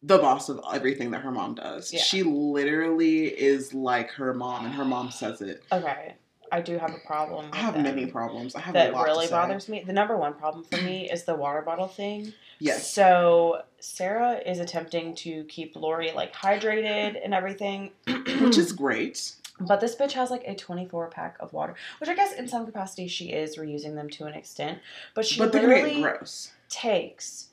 the 0.02 0.18
boss 0.18 0.48
of 0.48 0.61
everything 0.74 1.12
that 1.12 1.20
her 1.20 1.30
mom 1.30 1.54
does. 1.54 1.92
Yeah. 1.92 2.00
She 2.00 2.24
literally 2.24 3.26
is 3.26 3.72
like 3.72 4.11
her 4.11 4.35
mom, 4.35 4.64
and 4.64 4.74
her 4.74 4.85
mom 4.85 5.12
says 5.12 5.40
it. 5.40 5.62
Okay. 5.70 6.14
I 6.52 6.60
do 6.60 6.76
have 6.76 6.94
a 6.94 6.98
problem. 6.98 7.46
I 7.52 7.56
have 7.56 7.76
many 7.78 8.04
problems. 8.04 8.54
I 8.54 8.60
have 8.60 8.74
that 8.74 8.90
a 8.90 8.92
lot 8.92 9.04
really 9.04 9.26
bothers 9.26 9.70
me. 9.70 9.82
The 9.86 9.94
number 9.94 10.18
one 10.18 10.34
problem 10.34 10.64
for 10.70 10.76
me 10.82 11.10
is 11.10 11.24
the 11.24 11.34
water 11.34 11.62
bottle 11.62 11.88
thing. 11.88 12.34
Yes. 12.58 12.92
So 12.92 13.62
Sarah 13.80 14.34
is 14.44 14.58
attempting 14.58 15.14
to 15.16 15.44
keep 15.44 15.74
Lori 15.74 16.12
like 16.12 16.34
hydrated 16.34 17.18
and 17.24 17.32
everything, 17.32 17.90
Which 18.06 18.58
is 18.58 18.72
great. 18.72 19.32
But 19.60 19.80
this 19.80 19.94
bitch 19.94 20.12
has 20.12 20.30
like 20.30 20.42
a 20.44 20.56
24 20.56 21.08
pack 21.08 21.36
of 21.38 21.52
water, 21.52 21.76
which 22.00 22.10
I 22.10 22.16
guess 22.16 22.32
in 22.32 22.48
some 22.48 22.66
capacity 22.66 23.06
she 23.06 23.26
is 23.26 23.56
reusing 23.58 23.94
them 23.94 24.10
to 24.10 24.24
an 24.24 24.34
extent. 24.34 24.78
But 25.14 25.24
she 25.24 25.38
but 25.38 25.52
literally 25.52 26.02
gross. 26.02 26.50
takes 26.68 27.48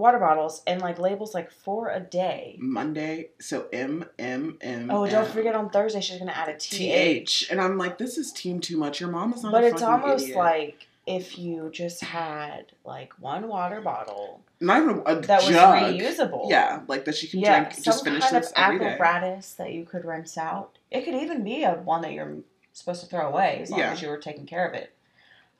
water 0.00 0.18
bottles 0.18 0.62
and 0.66 0.80
like 0.80 0.98
labels 0.98 1.34
like 1.34 1.50
four 1.50 1.90
a 1.90 2.00
day. 2.00 2.56
Monday, 2.60 3.30
so 3.40 3.66
M 3.72 4.04
M 4.18 4.58
M. 4.60 4.90
Oh, 4.90 5.06
don't 5.08 5.26
M. 5.26 5.30
forget 5.32 5.54
on 5.54 5.70
Thursday 5.70 6.00
she's 6.00 6.18
gonna 6.18 6.32
add 6.32 6.48
a 6.48 6.56
TH. 6.56 6.70
TH. 6.70 7.48
And 7.50 7.60
I'm 7.60 7.78
like, 7.78 7.98
this 7.98 8.18
is 8.18 8.32
team 8.32 8.60
too 8.60 8.76
much. 8.76 9.00
Your 9.00 9.10
mom 9.10 9.32
is 9.32 9.42
not 9.42 9.52
But 9.52 9.64
it's 9.64 9.82
almost 9.82 10.24
idiot. 10.24 10.38
like 10.38 10.86
if 11.06 11.38
you 11.38 11.70
just 11.72 12.02
had 12.02 12.72
like 12.84 13.12
one 13.20 13.48
water 13.48 13.80
bottle 13.80 14.42
not 14.60 14.82
even 14.82 15.02
a 15.06 15.20
that 15.22 15.40
was 15.42 15.50
reusable. 15.50 16.50
Yeah, 16.50 16.80
like 16.86 17.04
that 17.06 17.14
she 17.14 17.26
can 17.28 17.40
yeah, 17.40 17.60
drink. 17.60 17.82
Just 17.82 17.98
some 17.98 18.04
finish 18.04 18.22
kind 18.24 18.36
of 18.36 18.42
this 18.42 18.52
day. 18.52 18.60
apparatus 18.60 19.54
that 19.54 19.72
you 19.72 19.84
could 19.84 20.04
rinse 20.04 20.36
out. 20.36 20.78
It 20.90 21.04
could 21.04 21.14
even 21.14 21.42
be 21.44 21.62
a 21.64 21.72
one 21.74 22.02
that 22.02 22.12
you're 22.12 22.36
supposed 22.72 23.00
to 23.02 23.06
throw 23.08 23.26
away 23.28 23.60
as 23.62 23.70
long 23.70 23.80
Yeah. 23.80 23.92
as 23.92 24.02
you 24.02 24.08
were 24.08 24.18
taking 24.18 24.44
care 24.46 24.66
of 24.68 24.74
it. 24.74 24.94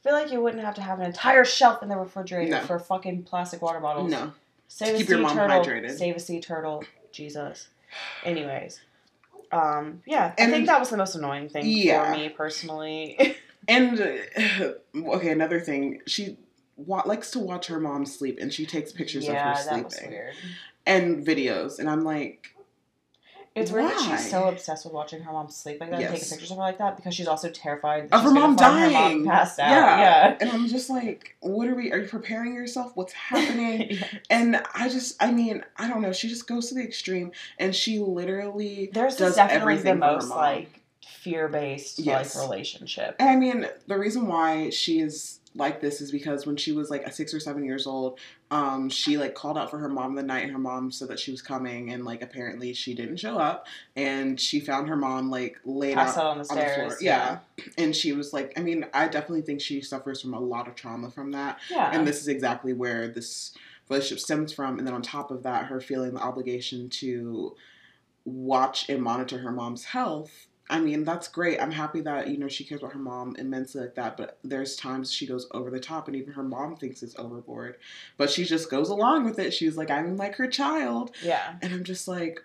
I 0.01 0.09
feel 0.09 0.13
like 0.15 0.33
you 0.33 0.41
wouldn't 0.41 0.65
have 0.65 0.75
to 0.77 0.83
have 0.83 0.99
an 0.99 1.07
entire 1.07 1.45
shelf 1.45 1.83
in 1.83 1.89
the 1.89 1.97
refrigerator 1.97 2.51
No. 2.53 2.61
for 2.63 2.79
fucking 2.79 3.25
plastic 3.25 3.61
water 3.61 3.81
bottles. 3.81 4.11
No, 4.11 4.33
Save 4.69 4.95
a 4.95 4.99
keep 4.99 5.07
sea 5.09 5.13
your 5.13 5.23
mom 5.23 5.37
turtle. 5.37 5.63
hydrated. 5.65 5.91
Save 5.99 6.17
a 6.17 6.21
sea 6.21 6.41
turtle. 6.41 6.85
Jesus. 7.13 7.69
Anyways. 8.25 8.81
Um, 9.53 10.03
yeah, 10.07 10.33
I 10.39 10.47
think 10.47 10.67
that 10.67 10.79
was 10.79 10.91
the 10.91 10.97
most 10.97 11.17
annoying 11.17 11.49
thing 11.49 11.67
Yeah. 11.67 12.13
for 12.13 12.19
me 12.19 12.29
personally. 12.29 13.37
and 13.69 14.01
uh, 14.01 14.73
okay, 15.17 15.31
another 15.31 15.61
thing. 15.61 16.01
She 16.07 16.39
wa- 16.77 17.03
likes 17.05 17.31
to 17.33 17.41
watch 17.41 17.67
her 17.67 17.81
mom 17.81 18.07
sleep, 18.07 18.39
and 18.41 18.53
she 18.55 18.65
takes 18.65 18.93
pictures 18.93 19.27
yeah, 19.27 19.51
of 19.53 19.59
her 19.59 19.63
sleeping 19.91 20.11
weird. 20.13 20.35
and 20.87 21.27
videos. 21.27 21.79
And 21.81 21.91
I'm 21.91 22.05
like, 22.05 22.55
It's 23.57 23.73
weird 23.73 23.91
that 23.91 23.99
she's 24.01 24.31
so 24.31 24.49
obsessed 24.49 24.85
with 24.85 24.95
watching 24.95 25.23
her 25.23 25.33
mom 25.33 25.51
sleep 25.51 25.81
like 25.81 25.91
that 25.91 26.01
and 26.01 26.09
taking 26.15 26.29
pictures 26.29 26.53
of 26.53 26.57
her 26.57 26.63
like 26.63 26.79
that 26.79 26.97
because 26.97 27.15
she's 27.15 27.27
also 27.27 27.51
terrified 27.51 28.09
that 28.09 28.17
of 28.17 28.23
her 28.23 28.31
mom 28.31 28.55
dying. 28.55 28.95
Her 28.95 29.01
mom 29.01 29.27
passed 29.27 29.59
out. 29.59 29.71
Yeah. 29.71 29.99
Yeah. 29.99 30.37
and 30.41 30.51
I'm 30.51 30.69
just 30.69 30.89
like, 30.89 31.37
what 31.41 31.67
are 31.67 31.75
we? 31.75 31.91
Are 31.93 31.99
you 31.99 32.09
preparing 32.09 32.55
yourself? 32.55 32.93
What's 32.95 33.13
happening? 33.13 33.89
Yeah. 34.01 34.05
And 34.31 34.63
I 34.75 34.89
just, 34.89 35.21
I 35.23 35.33
mean, 35.33 35.65
I 35.77 35.89
don't 35.89 36.01
know. 36.01 36.13
She 36.13 36.29
just 36.29 36.47
goes 36.47 36.69
to 36.69 36.75
the 36.77 36.83
extreme, 36.83 37.33
and 37.59 37.75
she 37.75 37.99
literally 37.99 38.89
There's 38.93 39.17
does 39.17 39.35
definitely 39.35 39.61
everything 39.75 40.01
the 40.01 40.07
for 40.07 40.13
her 40.13 40.17
most 40.17 40.31
like 40.31 40.81
fear 41.05 41.49
based 41.49 41.99
Yes. 41.99 42.37
like 42.37 42.45
relationship. 42.45 43.17
And 43.19 43.29
I 43.29 43.37
mean, 43.37 43.67
the 43.89 43.99
reason 43.99 44.27
why 44.29 44.71
she 44.71 45.01
is 45.01 45.40
like 45.57 45.81
this 45.81 46.01
is 46.01 46.13
because 46.13 46.47
when 46.47 46.57
she 46.57 46.71
was 46.71 46.91
like 46.91 47.05
a 47.05 47.11
six 47.13 47.35
or 47.35 47.41
seven 47.41 47.65
years 47.65 47.87
old, 47.87 48.21
um, 48.53 48.89
she 48.89 49.19
like 49.19 49.35
called 49.35 49.59
out 49.59 49.69
for 49.71 49.79
her 49.79 49.89
mom 49.89 50.15
the 50.15 50.23
night 50.23 50.45
and 50.45 50.53
her 50.53 50.59
mom 50.59 50.93
said 50.93 51.09
that 51.09 51.19
she 51.19 51.33
was 51.33 51.43
coming, 51.43 51.93
and 51.93 52.05
like 52.05 52.23
apparently 52.23 52.73
she 52.73 52.95
didn't 52.95 53.17
show 53.17 53.37
up, 53.37 53.67
and 53.97 54.41
she 54.41 54.61
found 54.61 54.89
her 54.89 54.97
mom 54.97 55.29
like 55.31 55.59
laid 55.65 55.99
out 55.99 56.17
on 56.17 56.25
the 56.25 56.31
on 56.31 56.39
the 56.39 56.45
stairs. 56.45 56.77
floor. 56.77 56.99
Yeah. 57.01 57.39
and 57.77 57.95
she 57.97 58.13
was 58.13 58.33
like, 58.33 58.53
I 58.57 58.61
mean, 58.63 58.87
I 58.95 59.09
definitely 59.09 59.43
think 59.43 59.61
she 59.61 59.81
suffers 59.81 60.23
from 60.23 60.35
a 60.35 60.41
lot 60.41 60.69
of 60.69 60.77
trauma 60.77 61.11
from 61.11 61.33
that, 61.33 61.59
Yeah. 61.71 61.91
and 61.93 62.07
this 62.07 62.21
is 62.21 62.29
exactly 62.29 62.73
where 62.73 63.09
this 63.09 63.53
relationship 63.89 64.21
stems 64.21 64.53
from. 64.53 64.79
And 64.79 64.87
then 64.87 64.95
on 64.95 65.03
top 65.03 65.33
of 65.33 65.43
that, 65.43 65.67
her 65.67 65.81
feeling 65.81 66.15
the 66.15 66.21
obligation 66.21 66.89
to 66.91 67.57
watch 68.25 68.89
and 68.89 69.03
monitor 69.03 69.39
her 69.39 69.51
mom's 69.51 69.85
health. 69.87 70.47
I 70.71 70.79
mean, 70.81 71.05
that's 71.05 71.27
great. 71.29 71.61
I'm 71.61 71.73
happy 71.73 72.01
that, 72.03 72.29
you 72.29 72.39
know, 72.39 72.49
she 72.49 72.65
cares 72.65 72.81
about 72.81 72.93
her 72.93 72.99
mom 72.99 73.35
immensely 73.39 73.81
like 73.81 73.97
that, 73.97 74.17
but 74.17 74.39
there's 74.45 74.77
times 74.77 75.13
she 75.13 75.27
goes 75.27 75.47
over 75.51 75.69
the 75.71 75.81
top 75.81 76.07
and 76.07 76.17
even 76.17 76.33
her 76.35 76.43
mom 76.45 76.77
thinks 76.77 77.03
it's 77.03 77.19
overboard. 77.19 77.77
But 78.17 78.31
she 78.31 78.45
just 78.45 78.71
goes 78.71 78.89
along 78.89 79.25
with 79.25 79.39
it. 79.39 79.53
She's 79.53 79.77
like, 79.77 79.91
I'm 79.91 80.17
like 80.17 80.37
her 80.37 80.47
child. 80.47 81.11
yeah. 81.23 81.57
And 81.61 81.73
I'm 81.75 81.85
just 81.85 82.07
like, 82.07 82.45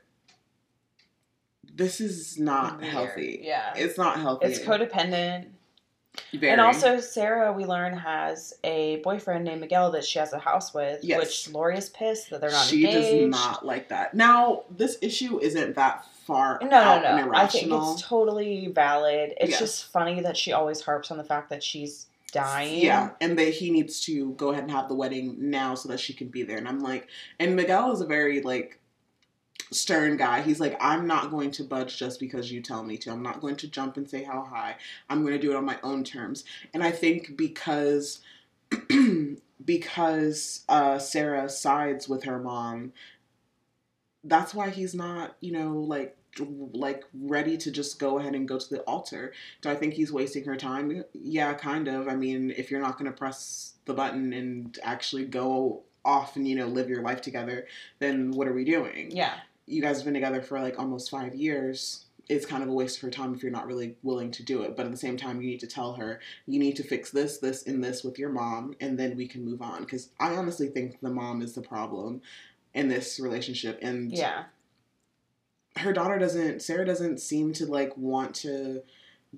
this 1.74 2.00
is 2.02 2.40
not 2.40 2.80
Weird. 2.82 2.92
healthy. 2.94 3.40
Yeah. 3.44 3.74
It's 3.76 3.98
not 3.98 4.20
healthy. 4.20 4.48
It's 4.48 4.60
codependent. 4.60 5.48
Very. 6.34 6.50
And 6.54 6.62
also, 6.62 7.02
Sarah, 7.02 7.52
we 7.52 7.66
learn, 7.66 7.94
has 7.98 8.54
a 8.64 8.98
boyfriend 9.04 9.44
named 9.44 9.60
Miguel 9.60 9.92
that 9.92 10.06
she 10.06 10.18
has 10.20 10.32
a 10.32 10.40
house 10.40 10.74
with, 10.74 11.04
Yes. 11.04 11.20
which 11.20 11.50
Lori 11.54 11.78
is 11.78 11.90
pissed 11.90 12.30
that 12.30 12.40
they're 12.40 12.52
not 12.52 12.66
she 12.68 12.86
engaged. 12.86 13.32
does 13.34 13.42
not 13.42 13.66
like 13.66 13.90
that. 13.90 14.14
Now, 14.14 14.64
this 14.70 14.98
issue 15.02 15.40
isn't 15.42 15.76
that 15.76 16.06
far 16.26 16.60
No, 16.62 16.68
no, 17.02 17.26
no. 17.26 17.34
I 17.34 17.48
think 17.48 17.72
it's 17.72 18.02
totally 18.02 18.68
valid. 18.68 19.34
It's 19.40 19.52
Yes. 19.52 19.60
just 19.60 19.86
funny 19.92 20.22
that 20.22 20.36
she 20.36 20.52
always 20.52 20.82
harps 20.82 21.12
on 21.12 21.18
the 21.18 21.24
fact 21.24 21.50
that 21.52 21.64
she's 21.64 22.08
dying. 22.32 22.84
Yeah, 22.84 23.12
and 23.22 23.38
that 23.40 23.54
he 23.54 23.70
needs 23.72 24.02
to 24.02 24.32
go 24.34 24.50
ahead 24.50 24.64
and 24.64 24.72
have 24.72 24.90
the 24.90 24.96
wedding 24.96 25.36
now 25.50 25.76
so 25.76 25.88
that 25.90 26.00
she 26.00 26.14
can 26.14 26.28
be 26.28 26.44
there. 26.44 26.58
And 26.58 26.68
I'm 26.68 26.80
like, 26.82 27.08
and 27.40 27.56
Miguel 27.56 27.92
is 27.92 28.02
a 28.02 28.06
very 28.06 28.42
like 28.42 28.80
stern 29.72 30.18
guy. 30.18 30.42
He's 30.42 30.60
like, 30.60 30.78
I'm 30.80 31.08
not 31.08 31.32
going 31.32 31.52
to 31.52 31.64
budge 31.64 31.98
just 31.98 32.20
because 32.20 32.52
you 32.52 32.62
tell 32.62 32.84
me 32.84 32.98
to. 33.00 33.12
I'm 33.12 33.24
not 33.24 33.42
going 33.42 33.56
to 33.58 33.68
jump 33.68 33.98
and 33.98 34.10
say 34.10 34.24
how 34.24 34.44
high. 34.44 34.76
I'm 35.10 35.22
going 35.22 35.34
to 35.34 35.40
do 35.40 35.52
it 35.52 35.56
on 35.56 35.66
my 35.66 35.78
own 35.84 36.04
terms. 36.04 36.44
And 36.74 36.84
I 36.84 36.92
think 36.92 37.38
because 37.38 38.20
because 39.66 40.64
uh, 40.70 40.98
Sarah 41.00 41.50
sides 41.50 42.10
with 42.10 42.24
her 42.24 42.40
mom, 42.40 42.94
that's 44.26 44.54
why 44.54 44.70
he's 44.70 44.94
not, 44.94 45.36
you 45.40 45.52
know, 45.52 45.74
like 45.74 46.18
like 46.74 47.04
ready 47.14 47.56
to 47.56 47.72
just 47.72 47.98
go 47.98 48.20
ahead 48.20 48.36
and 48.36 48.48
go 48.48 48.60
to 48.60 48.70
the 48.70 48.82
altar. 48.82 49.32
Do 49.62 49.70
I 49.70 49.76
think 49.76 49.94
he's 49.94 50.12
wasting 50.12 50.44
her 50.46 50.58
time? 50.58 51.04
Yeah, 51.14 51.54
kind 51.54 51.88
of. 51.88 52.08
I 52.08 52.16
mean, 52.16 52.54
if 52.58 52.70
you're 52.70 52.82
not 52.82 52.98
going 52.98 53.10
to 53.10 53.18
press 53.18 53.74
the 53.86 53.94
button 53.94 54.34
and 54.34 54.78
actually 54.84 55.26
go 55.26 55.84
off 56.04 56.36
and 56.36 56.48
you 56.48 56.56
know 56.56 56.68
live 56.68 56.90
your 56.90 57.02
life 57.02 57.22
together, 57.22 57.68
then 58.00 58.32
what 58.32 58.48
are 58.48 58.54
we 58.54 58.66
doing? 58.66 59.12
Yeah. 59.12 59.34
You 59.66 59.82
guys 59.82 59.98
have 59.98 60.06
been 60.06 60.14
together 60.14 60.42
for 60.42 60.60
like 60.60 60.78
almost 60.78 61.10
five 61.10 61.36
years. 61.36 62.06
It's 62.28 62.46
kind 62.46 62.64
of 62.64 62.70
a 62.70 62.74
waste 62.74 62.98
of 62.98 63.04
her 63.04 63.12
time 63.12 63.36
if 63.36 63.44
you're 63.44 63.52
not 63.52 63.68
really 63.68 63.96
willing 64.02 64.32
to 64.32 64.44
do 64.44 64.64
it. 64.64 64.76
But 64.76 64.88
at 64.88 64.92
the 64.92 64.98
same 64.98 65.16
time, 65.16 65.42
you 65.42 65.48
need 65.48 65.60
to 65.60 65.68
tell 65.68 65.94
her 65.94 66.20
you 66.48 66.60
need 66.60 66.76
to 66.78 66.84
fix 66.84 67.12
this, 67.12 67.38
this, 67.38 67.66
and 67.68 67.84
this 67.84 68.04
with 68.04 68.18
your 68.18 68.30
mom, 68.30 68.76
and 68.82 68.98
then 68.98 69.16
we 69.16 69.28
can 69.28 69.46
move 69.46 69.62
on. 69.62 69.82
Because 69.82 70.10
I 70.20 70.36
honestly 70.36 70.68
think 70.68 71.00
the 71.02 71.10
mom 71.10 71.42
is 71.42 71.54
the 71.54 71.62
problem 71.62 72.22
in 72.76 72.88
this 72.90 73.20
relationship, 73.20 73.80
and 73.82 74.12
Yeah. 74.12 74.44
her 75.78 75.92
daughter 75.92 76.18
doesn't 76.20 76.62
sarah 76.62 76.86
doesn't 76.86 77.20
seem 77.20 77.52
to 77.54 77.66
like 77.66 77.98
want 77.98 78.34
to 78.34 78.82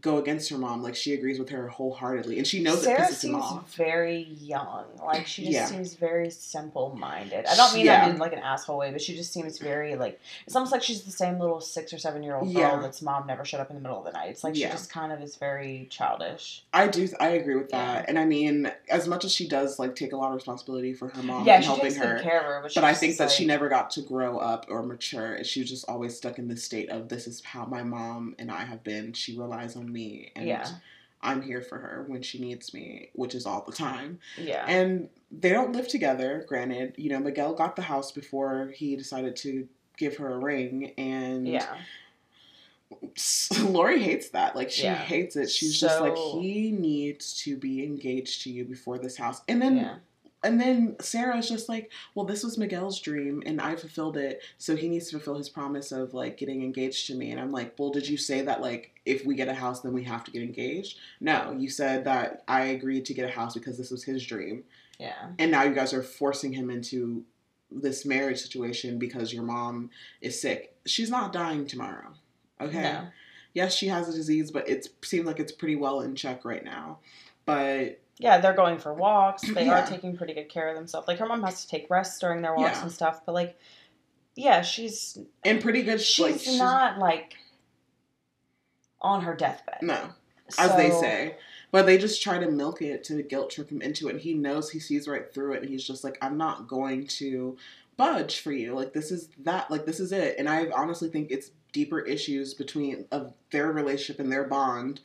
go 0.01 0.17
against 0.17 0.49
her 0.49 0.57
mom 0.57 0.83
like 0.83 0.95
she 0.95 1.13
agrees 1.13 1.39
with 1.39 1.49
her 1.49 1.67
wholeheartedly 1.67 2.37
and 2.37 2.45
she 2.45 2.61
knows 2.61 2.83
Sarah 2.83 2.99
it 3.01 3.03
pisses 3.05 3.09
him 3.09 3.15
seems 3.31 3.35
off 3.35 3.73
very 3.75 4.23
young. 4.41 4.85
Like 5.03 5.25
she 5.27 5.43
just 5.43 5.53
Yeah. 5.53 5.65
seems 5.65 5.93
very 5.95 6.29
simple 6.29 6.95
minded. 6.97 7.45
I 7.45 7.55
don't 7.55 7.73
mean 7.73 7.85
that 7.87 8.09
in 8.09 8.17
like 8.17 8.33
an 8.33 8.39
asshole 8.39 8.77
way, 8.77 8.91
but 8.91 9.01
she 9.01 9.15
just 9.15 9.31
seems 9.33 9.57
very 9.59 9.95
like 9.95 10.19
it's 10.45 10.55
almost 10.55 10.71
like 10.71 10.83
she's 10.83 11.03
the 11.03 11.11
same 11.11 11.39
little 11.39 11.61
six 11.61 11.93
or 11.93 11.97
seven 11.97 12.23
year 12.23 12.35
old 12.35 12.49
Yeah. 12.49 12.71
girl 12.71 12.81
that's 12.81 13.01
mom 13.01 13.27
never 13.27 13.45
showed 13.45 13.59
up 13.61 13.69
in 13.69 13.75
the 13.75 13.81
middle 13.81 13.99
of 13.99 14.05
the 14.05 14.11
night. 14.11 14.29
It's 14.29 14.43
like 14.43 14.55
Yeah. 14.55 14.67
she 14.67 14.71
just 14.73 14.89
kind 14.91 15.11
of 15.11 15.21
is 15.21 15.35
very 15.35 15.87
childish. 15.89 16.63
i 16.73 16.87
do 16.87 17.07
i 17.19 17.29
agree 17.29 17.55
with 17.55 17.69
that 17.69 17.99
Yeah. 18.01 18.05
and 18.07 18.19
i 18.19 18.25
mean 18.25 18.71
as 18.89 19.07
much 19.07 19.23
as 19.25 19.31
she 19.33 19.47
does 19.47 19.79
like 19.79 19.95
take 19.95 20.13
a 20.13 20.17
lot 20.17 20.29
of 20.29 20.35
responsibility 20.35 20.93
for 20.93 21.07
her 21.09 21.23
mom 21.23 21.45
yeah, 21.45 21.55
and 21.55 21.65
helping 21.65 21.93
her 21.95 22.17
her, 22.21 22.59
but, 22.61 22.73
but 22.75 22.83
i 22.83 22.93
think 22.93 23.17
that 23.17 23.31
she 23.31 23.45
never 23.45 23.69
got 23.69 23.89
to 23.91 24.01
grow 24.01 24.37
up 24.37 24.65
or 24.69 24.83
mature 24.83 25.43
she 25.43 25.61
was 25.61 25.69
just 25.69 25.87
always 25.89 26.15
stuck 26.15 26.37
in 26.39 26.47
this 26.47 26.63
state 26.63 26.89
of 26.89 27.09
this 27.09 27.27
is 27.27 27.41
how 27.43 27.65
my 27.65 27.83
mom 27.83 28.35
and 28.39 28.51
i 28.51 28.63
have 28.63 28.83
been 28.83 29.13
she 29.13 29.37
relies 29.37 29.75
on 29.75 29.86
me 29.91 30.31
and 30.35 30.47
Yeah. 30.47 30.67
i'm 31.21 31.41
here 31.41 31.61
for 31.61 31.77
her 31.77 32.03
when 32.07 32.21
she 32.21 32.39
needs 32.39 32.73
me 32.73 33.09
which 33.13 33.33
is 33.35 33.45
all 33.45 33.63
the 33.65 33.71
time 33.71 34.19
Yeah. 34.37 34.65
And 34.67 35.09
they 35.29 35.49
don't 35.49 35.73
live 35.73 35.89
together, 35.89 36.45
granted. 36.47 36.93
You 36.97 37.09
know, 37.09 37.19
Miguel 37.19 37.53
got 37.53 37.75
the 37.75 37.81
house 37.81 38.13
before 38.13 38.71
he 38.73 38.95
decided 38.95 39.35
to 39.37 39.67
give 39.97 40.15
her 40.17 40.31
a 40.33 40.37
ring. 40.37 40.93
And 40.97 41.45
yeah. 41.45 41.75
Lori 43.61 44.01
hates 44.01 44.29
that. 44.29 44.55
Like, 44.55 44.71
she 44.71 44.83
Yeah. 44.83 44.95
hates 44.95 45.35
it. 45.35 45.49
She's 45.49 45.79
just 45.79 45.99
like, 45.99 46.15
he 46.15 46.71
needs 46.71 47.33
to 47.43 47.57
be 47.57 47.83
engaged 47.83 48.43
to 48.43 48.49
you 48.49 48.63
before 48.63 48.97
this 48.97 49.17
house. 49.17 49.41
And 49.49 49.61
then. 49.61 49.77
Yeah. 49.77 49.95
And 50.43 50.61
then 50.61 50.95
Sarah's 51.01 51.49
just 51.49 51.67
like, 51.67 51.91
well, 52.13 52.25
this 52.25 52.43
was 52.43 52.57
Miguel's 52.59 53.01
dream 53.01 53.41
and 53.45 53.59
I 53.59 53.75
fulfilled 53.75 54.17
it. 54.17 54.41
So 54.59 54.75
he 54.75 54.87
needs 54.87 55.07
to 55.07 55.17
fulfill 55.17 55.35
his 55.35 55.49
promise 55.49 55.91
of 55.91 56.13
like 56.13 56.37
getting 56.37 56.61
engaged 56.63 57.07
to 57.07 57.15
me. 57.15 57.31
And 57.31 57.39
I'm 57.41 57.51
like, 57.51 57.73
well, 57.77 57.89
did 57.89 58.07
you 58.07 58.17
say 58.17 58.41
that 58.43 58.61
like 58.61 58.91
if 59.05 59.25
we 59.25 59.35
get 59.35 59.47
a 59.47 59.53
house, 59.53 59.81
then 59.81 59.93
we 59.93 60.03
have 60.03 60.23
to 60.25 60.31
get 60.31 60.43
engaged? 60.43 60.99
No, 61.19 61.55
you 61.57 61.69
said 61.69 62.05
that 62.05 62.43
I 62.47 62.65
agreed 62.65 63.05
to 63.05 63.13
get 63.15 63.27
a 63.27 63.33
house 63.33 63.55
because 63.55 63.77
this 63.77 63.89
was 63.89 64.03
his 64.03 64.23
dream 64.25 64.63
Yeah. 64.99 65.29
and 65.39 65.49
now 65.49 65.63
you 65.63 65.73
guys 65.73 65.91
are 65.93 66.03
forcing 66.03 66.53
him 66.53 66.69
into 66.69 67.23
this 67.71 68.05
marriage 68.05 68.39
situation 68.39 68.99
because 68.99 69.33
your 69.33 69.43
mom 69.43 69.89
is 70.21 70.39
sick. 70.39 70.75
She's 70.85 71.09
not 71.09 71.33
dying 71.33 71.65
tomorrow. 71.65 72.13
Okay. 72.61 72.81
No. 72.83 73.07
Yes, 73.53 73.73
she 73.73 73.87
has 73.87 74.07
a 74.07 74.13
disease, 74.13 74.51
but 74.51 74.69
it 74.69 74.87
seems 75.03 75.25
like 75.25 75.39
it's 75.39 75.51
pretty 75.51 75.75
well 75.75 76.01
in 76.01 76.15
check 76.15 76.45
right 76.45 76.63
now. 76.63 76.99
But 77.45 77.99
Yeah, 78.19 78.39
they're 78.39 78.53
going 78.53 78.79
for 78.79 78.93
walks. 78.93 79.41
They 79.43 79.65
Yeah. 79.65 79.83
are 79.83 79.87
taking 79.87 80.17
pretty 80.17 80.33
good 80.33 80.49
care 80.49 80.69
of 80.69 80.75
themselves. 80.75 81.07
Like 81.07 81.19
her 81.19 81.25
mom 81.27 81.43
has 81.43 81.61
to 81.63 81.67
take 81.69 81.89
rests 81.89 82.19
during 82.19 82.41
their 82.41 82.55
walks 82.55 82.77
Yeah. 82.77 82.83
and 82.83 82.91
stuff, 82.91 83.21
but 83.25 83.33
like 83.33 83.57
yeah, 84.35 84.61
she's 84.61 85.17
in 85.43 85.59
pretty 85.59 85.81
good 85.81 85.99
she's, 85.99 86.23
like 86.25 86.39
she's 86.39 86.59
not 86.59 86.99
like 86.99 87.35
on 89.01 89.21
her 89.21 89.35
deathbed. 89.35 89.77
no, 89.81 90.09
as 90.57 90.75
they 90.75 90.89
say. 90.91 91.35
But 91.71 91.85
they 91.85 91.97
just 91.97 92.21
try 92.21 92.37
to 92.39 92.49
milk 92.49 92.81
it 92.81 93.03
to 93.05 93.21
guilt 93.23 93.49
trip 93.51 93.69
him 93.69 93.81
into 93.81 94.07
it. 94.07 94.11
And 94.13 94.21
he 94.21 94.33
knows 94.33 94.69
he 94.69 94.79
sees 94.79 95.07
right 95.07 95.31
through 95.33 95.53
it, 95.53 95.61
and 95.61 95.69
he's 95.69 95.83
just 95.83 96.03
like, 96.03 96.17
"I'm 96.21 96.37
not 96.37 96.67
going 96.67 97.07
to 97.07 97.57
budge 97.97 98.39
for 98.39 98.51
you. 98.53 98.73
Like 98.73 98.93
this 98.93 99.11
is 99.11 99.29
that. 99.39 99.69
Like 99.69 99.85
this 99.85 99.99
is 99.99 100.11
it." 100.11 100.35
And 100.39 100.47
I 100.47 100.69
honestly 100.69 101.09
think 101.09 101.29
it's 101.29 101.51
deeper 101.73 101.99
issues 101.99 102.53
between 102.53 103.05
of 103.11 103.33
their 103.51 103.71
relationship 103.71 104.19
and 104.21 104.31
their 104.31 104.45
bond, 104.45 105.01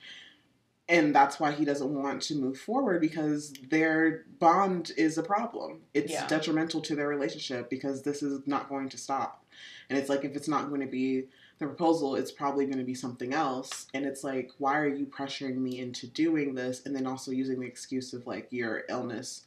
and 0.89 1.14
that's 1.14 1.39
why 1.39 1.53
he 1.53 1.64
doesn't 1.64 1.95
want 1.95 2.20
to 2.22 2.35
move 2.35 2.59
forward 2.59 3.01
because 3.01 3.53
their 3.70 4.24
bond 4.39 4.93
is 4.97 5.16
a 5.16 5.22
problem. 5.22 5.83
It's 5.95 6.12
Yeah. 6.12 6.26
detrimental 6.26 6.80
to 6.83 6.95
their 6.97 7.09
relationship 7.09 7.70
because 7.70 8.03
this 8.03 8.22
is 8.22 8.47
not 8.47 8.68
going 8.68 8.89
to 8.91 8.99
stop. 8.99 9.45
And 9.89 9.99
it's 9.99 10.09
like 10.09 10.24
if 10.24 10.35
it's 10.37 10.49
not 10.49 10.68
going 10.68 10.80
to 10.80 10.87
be 10.87 11.28
the 11.59 11.66
proposal, 11.66 12.16
it's 12.16 12.33
probably 12.33 12.66
going 12.66 12.78
to 12.78 12.85
be 12.85 12.95
something 12.95 13.33
else. 13.33 13.87
And 13.95 14.05
it's 14.05 14.24
like, 14.24 14.51
why 14.59 14.78
are 14.78 14.89
you 14.89 15.07
pressuring 15.07 15.57
me 15.59 15.78
into 15.78 16.07
doing 16.09 16.55
this? 16.55 16.85
And 16.85 16.97
then 16.97 17.07
also 17.07 17.30
using 17.30 17.61
the 17.61 17.66
excuse 17.66 18.12
of 18.12 18.26
like 18.26 18.49
your 18.51 18.85
illness 18.89 19.43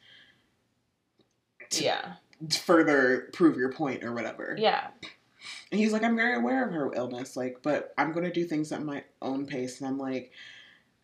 to 1.72 1.84
Yeah. 1.84 2.14
further 2.64 3.30
prove 3.34 3.58
your 3.58 3.72
point 3.72 4.04
or 4.04 4.14
whatever. 4.14 4.56
Yeah. 4.58 4.88
And 5.72 5.80
he's 5.80 5.94
like, 5.94 6.04
I'm 6.04 6.16
very 6.16 6.36
aware 6.38 6.66
of 6.66 6.74
her 6.74 6.92
illness, 6.94 7.36
like, 7.36 7.60
but 7.62 7.94
I'm 7.98 8.14
going 8.14 8.26
to 8.26 8.32
do 8.32 8.46
things 8.46 8.72
at 8.72 8.84
my 8.84 9.04
own 9.22 9.46
pace. 9.46 9.80
And 9.80 9.88
I'm 9.88 9.98
like, 10.00 10.32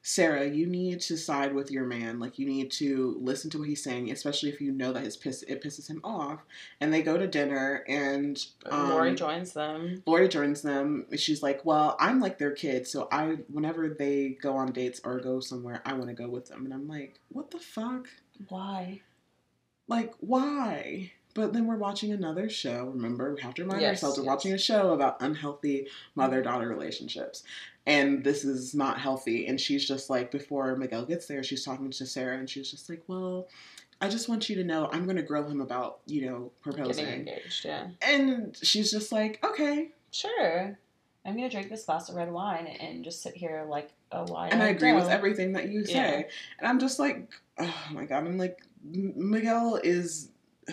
Sarah, 0.03 0.47
you 0.47 0.65
need 0.65 0.99
to 1.01 1.15
side 1.15 1.53
with 1.53 1.69
your 1.69 1.85
man. 1.85 2.19
Like, 2.19 2.39
you 2.39 2.47
need 2.47 2.71
to 2.71 3.17
listen 3.21 3.51
to 3.51 3.59
what 3.59 3.67
he's 3.67 3.83
saying, 3.83 4.09
especially 4.11 4.49
if 4.49 4.59
you 4.59 4.71
know 4.71 4.91
that 4.93 5.03
his 5.03 5.15
piss 5.15 5.43
it 5.43 5.63
pisses 5.63 5.87
him 5.87 6.01
off. 6.03 6.39
And 6.79 6.91
they 6.91 7.03
go 7.03 7.17
to 7.17 7.27
dinner, 7.27 7.83
and 7.87 8.43
um, 8.69 8.89
Lori 8.89 9.13
joins 9.13 9.53
them. 9.53 10.01
Lori 10.07 10.27
joins 10.27 10.63
them. 10.63 11.05
She's 11.15 11.43
like, 11.43 11.63
"Well, 11.65 11.95
I'm 11.99 12.19
like 12.19 12.39
their 12.39 12.51
kid, 12.51 12.87
so 12.87 13.07
I 13.11 13.37
whenever 13.51 13.89
they 13.89 14.29
go 14.41 14.57
on 14.57 14.71
dates 14.71 15.01
or 15.03 15.19
go 15.19 15.39
somewhere, 15.39 15.81
I 15.85 15.93
want 15.93 16.07
to 16.07 16.15
go 16.15 16.27
with 16.27 16.47
them." 16.47 16.65
And 16.65 16.73
I'm 16.73 16.87
like, 16.87 17.19
"What 17.29 17.51
the 17.51 17.59
fuck? 17.59 18.07
Why? 18.49 19.01
Like, 19.87 20.13
why?" 20.19 21.11
But 21.33 21.53
then 21.53 21.65
we're 21.65 21.77
watching 21.77 22.11
another 22.11 22.49
show. 22.49 22.87
Remember, 22.93 23.33
we 23.33 23.41
have 23.41 23.53
to 23.53 23.63
remind 23.63 23.81
Yes, 23.81 23.91
ourselves 24.03 24.17
we're 24.17 24.25
yes. 24.25 24.29
watching 24.29 24.53
a 24.53 24.57
show 24.57 24.91
about 24.93 25.21
unhealthy 25.21 25.87
mother-daughter 26.15 26.67
relationships, 26.67 27.43
and 27.85 28.23
this 28.23 28.43
is 28.43 28.73
not 28.75 28.99
healthy. 28.99 29.47
And 29.47 29.59
she's 29.59 29.87
just 29.87 30.09
like, 30.09 30.31
before 30.31 30.75
Miguel 30.75 31.05
gets 31.05 31.25
there, 31.27 31.43
she's 31.43 31.63
talking 31.65 31.89
to 31.91 32.05
Sarah, 32.05 32.37
and 32.37 32.49
she's 32.49 32.69
just 32.71 32.89
like, 32.89 33.01
"Well." 33.07 33.47
I 34.03 34.09
just 34.09 34.27
want 34.27 34.49
you 34.49 34.55
to 34.55 34.63
know 34.63 34.89
I'm 34.91 35.03
going 35.03 35.17
to 35.17 35.21
grill 35.21 35.47
him 35.47 35.61
about, 35.61 35.99
you 36.07 36.25
know, 36.25 36.51
proposing. 36.63 37.05
Getting 37.05 37.19
engaged, 37.27 37.63
yeah. 37.63 37.89
And 38.01 38.57
she's 38.59 38.89
just 38.89 39.11
like, 39.11 39.39
okay, 39.45 39.89
Sure. 40.09 40.75
I'm 41.23 41.35
gonna 41.35 41.51
drink 41.51 41.69
this 41.69 41.85
glass 41.85 42.09
of 42.09 42.15
red 42.15 42.31
wine 42.31 42.65
and 42.65 43.03
just 43.03 43.21
sit 43.21 43.35
here 43.35 43.63
like 43.69 43.91
a 44.11 44.23
wine. 44.23 44.53
and 44.53 44.63
I 44.63 44.69
agree 44.69 44.93
with 44.93 45.07
everything 45.07 45.53
that 45.53 45.69
you 45.69 45.85
say. 45.85 45.93
Yeah. 45.93 46.21
And 46.57 46.67
I'm 46.67 46.79
just 46.79 46.97
like, 46.97 47.29
oh 47.59 47.75
my 47.91 48.05
god, 48.05 48.25
I'm 48.25 48.39
like, 48.39 48.57
Miguel 48.83 49.79
is. 49.83 50.29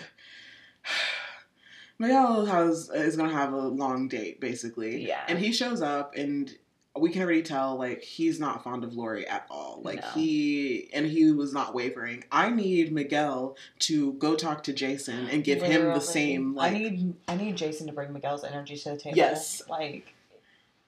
Miguel 1.99 2.45
has 2.45 2.89
is 2.89 3.15
gonna 3.17 3.31
have 3.33 3.53
a 3.53 3.67
long 3.67 4.07
date 4.07 4.39
basically, 4.39 5.05
Yeah. 5.05 5.21
and 5.27 5.37
he 5.37 5.51
shows 5.51 5.81
up, 5.81 6.15
and 6.15 6.51
we 6.97 7.11
can 7.11 7.21
already 7.21 7.43
tell 7.43 7.77
like 7.77 8.01
he's 8.01 8.39
not 8.39 8.63
fond 8.63 8.83
of 8.83 8.93
Lori 8.93 9.25
at 9.27 9.45
all. 9.49 9.81
Like 9.83 10.01
No. 10.01 10.07
he 10.15 10.89
and 10.93 11.05
he 11.05 11.31
was 11.31 11.53
not 11.53 11.73
wavering. 11.73 12.23
I 12.31 12.49
need 12.49 12.91
Miguel 12.91 13.55
to 13.79 14.13
go 14.13 14.35
talk 14.35 14.63
to 14.63 14.73
Jason 14.73 15.27
and 15.27 15.43
give 15.43 15.61
him 15.61 15.85
the 15.93 16.01
same 16.01 16.55
like 16.55 16.73
I 16.73 16.77
need 16.77 17.13
I 17.27 17.35
need 17.35 17.55
Jason 17.55 17.87
to 17.87 17.93
bring 17.93 18.11
Miguel's 18.11 18.43
energy 18.43 18.75
to 18.77 18.89
the 18.91 18.97
table. 18.97 19.17
Yes. 19.17 19.61
Like 19.69 20.13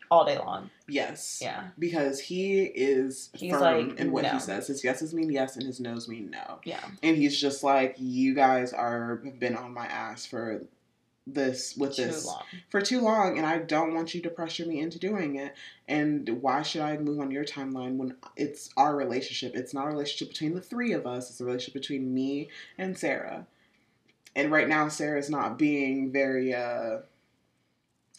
all 0.10 0.26
day 0.26 0.38
long. 0.38 0.70
yes, 0.90 1.40
Yeah. 1.42 1.68
because 1.80 2.20
he 2.20 2.64
is 2.64 3.30
He's 3.34 3.54
firm 3.54 3.62
like, 3.90 3.98
in 4.00 4.12
what 4.12 4.24
no. 4.24 4.32
he 4.32 4.40
says. 4.40 4.68
His 4.68 4.84
yeses 4.84 5.14
mean 5.14 5.32
yes, 5.32 5.56
and 5.56 5.66
his 5.66 5.80
nos 5.80 6.10
mean 6.10 6.32
no. 6.32 6.60
Yeah. 6.66 6.84
and 7.02 7.16
he's 7.16 7.40
just 7.40 7.64
like 7.64 7.96
you 7.98 8.34
guys 8.36 8.74
are 8.74 9.22
have 9.24 9.40
been 9.40 9.56
on 9.56 9.74
my 9.74 9.86
ass 9.86 10.26
for 10.26 10.64
this 11.28 11.76
with 11.78 11.96
Too 11.96 12.06
this 12.06 12.26
long. 12.26 12.42
for 12.70 12.82
too 12.82 13.00
long 13.00 13.38
and 13.38 13.46
i 13.46 13.60
don't 13.60 13.94
want 13.94 14.16
you 14.16 14.22
to 14.22 14.30
pressure 14.30 14.66
me 14.66 14.80
into 14.80 14.98
doing 14.98 15.36
it. 15.36 15.54
And 15.88 16.28
why 16.42 16.62
should 16.64 16.82
i 16.82 16.98
move 16.98 17.20
on 17.20 17.32
your 17.32 17.46
timeline 17.46 17.98
when 17.98 18.16
it's 18.36 18.70
our 18.76 18.96
relationship? 18.96 19.56
It's 19.56 19.74
not 19.74 19.86
a 19.86 19.92
relationship 19.92 20.30
between 20.30 20.56
the 20.56 20.62
three 20.62 20.94
of 20.94 21.06
us. 21.06 21.30
It's 21.30 21.40
a 21.42 21.46
relationship 21.46 21.74
between 21.74 22.14
me 22.14 22.50
and 22.78 22.98
sarah. 22.98 23.46
And 24.36 24.52
right 24.52 24.68
now 24.68 24.88
sarah's 24.88 25.30
not 25.30 25.60
being 25.60 26.12
very 26.12 26.54
uh 26.54 27.00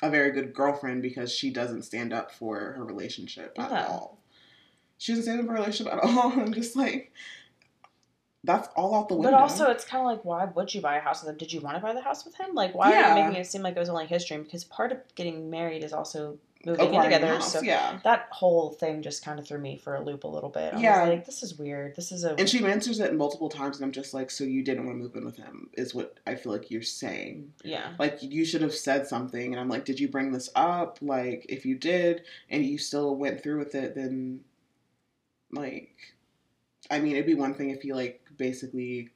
a 0.02 0.10
very 0.10 0.32
good 0.32 0.52
girlfriend 0.52 1.02
because 1.02 1.32
she 1.32 1.50
doesn't 1.50 1.82
stand 1.82 2.12
up 2.12 2.32
for 2.32 2.58
her 2.72 2.84
relationship 2.84 3.56
at 3.58 3.72
all. 3.88 4.18
She 4.98 5.12
doesn't 5.12 5.24
stand 5.24 5.40
up 5.40 5.46
for 5.46 5.52
her 5.52 5.58
relationship 5.58 5.92
at 5.92 6.00
all. 6.02 6.32
I'm 6.40 6.52
just 6.52 6.76
like 6.76 7.12
that's 8.44 8.68
all 8.76 8.94
out 8.94 9.08
the 9.08 9.14
window 9.14 9.30
But 9.30 9.40
also, 9.40 9.70
it's 9.70 9.84
kind 9.84 10.00
of 10.00 10.06
like, 10.06 10.24
why 10.24 10.44
would 10.46 10.74
you 10.74 10.80
buy 10.80 10.96
a 10.96 11.00
house 11.00 11.22
with 11.22 11.30
him? 11.30 11.36
Did 11.38 11.52
you 11.52 11.60
want 11.60 11.76
to 11.76 11.80
buy 11.82 11.92
the 11.92 12.00
house 12.00 12.24
with 12.24 12.34
him? 12.34 12.54
Like, 12.54 12.74
why 12.74 12.92
are 12.92 13.08
you 13.10 13.14
making 13.24 13.40
it 13.40 13.46
seem 13.46 13.62
like 13.62 13.76
it 13.76 13.78
was 13.78 13.88
only 13.88 14.06
his 14.06 14.24
dream? 14.24 14.42
Because 14.42 14.64
part 14.64 14.90
of 14.92 14.98
getting 15.14 15.48
married 15.48 15.84
is 15.84 15.92
also 15.92 16.38
moving 16.64 16.94
in 16.94 17.02
together. 17.02 17.26
house, 17.26 17.52
So 17.52 17.60
yeah 17.60 17.98
that 18.04 18.28
whole 18.30 18.70
thing 18.70 19.02
just 19.02 19.24
kind 19.24 19.40
of 19.40 19.46
threw 19.48 19.58
me 19.58 19.76
for 19.76 19.96
a 19.96 20.00
loop 20.00 20.22
a 20.22 20.28
little 20.28 20.48
bit. 20.48 20.72
I 20.74 20.80
Yeah. 20.80 21.00
was 21.00 21.08
like, 21.10 21.26
this 21.26 21.42
is 21.42 21.58
weird. 21.58 21.96
This 21.96 22.12
is 22.12 22.22
a 22.24 22.36
And 22.36 22.48
she 22.48 22.64
answers 22.64 23.00
it 23.00 23.14
multiple 23.14 23.48
times, 23.48 23.78
and 23.78 23.84
I'm 23.84 23.90
just 23.92 24.14
like, 24.14 24.30
so 24.30 24.44
you 24.44 24.62
didn't 24.62 24.86
want 24.86 24.96
to 24.98 25.02
move 25.02 25.14
in 25.16 25.24
with 25.24 25.36
him, 25.36 25.70
is 25.74 25.92
what 25.94 26.18
I 26.26 26.34
feel 26.36 26.52
like 26.52 26.70
you're 26.70 26.82
saying. 26.82 27.52
yeah. 27.64 27.94
Like, 27.98 28.22
you 28.22 28.44
should 28.44 28.62
have 28.62 28.74
said 28.74 29.06
something. 29.08 29.52
And 29.52 29.60
I'm 29.60 29.68
like, 29.68 29.84
did 29.84 29.98
you 29.98 30.08
bring 30.08 30.30
this 30.32 30.50
up? 30.54 30.98
Like, 31.02 31.46
if 31.48 31.66
you 31.66 31.74
did, 31.76 32.22
and 32.48 32.64
you 32.64 32.78
still 32.78 33.16
went 33.16 33.42
through 33.42 33.58
with 33.58 33.74
it, 33.74 33.94
then, 33.96 34.40
like, 35.50 35.90
I 36.90 37.00
mean, 37.00 37.12
it'd 37.12 37.26
be 37.26 37.34
one 37.34 37.54
thing 37.54 37.70
if 37.70 37.84
you, 37.84 37.94
like, 37.94 38.21
basically, 38.36 39.10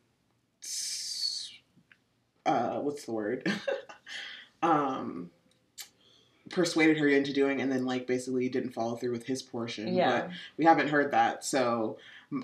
uh, 2.45 2.79
what's 2.81 3.05
the 3.05 3.13
word? 3.13 3.51
um, 4.63 5.31
persuaded 6.51 6.99
her 6.99 7.09
into 7.09 7.33
doing, 7.33 7.61
and 7.61 7.71
then, 7.71 7.85
like, 7.85 8.07
basically 8.07 8.49
didn't 8.49 8.71
follow 8.71 8.97
through 8.97 9.13
with 9.13 9.27
his 9.27 9.43
portion. 9.43 9.95
Yeah. 9.95 10.21
But 10.21 10.31
we 10.57 10.65
haven't 10.65 10.89
heard 10.89 11.13
that, 11.13 11.45
so 11.45 11.99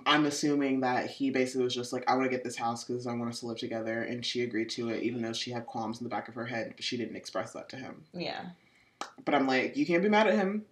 I'm 0.06 0.26
assuming 0.26 0.80
that 0.80 1.10
he 1.10 1.30
basically 1.30 1.64
was 1.64 1.74
just 1.74 1.92
like, 1.92 2.08
I 2.08 2.14
want 2.14 2.24
to 2.24 2.30
get 2.30 2.44
this 2.44 2.56
house 2.56 2.84
because 2.84 3.06
I 3.06 3.14
want 3.14 3.30
us 3.30 3.40
to 3.40 3.46
live 3.46 3.58
together, 3.58 4.02
and 4.02 4.24
she 4.24 4.42
agreed 4.42 4.70
to 4.70 4.90
it, 4.90 5.02
even 5.02 5.22
though 5.22 5.32
she 5.32 5.50
had 5.50 5.66
qualms 5.66 6.00
in 6.00 6.04
the 6.04 6.10
back 6.10 6.28
of 6.28 6.34
her 6.34 6.46
head, 6.46 6.74
but 6.76 6.84
she 6.84 6.96
didn't 6.96 7.16
express 7.16 7.52
that 7.52 7.68
to 7.70 7.76
him. 7.76 8.04
Yeah. 8.12 8.42
But 9.24 9.34
I'm 9.34 9.46
like, 9.46 9.76
you 9.76 9.84
can't 9.84 10.02
be 10.02 10.08
mad 10.08 10.28
at 10.28 10.34
him. 10.34 10.64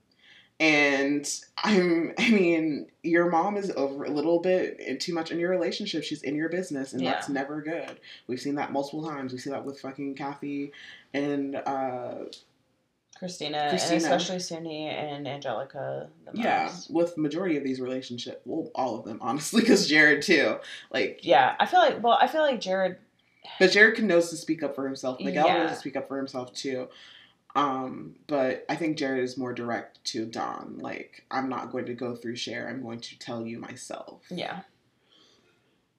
And 0.61 1.27
I'm, 1.57 2.13
I 2.19 2.31
mean, 2.31 2.87
your 3.03 3.31
mom 3.31 3.57
is 3.57 3.71
over 3.73 4.05
a 4.05 4.11
little 4.11 4.39
bit 4.41 5.01
too 5.01 5.15
much 5.15 5.31
in 5.33 5.39
your 5.41 5.51
relationship. 5.51 6.05
She's 6.05 6.23
in 6.23 6.37
your 6.37 6.51
business, 6.51 6.93
and 6.93 7.03
Yeah. 7.03 7.13
that's 7.13 7.29
never 7.31 7.63
good. 7.63 7.99
We've 8.27 8.41
seen 8.41 8.55
that 8.57 8.71
multiple 8.71 9.03
times. 9.05 9.33
We 9.33 9.39
see 9.39 9.51
that 9.51 9.65
with 9.65 9.81
fucking 9.81 10.15
Kathy 10.17 10.73
and 11.15 11.57
uh, 11.57 12.25
Christina, 13.19 13.69
Christina. 13.71 13.95
and 13.97 14.05
especially 14.05 14.39
Cindy 14.39 14.85
and 14.87 15.27
Angelica. 15.27 16.09
The 16.27 16.39
yeah, 16.39 16.71
with 16.91 17.17
majority 17.19 17.57
of 17.57 17.65
these 17.65 17.81
relationships, 17.81 18.41
well, 18.45 18.71
all 18.75 18.99
of 18.99 19.05
them, 19.07 19.19
honestly, 19.23 19.63
because 19.63 19.87
Jared 19.89 20.23
too. 20.23 20.57
Like, 20.91 21.21
Yeah. 21.23 21.55
I 21.59 21.67
feel 21.67 21.81
like, 21.81 22.03
well, 22.03 22.19
I 22.21 22.27
feel 22.27 22.43
like 22.43 22.61
Jared, 22.61 22.97
But 23.59 23.73
Jared 23.73 23.97
can 23.97 24.07
knows 24.07 24.29
to 24.31 24.37
speak 24.37 24.63
up 24.63 24.75
for 24.75 24.87
himself. 24.87 25.21
Miguel 25.21 25.47
Yeah. 25.47 25.59
knows 25.63 25.71
to 25.73 25.77
speak 25.77 25.97
up 25.97 26.07
for 26.09 26.17
himself 26.19 26.53
too. 26.53 26.89
Um, 27.57 28.15
but 28.29 28.65
I 28.69 28.77
think 28.77 28.97
Jared 28.97 29.25
is 29.25 29.37
more 29.37 29.53
direct 29.53 30.03
to 30.07 30.25
Dawn. 30.27 30.77
Like, 30.81 31.25
I'm 31.31 31.49
not 31.49 31.73
going 31.73 31.87
to 31.87 31.95
go 31.95 32.15
through 32.15 32.37
Cher. 32.37 32.69
I'm 32.69 32.83
going 32.83 33.01
to 33.01 33.19
tell 33.19 33.47
you 33.47 33.59
myself. 33.59 34.23
yeah. 34.31 34.61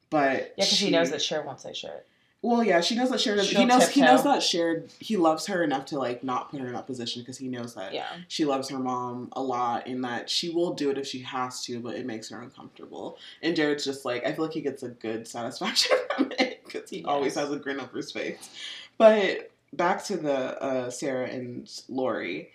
But 0.10 0.54
Yeah, 0.58 0.66
because 0.66 0.70
he 0.72 0.76
she- 0.88 0.91
knows 0.91 1.12
that 1.12 1.22
Cher 1.22 1.41
won't 1.41 1.62
say 1.62 1.74
shit. 1.74 2.06
Well, 2.43 2.64
yeah, 2.64 2.82
she 2.82 2.95
knows 2.95 3.12
that 3.12 3.22
Shared. 3.22 3.39
He 3.41 3.66
knows 3.66 3.89
he 3.89 4.02
knows 4.02 4.24
that 4.24 4.41
Shared. 4.41 4.89
He 4.97 5.16
loves 5.16 5.45
her 5.45 5.64
enough 5.64 5.86
to 5.88 5.99
like 5.99 6.24
not 6.24 6.49
put 6.49 6.60
her 6.60 6.66
in 6.66 6.74
that 6.74 6.88
position 6.88 7.22
because 7.22 7.38
he 7.38 7.47
knows 7.47 7.76
that 7.76 7.93
Yeah. 7.93 8.08
she 8.30 8.45
loves 8.45 8.68
her 8.70 8.80
mom 8.80 9.30
a 9.34 9.43
lot 9.43 9.86
and 9.86 10.04
that 10.06 10.28
she 10.28 10.49
will 10.49 10.74
do 10.74 10.89
it 10.89 10.97
if 10.97 11.06
she 11.06 11.20
has 11.20 11.64
to, 11.66 11.80
but 11.80 11.93
it 11.95 12.08
makes 12.08 12.30
her 12.30 12.41
uncomfortable. 12.41 13.20
And 13.43 13.56
Jared's 13.56 13.86
just 13.86 14.06
like, 14.06 14.26
I 14.26 14.34
feel 14.34 14.45
like 14.45 14.56
he 14.56 14.62
gets 14.62 14.82
a 14.82 14.89
good 14.89 15.28
satisfaction 15.28 15.95
from 16.18 16.32
it 16.39 16.64
because 16.66 16.89
he 16.89 17.04
always 17.06 17.36
has 17.36 17.52
a 17.52 17.58
grin 17.58 17.80
over 17.80 17.95
his 17.95 18.12
face. 18.12 18.49
But 18.97 19.51
back 19.74 20.04
to 20.06 20.18
the 20.18 20.62
uh, 20.62 20.90
Sarah 20.90 21.28
and 21.28 21.70
Lori. 21.90 22.50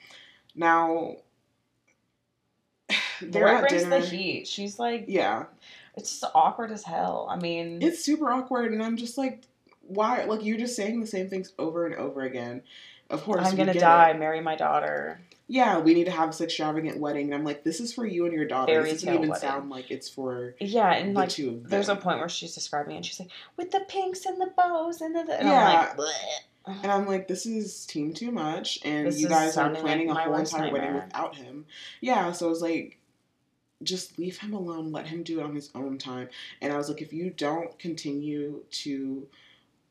Now, 0.54 1.16
they're 3.20 3.46
Lori 3.46 3.56
at 3.56 3.68
brings 3.68 3.82
dinner. 3.84 4.00
the 4.00 4.06
heat. 4.06 4.48
She's 4.48 4.78
like, 4.78 5.04
Yeah, 5.08 5.44
it's 5.96 6.18
just 6.20 6.32
awkward 6.34 6.70
as 6.70 6.84
hell. 6.84 7.26
I 7.30 7.36
mean, 7.36 7.80
it's 7.82 8.04
super 8.04 8.30
awkward, 8.30 8.72
and 8.72 8.82
I'm 8.82 8.96
just 8.96 9.18
like, 9.18 9.42
why? 9.82 10.24
Like 10.24 10.44
you're 10.44 10.58
just 10.58 10.76
saying 10.76 11.00
the 11.00 11.06
same 11.06 11.28
things 11.28 11.52
over 11.58 11.86
and 11.86 11.94
over 11.94 12.22
again. 12.22 12.62
Of 13.08 13.22
course, 13.22 13.46
I'm 13.46 13.56
gonna 13.56 13.72
die, 13.74 14.10
it. 14.10 14.18
marry 14.18 14.40
my 14.40 14.56
daughter. 14.56 15.20
Yeah, 15.48 15.78
we 15.78 15.94
need 15.94 16.06
to 16.06 16.10
have 16.10 16.30
this 16.30 16.40
extravagant 16.40 16.98
wedding, 16.98 17.26
and 17.26 17.34
I'm 17.34 17.44
like, 17.44 17.62
this 17.62 17.78
is 17.78 17.92
for 17.94 18.04
you 18.04 18.24
and 18.24 18.34
your 18.34 18.46
daughter. 18.46 18.72
Fairy 18.72 18.90
this 18.90 19.02
doesn't 19.02 19.14
even 19.14 19.28
wedding. 19.28 19.48
sound 19.48 19.70
like 19.70 19.92
it's 19.92 20.08
for 20.08 20.56
Yeah, 20.58 20.92
and 20.92 21.14
the 21.14 21.20
like, 21.20 21.28
two 21.28 21.48
of 21.50 21.54
them. 21.62 21.70
there's 21.70 21.88
a 21.88 21.94
point 21.94 22.18
where 22.18 22.28
she's 22.28 22.52
describing 22.52 22.94
it, 22.94 22.96
and 22.96 23.06
she's 23.06 23.20
like, 23.20 23.28
with 23.56 23.70
the 23.70 23.78
pinks 23.88 24.26
and 24.26 24.40
the 24.40 24.50
bows 24.56 25.00
and 25.00 25.14
the, 25.14 25.20
and 25.20 25.46
Yeah. 25.46 25.68
I'm 25.68 25.74
like, 25.76 25.96
Bleh. 25.96 26.12
And 26.66 26.90
I'm 26.90 27.06
like, 27.06 27.28
this 27.28 27.46
is 27.46 27.86
team 27.86 28.12
too 28.12 28.32
much, 28.32 28.80
and 28.84 29.06
This 29.06 29.20
you 29.20 29.28
guys 29.28 29.56
are 29.56 29.70
planning 29.70 30.08
like 30.08 30.26
a 30.26 30.30
whole 30.30 30.38
entire 30.38 30.72
wedding 30.72 30.94
without 30.94 31.36
him. 31.36 31.66
Yeah, 32.00 32.32
so 32.32 32.46
I 32.46 32.48
was 32.48 32.60
like, 32.60 32.98
just 33.82 34.18
leave 34.18 34.38
him 34.38 34.52
alone. 34.52 34.90
Let 34.90 35.06
him 35.06 35.22
do 35.22 35.40
it 35.40 35.44
on 35.44 35.54
his 35.54 35.70
own 35.74 35.98
time. 35.98 36.28
And 36.60 36.72
I 36.72 36.76
was 36.76 36.88
like, 36.88 37.02
if 37.02 37.12
you 37.12 37.30
don't 37.30 37.78
continue 37.78 38.64
to, 38.70 39.28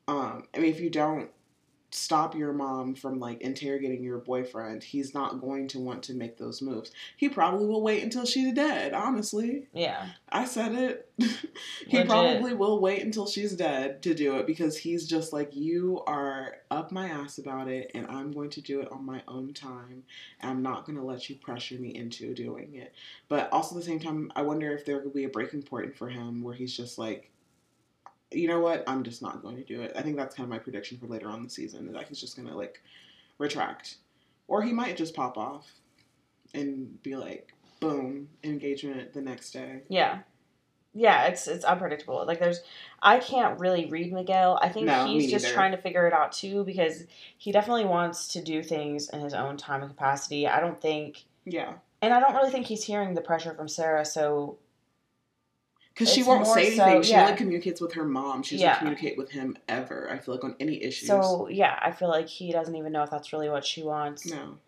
um, 0.06 0.44
I 0.54 0.58
mean, 0.58 0.70
if 0.70 0.80
you 0.80 0.90
don't 0.90 1.30
stop 1.96 2.34
your 2.34 2.52
mom 2.52 2.94
from 2.94 3.18
like 3.18 3.40
interrogating 3.40 4.04
your 4.04 4.18
boyfriend, 4.18 4.82
he's 4.82 5.14
not 5.14 5.40
going 5.40 5.66
to 5.68 5.78
want 5.78 6.02
to 6.04 6.14
make 6.14 6.36
those 6.36 6.60
moves. 6.60 6.90
He 7.16 7.28
probably 7.28 7.66
will 7.66 7.82
wait 7.82 8.02
until 8.02 8.26
she's 8.26 8.52
dead. 8.52 8.92
Honestly, 8.92 9.66
yeah, 9.72 10.08
I 10.28 10.44
said 10.44 10.74
it. 10.74 11.10
he 11.16 11.96
Legit. 11.96 12.08
probably 12.08 12.54
will 12.54 12.80
wait 12.80 13.02
until 13.02 13.26
she's 13.26 13.54
dead 13.54 14.02
to 14.02 14.14
do 14.14 14.36
it 14.36 14.46
because 14.46 14.76
he's 14.76 15.06
just 15.06 15.32
like, 15.32 15.56
you 15.56 16.02
are 16.06 16.56
up 16.70 16.92
my 16.92 17.08
ass 17.08 17.38
about 17.38 17.68
it, 17.68 17.90
and 17.94 18.06
I'm 18.08 18.32
going 18.32 18.50
to 18.50 18.60
do 18.60 18.80
it 18.80 18.92
on 18.92 19.04
my 19.04 19.22
own 19.26 19.54
time. 19.54 20.04
And 20.40 20.50
I'm 20.50 20.62
not 20.62 20.84
going 20.84 20.98
to 20.98 21.04
let 21.04 21.30
you 21.30 21.36
pressure 21.36 21.76
me 21.76 21.94
into 21.94 22.34
doing 22.34 22.74
it. 22.74 22.92
But 23.28 23.50
also 23.52 23.74
at 23.74 23.80
the 23.80 23.86
same 23.86 24.00
time, 24.00 24.30
I 24.36 24.42
wonder 24.42 24.72
if 24.72 24.84
there 24.84 25.00
could 25.00 25.14
be 25.14 25.24
a 25.24 25.28
breaking 25.28 25.62
point 25.62 25.96
for 25.96 26.08
him 26.08 26.42
where 26.42 26.54
he's 26.54 26.76
just 26.76 26.98
like, 26.98 27.30
you 28.32 28.48
know 28.48 28.60
what? 28.60 28.84
I'm 28.86 29.02
just 29.04 29.22
not 29.22 29.42
going 29.42 29.56
to 29.56 29.62
do 29.64 29.82
it. 29.82 29.92
I 29.96 30.02
think 30.02 30.16
that's 30.16 30.34
kind 30.34 30.44
of 30.44 30.50
my 30.50 30.58
prediction 30.58 30.98
for 30.98 31.06
later 31.06 31.28
on 31.28 31.38
in 31.38 31.44
the 31.44 31.50
season. 31.50 31.92
That 31.92 32.08
he's 32.08 32.20
just 32.20 32.36
going 32.36 32.48
to 32.48 32.56
like 32.56 32.80
retract, 33.38 33.96
or 34.48 34.62
he 34.62 34.72
might 34.72 34.96
just 34.96 35.14
pop 35.14 35.36
off 35.38 35.70
and 36.54 37.02
be 37.02 37.16
like, 37.16 37.52
boom, 37.80 38.28
engagement 38.44 39.12
the 39.12 39.20
next 39.20 39.50
day. 39.52 39.82
yeah, 39.88 40.20
yeah. 40.94 41.26
It's 41.26 41.46
it's 41.46 41.64
unpredictable. 41.64 42.24
Like 42.26 42.40
there's, 42.40 42.62
I 43.02 43.18
can't 43.18 43.60
really 43.60 43.86
read 43.86 44.12
Miguel. 44.12 44.58
I 44.62 44.70
think 44.70 44.86
No, 44.86 45.06
he's 45.06 45.30
just 45.30 45.52
trying 45.52 45.72
to 45.72 45.78
figure 45.78 46.06
it 46.06 46.12
out 46.12 46.32
too 46.32 46.64
because 46.64 47.04
he 47.36 47.52
definitely 47.52 47.84
wants 47.84 48.28
to 48.28 48.42
do 48.42 48.62
things 48.62 49.08
in 49.10 49.20
his 49.20 49.34
own 49.34 49.56
time 49.56 49.82
and 49.82 49.90
capacity. 49.90 50.48
I 50.48 50.60
don't 50.60 50.80
think, 50.80 51.24
Yeah. 51.44 51.74
and 52.02 52.12
I 52.14 52.20
don't 52.20 52.34
really 52.34 52.50
think 52.50 52.66
he's 52.66 52.84
hearing 52.84 53.14
the 53.14 53.20
pressure 53.20 53.52
from 53.54 53.68
Sarah. 53.68 54.04
So 54.04 54.56
Because 55.96 56.12
she 56.12 56.22
won't 56.22 56.46
say 56.46 56.76
so- 56.76 56.84
anything. 56.84 57.02
she 57.04 57.12
yeah. 57.12 57.24
only 57.24 57.36
communicates 57.36 57.80
with 57.80 57.94
her 57.94 58.04
mom. 58.04 58.42
She 58.42 58.56
doesn't 58.56 58.66
Yeah. 58.68 58.76
communicate 58.78 59.16
with 59.16 59.30
him 59.30 59.56
ever. 59.66 60.10
I 60.10 60.18
feel 60.18 60.34
like 60.34 60.44
on 60.44 60.54
any 60.60 60.82
issues. 60.82 61.08
so 61.08 61.48
yeah, 61.48 61.78
I 61.80 61.90
feel 61.90 62.08
like 62.08 62.28
he 62.28 62.52
doesn't 62.52 62.76
even 62.76 62.92
know 62.92 63.02
if 63.02 63.10
that's 63.10 63.32
really 63.32 63.48
what 63.48 63.64
she 63.64 63.82
wants. 63.82 64.26
no. 64.26 64.58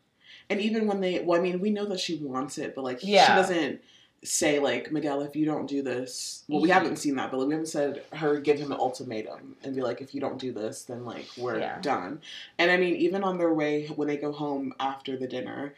And 0.50 0.60
even 0.62 0.86
when 0.86 1.02
they, 1.02 1.20
well, 1.20 1.38
I 1.38 1.42
mean, 1.42 1.60
we 1.60 1.68
know 1.68 1.84
that 1.84 2.00
she 2.00 2.16
wants 2.16 2.56
it, 2.56 2.74
but 2.74 2.82
like 2.82 3.00
she 3.00 3.12
doesn't 3.14 3.82
say 4.24 4.58
like 4.58 4.90
Miguel, 4.90 5.20
if 5.20 5.36
you 5.36 5.44
don't 5.44 5.66
do 5.68 5.82
this, 5.82 6.44
well, 6.48 6.62
we 6.62 6.70
haven't 6.70 6.96
seen 6.96 7.16
that, 7.16 7.30
but 7.30 7.36
like, 7.38 7.48
we 7.48 7.52
haven't 7.52 7.66
said 7.68 8.02
her 8.14 8.40
give 8.40 8.58
him 8.58 8.72
an 8.72 8.78
ultimatum 8.80 9.56
and 9.62 9.74
be 9.74 9.82
like, 9.82 10.00
if 10.00 10.14
you 10.14 10.22
don't 10.22 10.38
do 10.38 10.50
this, 10.50 10.84
then 10.84 11.04
like 11.04 11.26
we're 11.36 11.58
Yeah. 11.58 11.78
done. 11.82 12.22
And 12.58 12.70
I 12.70 12.78
mean, 12.78 12.96
even 12.96 13.22
on 13.22 13.36
their 13.36 13.52
way 13.52 13.86
when 13.88 14.08
they 14.08 14.16
go 14.16 14.32
home 14.32 14.72
after 14.80 15.18
the 15.18 15.26
dinner, 15.28 15.74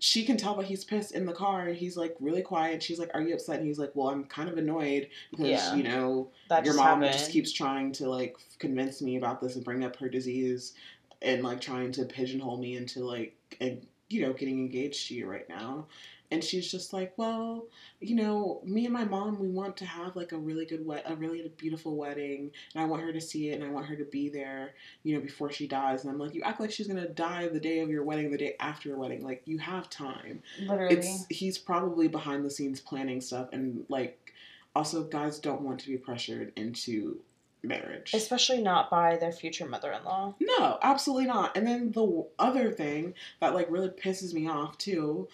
she 0.00 0.24
can 0.24 0.36
tell 0.36 0.56
that 0.56 0.66
he's 0.66 0.84
pissed 0.84 1.12
in 1.12 1.26
the 1.26 1.32
car. 1.32 1.68
And 1.68 1.76
he's 1.76 1.96
like 1.96 2.16
really 2.20 2.42
quiet. 2.42 2.82
She's 2.82 2.98
like, 2.98 3.10
"Are 3.14 3.22
you 3.22 3.34
upset?" 3.34 3.58
And 3.58 3.66
he's 3.66 3.78
like, 3.78 3.92
"Well, 3.94 4.08
I'm 4.08 4.24
kind 4.24 4.48
of 4.48 4.58
annoyed 4.58 5.08
because 5.30 5.50
Yeah. 5.50 5.76
you 5.76 5.82
know 5.84 6.32
That 6.48 6.64
your 6.64 6.72
just 6.72 6.78
mom 6.78 7.02
happened. 7.02 7.12
just 7.12 7.30
keeps 7.30 7.52
trying 7.52 7.92
to 7.92 8.08
like 8.08 8.36
convince 8.58 9.02
me 9.02 9.16
about 9.16 9.40
this 9.40 9.56
and 9.56 9.64
bring 9.64 9.84
up 9.84 9.96
her 9.96 10.08
disease 10.08 10.74
and 11.22 11.42
like 11.42 11.60
trying 11.60 11.92
to 11.92 12.04
pigeonhole 12.04 12.56
me 12.58 12.76
into 12.76 13.04
like 13.04 13.36
and 13.60 13.86
you 14.08 14.22
know 14.22 14.32
getting 14.32 14.58
engaged 14.58 15.08
to 15.08 15.14
you 15.14 15.26
right 15.26 15.48
now 15.48 15.86
and 16.30 16.42
she's 16.44 16.70
just 16.70 16.92
like 16.92 17.12
well 17.16 17.66
you 18.00 18.14
know 18.14 18.60
me 18.64 18.84
and 18.84 18.92
my 18.92 19.04
mom 19.04 19.38
we 19.38 19.48
want 19.48 19.76
to 19.76 19.84
have 19.84 20.16
like 20.16 20.32
a 20.32 20.38
really 20.38 20.64
good 20.64 20.84
wed- 20.84 21.02
a 21.06 21.14
really 21.16 21.50
beautiful 21.56 21.96
wedding 21.96 22.50
and 22.74 22.82
i 22.82 22.86
want 22.86 23.02
her 23.02 23.12
to 23.12 23.20
see 23.20 23.50
it 23.50 23.54
and 23.54 23.64
i 23.64 23.68
want 23.68 23.86
her 23.86 23.96
to 23.96 24.04
be 24.04 24.28
there 24.28 24.74
you 25.02 25.14
know 25.14 25.20
before 25.20 25.50
she 25.50 25.66
dies. 25.66 26.04
And 26.04 26.12
i'm 26.12 26.18
like 26.18 26.34
you 26.34 26.42
act 26.42 26.60
like 26.60 26.70
she's 26.70 26.86
gonna 26.86 27.08
die 27.08 27.48
the 27.48 27.60
day 27.60 27.80
of 27.80 27.90
your 27.90 28.04
wedding 28.04 28.30
the 28.30 28.38
day 28.38 28.54
after 28.60 28.88
your 28.88 28.98
wedding. 28.98 29.24
Like 29.24 29.42
you 29.44 29.58
have 29.58 29.88
time. 29.90 30.42
Literally. 30.60 30.96
it's 30.96 31.26
he's 31.28 31.58
probably 31.58 32.08
behind 32.08 32.44
the 32.44 32.50
scenes 32.50 32.80
planning 32.80 33.20
stuff 33.20 33.48
and 33.52 33.84
like 33.88 34.32
also 34.74 35.04
guys 35.04 35.38
don't 35.38 35.62
want 35.62 35.80
to 35.80 35.88
be 35.88 35.96
pressured 35.96 36.52
into 36.56 37.20
marriage. 37.62 38.12
Especially 38.14 38.62
not 38.62 38.90
by 38.90 39.16
their 39.16 39.32
future 39.32 39.66
mother 39.66 39.92
in 39.92 40.04
law. 40.04 40.34
no 40.40 40.78
absolutely 40.82 41.26
not. 41.26 41.56
And 41.56 41.66
then 41.66 41.92
the 41.92 42.26
other 42.38 42.70
thing 42.70 43.14
that 43.40 43.54
like 43.54 43.70
really 43.70 43.88
pisses 43.88 44.32
me 44.32 44.48
off 44.48 44.78
too 44.78 45.28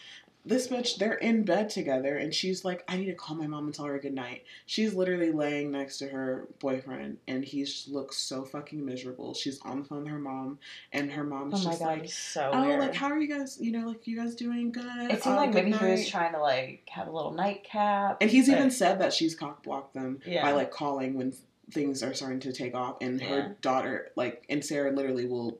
this 0.46 0.68
bitch 0.68 0.96
they're 0.96 1.14
in 1.14 1.42
bed 1.42 1.68
together 1.68 2.16
and 2.16 2.32
she's 2.32 2.64
like 2.64 2.84
i 2.88 2.96
need 2.96 3.06
to 3.06 3.12
call 3.14 3.36
my 3.36 3.46
mom 3.46 3.64
and 3.66 3.74
tell 3.74 3.84
her 3.84 3.98
good 3.98 4.14
night 4.14 4.44
she's 4.64 4.94
literally 4.94 5.32
laying 5.32 5.72
next 5.72 5.98
to 5.98 6.06
her 6.08 6.46
boyfriend 6.60 7.18
and 7.26 7.44
he 7.44 7.64
just 7.64 7.88
looks 7.88 8.16
so 8.16 8.44
fucking 8.44 8.84
miserable 8.84 9.34
she's 9.34 9.60
on 9.62 9.80
the 9.80 9.84
phone 9.84 10.02
with 10.04 10.08
her 10.08 10.18
mom 10.18 10.58
and 10.92 11.10
her 11.10 11.24
mom's 11.24 11.54
Oh 11.60 11.68
just 11.70 11.80
god, 11.80 11.98
like 12.00 12.08
so 12.10 12.50
oh 12.54 12.60
weird. 12.66 12.78
like 12.80 12.94
how 12.94 13.08
are 13.10 13.18
you 13.18 13.28
guys 13.28 13.58
you 13.60 13.72
know 13.72 13.88
like 13.88 14.06
you 14.06 14.16
guys 14.16 14.34
doing 14.36 14.70
good 14.70 15.10
it 15.10 15.22
seemed 15.22 15.34
Uh, 15.36 15.40
like 15.40 15.52
maybe 15.52 15.72
he 15.72 15.84
was 15.84 16.08
trying 16.08 16.32
to 16.32 16.40
like 16.40 16.88
have 16.90 17.08
a 17.08 17.10
little 17.10 17.32
nightcap. 17.32 18.18
And 18.20 18.30
he's 18.30 18.48
even 18.48 18.70
said 18.70 19.00
that 19.00 19.12
she's 19.12 19.34
cock 19.34 19.62
blocked 19.64 19.94
them 19.94 20.20
Yeah. 20.24 20.42
by 20.42 20.52
like 20.52 20.70
calling 20.70 21.14
when 21.14 21.34
things 21.72 22.02
are 22.04 22.14
starting 22.14 22.38
to 22.40 22.52
take 22.52 22.76
off, 22.76 22.98
and 23.00 23.20
Yeah. 23.20 23.26
her 23.28 23.56
daughter, 23.60 24.12
like, 24.14 24.44
and 24.48 24.64
Sarah 24.64 24.92
literally 24.92 25.26
will 25.26 25.58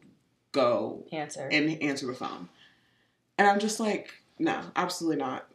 go 0.52 1.04
answer. 1.12 1.48
and 1.50 1.82
answer 1.82 2.06
the 2.06 2.14
phone. 2.14 2.48
And 3.38 3.48
I'm 3.48 3.58
just 3.58 3.80
like, 3.80 4.12
no, 4.38 4.60
absolutely 4.74 5.18
not. 5.18 5.46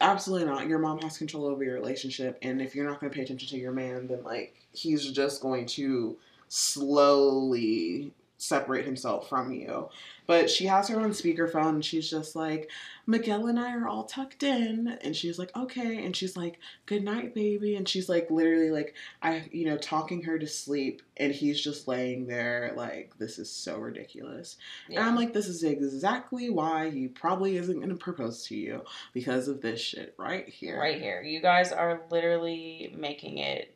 Absolutely 0.00 0.46
not. 0.46 0.68
Your 0.68 0.78
mom 0.78 1.00
has 1.00 1.18
control 1.18 1.46
over 1.46 1.64
your 1.64 1.74
relationship, 1.74 2.38
and 2.42 2.62
if 2.62 2.74
you're 2.74 2.88
not 2.88 3.00
going 3.00 3.10
to 3.10 3.16
pay 3.16 3.24
attention 3.24 3.48
to 3.48 3.58
your 3.58 3.72
man, 3.72 4.06
then 4.06 4.22
like 4.22 4.54
he's 4.72 5.10
just 5.10 5.40
going 5.40 5.66
to 5.66 6.16
slowly 6.48 8.12
separate 8.38 8.84
himself 8.84 9.28
from 9.28 9.52
you. 9.52 9.88
But 10.26 10.50
she 10.50 10.66
has 10.66 10.88
her 10.88 11.00
own 11.00 11.10
speakerphone, 11.10 11.68
and 11.70 11.84
she's 11.84 12.10
just 12.10 12.34
like, 12.34 12.68
Miguel 13.06 13.46
and 13.46 13.60
I 13.60 13.72
are 13.76 13.86
all 13.86 14.02
tucked 14.04 14.42
in, 14.42 14.98
and 15.00 15.14
she's 15.14 15.38
like, 15.38 15.56
okay, 15.56 16.04
and 16.04 16.16
she's 16.16 16.36
like, 16.36 16.58
good 16.84 17.04
night, 17.04 17.32
baby, 17.32 17.76
and 17.76 17.88
she's 17.88 18.08
like, 18.08 18.28
literally 18.28 18.70
like, 18.72 18.94
I, 19.22 19.44
you 19.52 19.66
know, 19.66 19.76
talking 19.76 20.22
her 20.22 20.36
to 20.36 20.46
sleep, 20.48 21.02
and 21.16 21.32
he's 21.32 21.60
just 21.60 21.86
laying 21.86 22.26
there 22.26 22.72
like, 22.76 23.16
this 23.18 23.38
is 23.38 23.48
so 23.48 23.78
ridiculous. 23.78 24.56
yeah. 24.88 24.98
And 25.00 25.08
I'm 25.08 25.14
like, 25.16 25.32
this 25.32 25.46
is 25.46 25.62
exactly 25.62 26.50
why 26.50 26.90
he 26.90 27.06
probably 27.06 27.56
isn't 27.56 27.76
going 27.76 27.88
to 27.88 27.94
propose 27.94 28.44
to 28.48 28.56
you 28.56 28.82
because 29.12 29.46
of 29.46 29.60
this 29.60 29.80
shit 29.80 30.14
right 30.18 30.48
here. 30.48 30.80
right 30.80 31.00
here. 31.00 31.22
You 31.22 31.40
guys 31.40 31.70
are 31.70 32.02
literally 32.10 32.92
making 32.98 33.38
it 33.38 33.75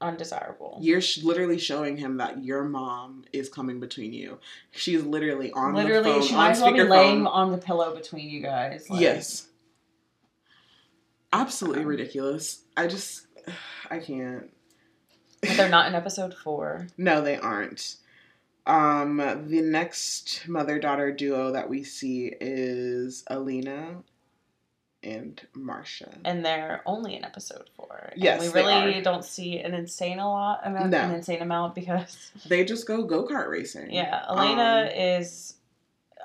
undesirable. 0.00 0.78
You're 0.80 1.00
sh- 1.00 1.22
literally 1.22 1.58
showing 1.58 1.96
him 1.96 2.16
that 2.18 2.42
your 2.44 2.64
mom 2.64 3.24
is 3.32 3.48
coming 3.48 3.80
between 3.80 4.12
you. 4.12 4.38
She's 4.70 5.02
literally 5.02 5.52
on 5.52 5.74
literally, 5.74 6.02
the 6.12 6.18
phone, 6.20 6.22
she 6.28 6.34
might 6.34 6.50
as 6.50 6.60
well 6.62 6.72
be 6.72 6.82
laying 6.82 7.26
on 7.26 7.52
the 7.52 7.58
pillow 7.58 7.94
between 7.94 8.28
you 8.30 8.40
guys. 8.40 8.88
like- 8.90 9.00
yes. 9.00 9.46
Absolutely 11.32 11.82
Um, 11.82 11.86
ridiculous. 11.88 12.64
I 12.76 12.86
just, 12.88 13.26
I 13.90 13.98
can't. 13.98 14.50
But 15.42 15.56
they're 15.56 15.68
not 15.68 15.86
in 15.86 15.94
episode 15.94 16.34
four. 16.34 16.88
No, 16.98 17.20
they 17.22 17.36
aren't. 17.36 17.96
Um, 18.66 19.16
the 19.16 19.62
next 19.62 20.46
mother 20.48 20.78
daughter 20.78 21.12
duo 21.12 21.52
that 21.52 21.68
we 21.68 21.82
see 21.82 22.34
is 22.40 23.24
Alina 23.28 24.02
and 25.02 25.40
Marsha. 25.56 26.12
and 26.24 26.44
they're 26.44 26.82
only 26.86 27.16
in 27.16 27.24
episode 27.24 27.68
four. 27.76 28.10
And 28.12 28.22
Yes, 28.22 28.40
we 28.42 28.48
they 28.48 28.62
really 28.62 29.00
don't 29.00 29.24
see 29.24 29.58
an 29.58 29.72
insane 29.74 30.18
a 30.18 30.28
lot 30.28 30.60
amount, 30.64 30.90
No. 30.90 30.98
an 31.00 31.14
insane 31.14 31.40
amount 31.42 31.74
because 31.74 32.30
They 32.46 32.64
just 32.64 32.86
go 32.86 33.04
go 33.04 33.26
kart 33.26 33.48
racing. 33.48 33.90
yeah, 33.92 34.24
Elena 34.28 34.88
Um, 34.90 34.96
is 34.96 35.54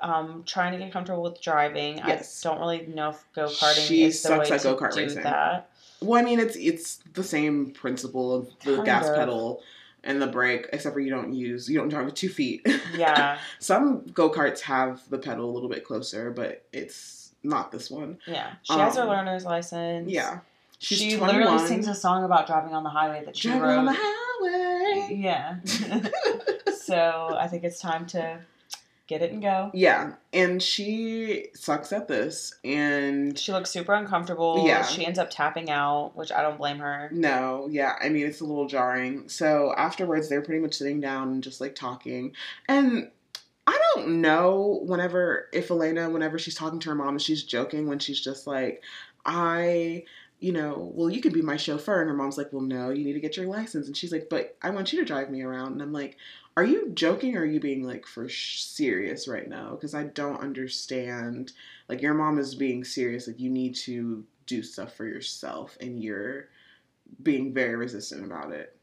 um 0.02 0.42
trying 0.44 0.72
to 0.72 0.78
get 0.78 0.92
comfortable 0.92 1.22
with 1.22 1.40
driving. 1.40 1.98
Yes. 1.98 2.44
I 2.44 2.50
don't 2.50 2.60
really 2.60 2.86
know 2.86 3.10
if 3.10 3.24
go 3.34 3.46
karting 3.46 3.86
She 3.86 4.04
is 4.04 4.22
the 4.22 4.30
way 4.32 4.36
sucks 4.46 4.50
at 4.50 4.60
to 4.62 4.68
go-kart 4.76 4.92
do 4.94 5.00
racing. 5.00 5.22
that. 5.22 5.70
Well, 6.02 6.20
I 6.20 6.24
mean, 6.24 6.38
it's 6.38 6.56
it's 6.56 6.98
the 7.14 7.24
same 7.24 7.70
principle 7.70 8.34
of 8.34 8.50
the 8.64 8.74
Kind 8.76 8.84
gas 8.84 9.08
of. 9.08 9.16
pedal 9.16 9.62
and 10.04 10.20
the 10.20 10.26
brake, 10.26 10.68
except 10.72 10.92
for 10.92 11.00
you 11.00 11.08
don't 11.10 11.32
use 11.32 11.68
you 11.70 11.78
don't 11.78 11.88
drive 11.88 12.04
with 12.04 12.14
two 12.14 12.28
feet. 12.28 12.66
Yeah, 12.94 13.38
Some 13.58 14.02
go 14.12 14.30
karts 14.30 14.60
have 14.60 15.00
the 15.10 15.18
pedal 15.18 15.48
a 15.50 15.52
little 15.52 15.68
bit 15.70 15.84
closer, 15.84 16.30
but 16.30 16.64
it's 16.74 17.25
not 17.46 17.72
this 17.72 17.90
one. 17.90 18.18
yeah. 18.26 18.54
She 18.62 18.74
has 18.74 18.96
her 18.96 19.02
Um, 19.02 19.08
learner's 19.08 19.44
license. 19.44 20.10
Yeah, 20.10 20.40
she's 20.78 20.98
she 20.98 21.16
21, 21.16 21.28
literally 21.46 21.66
sings 21.66 21.88
a 21.88 21.94
song 21.94 22.24
about 22.24 22.46
driving 22.46 22.74
on 22.74 22.82
the 22.84 22.90
highway 22.90 23.24
that 23.24 23.36
she 23.36 23.48
driving 23.48 23.62
wrote. 23.62 23.78
on 23.78 23.84
the 23.86 23.96
highway. 23.96 25.16
Yeah. 25.16 25.56
so 26.74 27.36
I 27.38 27.48
think 27.48 27.64
it's 27.64 27.78
time 27.80 28.06
to 28.08 28.38
get 29.08 29.22
it 29.22 29.30
and 29.32 29.40
go. 29.40 29.70
Yeah, 29.72 30.14
and 30.32 30.60
she 30.62 31.46
sucks 31.54 31.92
at 31.92 32.08
this, 32.08 32.54
and 32.64 33.38
She 33.38 33.52
looks 33.52 33.70
super 33.70 33.94
uncomfortable. 33.94 34.64
Yeah. 34.66 34.82
She 34.84 35.06
ends 35.06 35.18
up 35.18 35.30
tapping 35.30 35.70
out, 35.70 36.12
which 36.16 36.32
I 36.32 36.42
don't 36.42 36.58
blame 36.58 36.78
her. 36.78 37.08
No, 37.12 37.68
yeah, 37.70 37.94
I 38.02 38.08
mean 38.08 38.26
it's 38.26 38.40
a 38.40 38.44
little 38.44 38.66
jarring. 38.66 39.28
So 39.28 39.72
afterwards, 39.76 40.28
they're 40.28 40.42
pretty 40.42 40.60
much 40.60 40.74
sitting 40.74 41.00
down 41.00 41.28
and 41.28 41.42
just 41.42 41.60
like 41.60 41.74
talking, 41.76 42.32
and 42.68 43.10
I 43.66 43.78
don't 43.94 44.20
know 44.20 44.80
whenever 44.84 45.48
if 45.52 45.70
Elena, 45.70 46.08
whenever 46.10 46.38
she's 46.38 46.54
talking 46.54 46.78
to 46.80 46.88
her 46.90 46.94
mom, 46.94 47.10
and 47.10 47.22
she's 47.22 47.42
joking 47.42 47.86
when 47.88 47.98
she's 47.98 48.20
just 48.20 48.46
like, 48.46 48.82
I. 49.24 50.04
You 50.38 50.52
know, 50.52 50.92
well, 50.94 51.08
you 51.08 51.22
could 51.22 51.32
be 51.32 51.40
my 51.40 51.56
chauffeur. 51.56 52.02
And 52.02 52.10
her 52.10 52.16
mom's 52.16 52.36
like, 52.36 52.52
well, 52.52 52.60
no, 52.60 52.90
you 52.90 53.04
need 53.04 53.14
to 53.14 53.20
get 53.20 53.38
your 53.38 53.46
license. 53.46 53.86
And 53.86 53.96
she's 53.96 54.12
like, 54.12 54.28
but 54.28 54.54
I 54.60 54.68
want 54.68 54.92
you 54.92 54.98
to 54.98 55.04
drive 55.06 55.30
me 55.30 55.40
around. 55.42 55.72
And 55.72 55.80
I'm 55.82 55.94
like, 55.94 56.18
are 56.58 56.64
you 56.64 56.90
joking 56.92 57.36
or 57.36 57.40
are 57.40 57.46
you 57.46 57.58
being 57.58 57.84
like 57.84 58.06
for 58.06 58.28
sh- 58.28 58.60
serious 58.62 59.26
right 59.28 59.48
now? 59.48 59.70
Because 59.70 59.94
I 59.94 60.04
don't 60.04 60.40
understand. 60.42 61.52
Like, 61.88 62.02
your 62.02 62.12
mom 62.12 62.38
is 62.38 62.54
being 62.54 62.84
serious. 62.84 63.26
Like, 63.26 63.40
you 63.40 63.48
need 63.48 63.74
to 63.76 64.24
do 64.46 64.62
stuff 64.62 64.94
for 64.94 65.06
yourself 65.06 65.78
and 65.80 66.02
you're 66.02 66.48
being 67.22 67.54
very 67.54 67.76
resistant 67.76 68.24
about 68.24 68.52
it. 68.52 68.75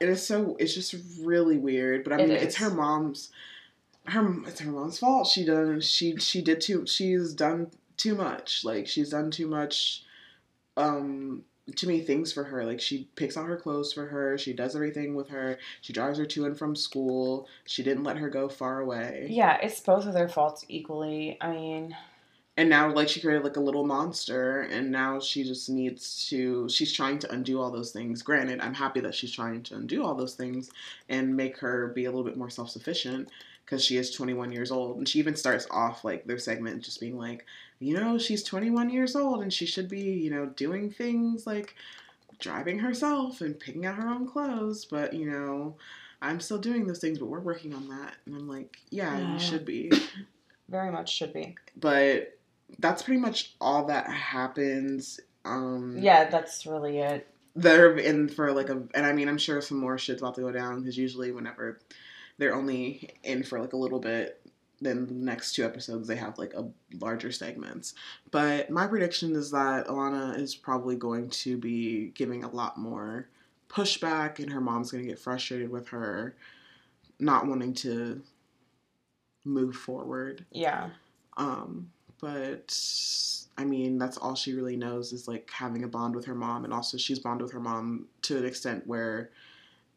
It 0.00 0.08
is 0.08 0.26
so 0.26 0.56
it's 0.58 0.74
just 0.74 0.94
really 1.22 1.58
weird, 1.58 2.04
but 2.04 2.12
I 2.12 2.16
It 2.16 2.28
mean 2.28 2.38
it's 2.38 2.56
her 2.56 2.70
mom's 2.70 3.30
her 4.06 4.34
it's 4.46 4.60
her 4.60 4.70
mom's 4.70 4.98
fault. 4.98 5.26
She 5.26 5.44
done 5.44 5.80
she 5.80 6.16
she 6.16 6.42
did 6.42 6.60
too 6.60 6.86
she's 6.86 7.32
done 7.32 7.70
too 7.96 8.14
much. 8.14 8.64
Like 8.64 8.86
she's 8.86 9.10
done 9.10 9.30
too 9.30 9.46
much 9.46 10.04
um 10.76 11.44
too 11.74 11.86
many 11.86 12.00
things 12.00 12.32
for 12.32 12.44
her. 12.44 12.64
Like 12.64 12.80
she 12.80 13.08
picks 13.16 13.36
out 13.36 13.46
her 13.46 13.56
clothes 13.56 13.92
for 13.92 14.06
her, 14.06 14.38
she 14.38 14.52
does 14.52 14.76
everything 14.76 15.14
with 15.14 15.28
her, 15.30 15.58
she 15.80 15.92
drives 15.92 16.18
her 16.18 16.26
to 16.26 16.44
and 16.46 16.56
from 16.56 16.76
school, 16.76 17.48
she 17.64 17.82
didn't 17.82 18.04
let 18.04 18.18
her 18.18 18.28
go 18.28 18.48
far 18.48 18.80
away. 18.80 19.26
Yeah, 19.30 19.58
it's 19.60 19.80
both 19.80 20.06
of 20.06 20.12
their 20.12 20.28
faults 20.28 20.64
equally. 20.68 21.36
I 21.40 21.50
mean, 21.50 21.96
and 22.56 22.68
now 22.70 22.90
like 22.92 23.08
she 23.08 23.20
created 23.20 23.44
like 23.44 23.56
a 23.56 23.60
little 23.60 23.84
monster 23.84 24.62
and 24.62 24.90
now 24.90 25.20
she 25.20 25.44
just 25.44 25.68
needs 25.68 26.26
to 26.28 26.68
she's 26.68 26.92
trying 26.92 27.18
to 27.18 27.30
undo 27.32 27.60
all 27.60 27.70
those 27.70 27.90
things 27.92 28.22
granted 28.22 28.60
i'm 28.60 28.74
happy 28.74 29.00
that 29.00 29.14
she's 29.14 29.32
trying 29.32 29.62
to 29.62 29.74
undo 29.74 30.02
all 30.04 30.14
those 30.14 30.34
things 30.34 30.70
and 31.08 31.36
make 31.36 31.58
her 31.58 31.88
be 31.88 32.04
a 32.04 32.08
little 32.10 32.24
bit 32.24 32.36
more 32.36 32.50
self-sufficient 32.50 33.28
because 33.64 33.84
she 33.84 33.96
is 33.96 34.10
21 34.10 34.52
years 34.52 34.70
old 34.70 34.96
and 34.98 35.08
she 35.08 35.18
even 35.18 35.36
starts 35.36 35.66
off 35.70 36.04
like 36.04 36.24
their 36.24 36.38
segment 36.38 36.82
just 36.82 37.00
being 37.00 37.18
like 37.18 37.44
you 37.78 37.94
know 37.94 38.16
she's 38.16 38.42
21 38.42 38.90
years 38.90 39.14
old 39.16 39.42
and 39.42 39.52
she 39.52 39.66
should 39.66 39.88
be 39.88 40.00
you 40.00 40.30
know 40.30 40.46
doing 40.46 40.90
things 40.90 41.46
like 41.46 41.74
driving 42.38 42.78
herself 42.78 43.40
and 43.40 43.58
picking 43.58 43.86
out 43.86 43.96
her 43.96 44.08
own 44.08 44.26
clothes 44.26 44.84
but 44.84 45.12
you 45.14 45.30
know 45.30 45.74
i'm 46.22 46.38
still 46.40 46.58
doing 46.58 46.86
those 46.86 46.98
things 46.98 47.18
but 47.18 47.26
we're 47.26 47.40
working 47.40 47.74
on 47.74 47.88
that 47.88 48.14
and 48.26 48.34
i'm 48.34 48.48
like 48.48 48.78
yeah 48.90 49.18
Yeah. 49.18 49.32
you 49.34 49.38
should 49.38 49.64
be 49.64 49.90
very 50.68 50.90
much 50.90 51.12
should 51.14 51.32
be. 51.32 51.56
but 51.78 52.35
that's 52.78 53.02
pretty 53.02 53.20
much 53.20 53.54
all 53.60 53.86
that 53.86 54.08
happens. 54.10 55.20
Um, 55.44 55.96
Yeah, 55.98 56.28
that's 56.28 56.66
really 56.66 56.98
it. 56.98 57.26
they're 57.54 57.96
in 57.96 58.28
for 58.28 58.52
like 58.52 58.68
a, 58.68 58.82
and 58.94 59.06
I 59.06 59.12
mean, 59.12 59.28
I'm 59.28 59.38
sure 59.38 59.60
some 59.60 59.78
more 59.78 59.96
shit's 59.98 60.20
about 60.22 60.34
to 60.36 60.42
go 60.42 60.52
down 60.52 60.80
because 60.80 60.98
usually 60.98 61.32
whenever 61.32 61.78
they're 62.38 62.54
only 62.54 63.10
in 63.22 63.42
for 63.42 63.60
like 63.60 63.72
a 63.72 63.76
little 63.78 64.00
bit, 64.00 64.40
then 64.82 65.06
the 65.06 65.14
next 65.14 65.54
two 65.54 65.64
episodes 65.64 66.06
they 66.06 66.16
have 66.16 66.36
like 66.36 66.52
a 66.52 66.68
larger 67.00 67.32
segments. 67.32 67.94
But 68.30 68.68
my 68.70 68.86
prediction 68.86 69.34
is 69.34 69.50
that 69.52 69.86
Alana 69.86 70.38
is 70.38 70.54
probably 70.54 70.96
going 70.96 71.30
to 71.30 71.56
be 71.56 72.08
giving 72.08 72.44
a 72.44 72.50
lot 72.50 72.76
more 72.76 73.28
pushback, 73.70 74.38
and 74.38 74.52
her 74.52 74.60
mom's 74.60 74.90
going 74.90 75.02
to 75.02 75.08
get 75.08 75.18
frustrated 75.18 75.70
with 75.70 75.88
her 75.88 76.36
not 77.18 77.46
wanting 77.46 77.72
to 77.72 78.20
move 79.46 79.74
forward. 79.76 80.44
Yeah. 80.52 80.90
Um, 81.38 81.90
but 82.20 82.76
I 83.58 83.64
mean, 83.64 83.98
that's 83.98 84.16
all 84.18 84.34
she 84.34 84.52
really 84.52 84.76
knows 84.76 85.12
is 85.12 85.26
like 85.28 85.50
having 85.50 85.84
a 85.84 85.88
bond 85.88 86.14
with 86.14 86.26
her 86.26 86.34
mom, 86.34 86.64
and 86.64 86.72
also 86.72 86.98
she's 86.98 87.18
bonded 87.18 87.44
with 87.44 87.52
her 87.52 87.60
mom 87.60 88.06
to 88.22 88.36
an 88.36 88.44
extent 88.44 88.86
where 88.86 89.30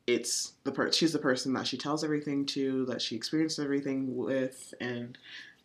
it's 0.08 0.54
the 0.64 0.72
per- 0.72 0.92
she's 0.92 1.14
the 1.14 1.20
person 1.20 1.54
that 1.54 1.68
she 1.68 1.78
tells 1.78 2.04
everything 2.04 2.46
to, 2.48 2.86
that 2.86 3.02
she 3.02 3.16
experiences 3.16 3.60
everything 3.64 4.16
with, 4.16 4.74
and 4.82 5.18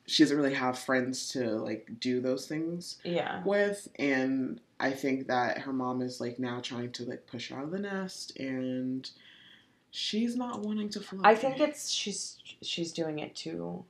she 0.06 0.22
doesn't 0.22 0.36
really 0.36 0.54
have 0.54 0.78
friends 0.78 1.30
to 1.30 1.50
like 1.52 1.88
do 2.00 2.20
those 2.20 2.46
things 2.46 2.98
Yeah. 3.04 3.42
with. 3.44 3.88
And 3.98 4.60
I 4.78 4.90
think 4.90 5.28
that 5.28 5.58
her 5.58 5.72
mom 5.72 6.02
is 6.02 6.20
like 6.20 6.38
now 6.38 6.60
trying 6.60 6.92
to 6.92 7.04
like 7.04 7.26
push 7.26 7.50
her 7.50 7.56
out 7.58 7.64
of 7.64 7.70
the 7.70 7.78
nest, 7.78 8.36
and 8.38 9.08
she's 9.90 10.36
not 10.36 10.60
wanting 10.60 10.88
to 10.90 11.00
fly. 11.00 11.20
I 11.30 11.34
think 11.36 11.60
it's 11.60 11.88
she's 11.90 12.38
she's 12.60 12.92
doing 12.92 13.20
it 13.20 13.34
too 13.34 13.84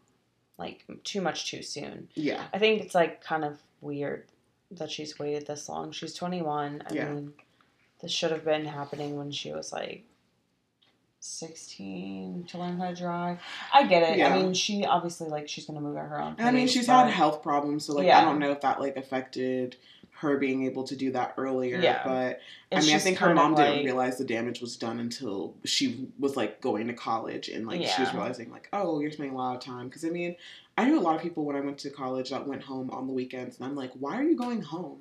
like 0.58 0.84
too 1.04 1.20
much 1.20 1.50
too 1.50 1.62
soon. 1.62 2.08
yeah, 2.14 2.44
I 2.52 2.58
think 2.58 2.82
it's 2.82 2.94
like 2.94 3.22
kind 3.22 3.44
of 3.44 3.58
weird 3.80 4.24
that 4.70 4.90
she's 4.90 5.18
waited 5.18 5.46
this 5.46 5.68
long. 5.68 5.92
She's 5.92 6.14
21. 6.14 6.82
I 6.90 6.94
Yeah. 6.94 7.08
mean, 7.12 7.32
this 8.00 8.10
should 8.10 8.30
have 8.32 8.44
been 8.44 8.64
happening 8.64 9.16
when 9.16 9.30
she 9.30 9.52
was 9.52 9.72
like 9.72 10.04
16 11.20 12.44
to 12.48 12.58
learn 12.58 12.78
how 12.78 12.90
to 12.90 12.94
drive. 12.96 13.38
I 13.72 13.86
get 13.86 14.02
it. 14.02 14.18
Yeah. 14.18 14.34
I 14.34 14.36
mean, 14.42 14.52
she 14.54 14.84
obviously 14.84 15.28
like 15.28 15.48
she's 15.48 15.64
going 15.66 15.78
to 15.78 15.82
move 15.84 15.96
at 15.96 16.06
her 16.08 16.20
own 16.20 16.36
I 16.38 16.50
mean, 16.50 16.68
she's 16.68 16.86
but- 16.86 17.04
had 17.06 17.10
health 17.10 17.42
problems, 17.42 17.86
so 17.86 17.94
like 17.94 18.06
Yeah. 18.06 18.20
I 18.20 18.24
don't 18.24 18.38
know 18.38 18.50
if 18.52 18.60
that 18.62 18.80
like 18.80 18.96
affected 18.96 19.76
her 20.24 20.38
being 20.38 20.64
able 20.64 20.84
to 20.84 20.96
do 20.96 21.12
that 21.12 21.34
earlier. 21.36 21.78
Yeah. 21.78 22.02
But 22.04 22.40
I 22.72 22.80
mean, 22.80 22.94
I 22.94 22.98
think 22.98 23.18
her 23.18 23.32
mom 23.32 23.54
didn't 23.54 23.84
realize 23.84 24.18
the 24.18 24.24
damage 24.24 24.60
was 24.60 24.76
done 24.76 24.98
until 24.98 25.54
she 25.64 26.08
was 26.18 26.36
like 26.36 26.60
going 26.60 26.88
to 26.88 26.92
college 26.92 27.48
and 27.48 27.66
like 27.66 27.82
she 27.82 28.02
was 28.02 28.12
realizing 28.12 28.50
like, 28.50 28.68
oh, 28.72 29.00
you're 29.00 29.12
spending 29.12 29.34
a 29.34 29.38
lot 29.38 29.56
of 29.56 29.62
time. 29.62 29.88
Because 29.88 30.04
I 30.04 30.10
mean, 30.10 30.36
I 30.76 30.86
knew 30.86 30.98
a 30.98 31.00
lot 31.00 31.14
of 31.14 31.22
people 31.22 31.44
when 31.44 31.56
I 31.56 31.60
went 31.60 31.78
to 31.78 31.90
college 31.90 32.30
that 32.30 32.46
went 32.46 32.62
home 32.62 32.90
on 32.90 33.06
the 33.06 33.12
weekends, 33.12 33.58
and 33.58 33.66
I'm 33.66 33.76
like, 33.76 33.92
why 33.98 34.18
are 34.18 34.24
you 34.24 34.36
going 34.36 34.60
home? 34.60 34.98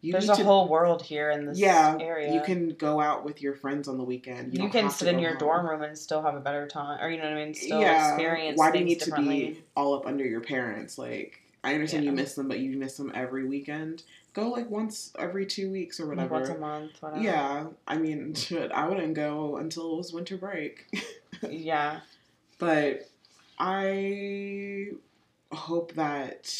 You 0.00 0.12
There's 0.12 0.28
a 0.28 0.36
to- 0.36 0.44
whole 0.44 0.68
world 0.68 1.02
here 1.02 1.30
in 1.30 1.46
this 1.46 1.58
yeah, 1.58 1.96
area. 2.00 2.32
you 2.32 2.40
can 2.42 2.68
go 2.70 3.00
out 3.00 3.24
with 3.24 3.42
your 3.42 3.54
friends 3.54 3.88
on 3.88 3.96
the 3.98 4.04
weekend. 4.04 4.52
You, 4.52 4.60
don't 4.60 4.70
can 4.70 4.90
sit 4.90 5.08
in 5.08 5.18
your 5.18 5.30
home. 5.30 5.38
dorm 5.38 5.66
room 5.66 5.82
and 5.82 5.98
still 5.98 6.22
have 6.22 6.36
a 6.36 6.40
better 6.40 6.68
time, 6.68 7.02
or 7.02 7.10
you 7.10 7.16
know 7.16 7.24
what 7.24 7.32
I 7.32 7.44
mean. 7.44 7.54
Still 7.54 7.80
yeah. 7.80 8.12
experience 8.12 8.58
Why 8.58 8.70
do 8.70 8.78
you 8.78 8.84
need 8.84 9.00
to 9.00 9.12
be 9.16 9.64
all 9.74 9.94
up 9.94 10.06
under 10.06 10.24
your 10.24 10.42
parents? 10.42 10.96
Like, 10.96 11.40
I 11.66 11.74
understand 11.74 12.04
Yeah. 12.04 12.10
you 12.10 12.16
miss 12.16 12.34
them, 12.34 12.48
but 12.48 12.60
you 12.60 12.76
miss 12.76 12.96
them 12.96 13.10
every 13.14 13.44
weekend. 13.46 14.02
Go 14.34 14.50
like 14.50 14.70
once 14.70 15.12
every 15.18 15.46
two 15.46 15.70
weeks 15.70 15.98
or 15.98 16.06
whatever. 16.06 16.34
once 16.34 16.48
a 16.48 16.58
month, 16.58 16.92
whatever. 17.00 17.22
Yeah, 17.22 17.66
I 17.88 17.96
mean, 17.98 18.34
shit, 18.46 18.70
I 18.72 18.88
wouldn't 18.88 19.14
go 19.14 19.56
until 19.56 19.94
it 19.94 19.96
was 19.96 20.12
winter 20.12 20.36
break. 20.36 20.86
Yeah. 21.50 22.00
but 22.58 23.10
I 23.58 24.88
hope 25.52 25.92
that 25.94 26.50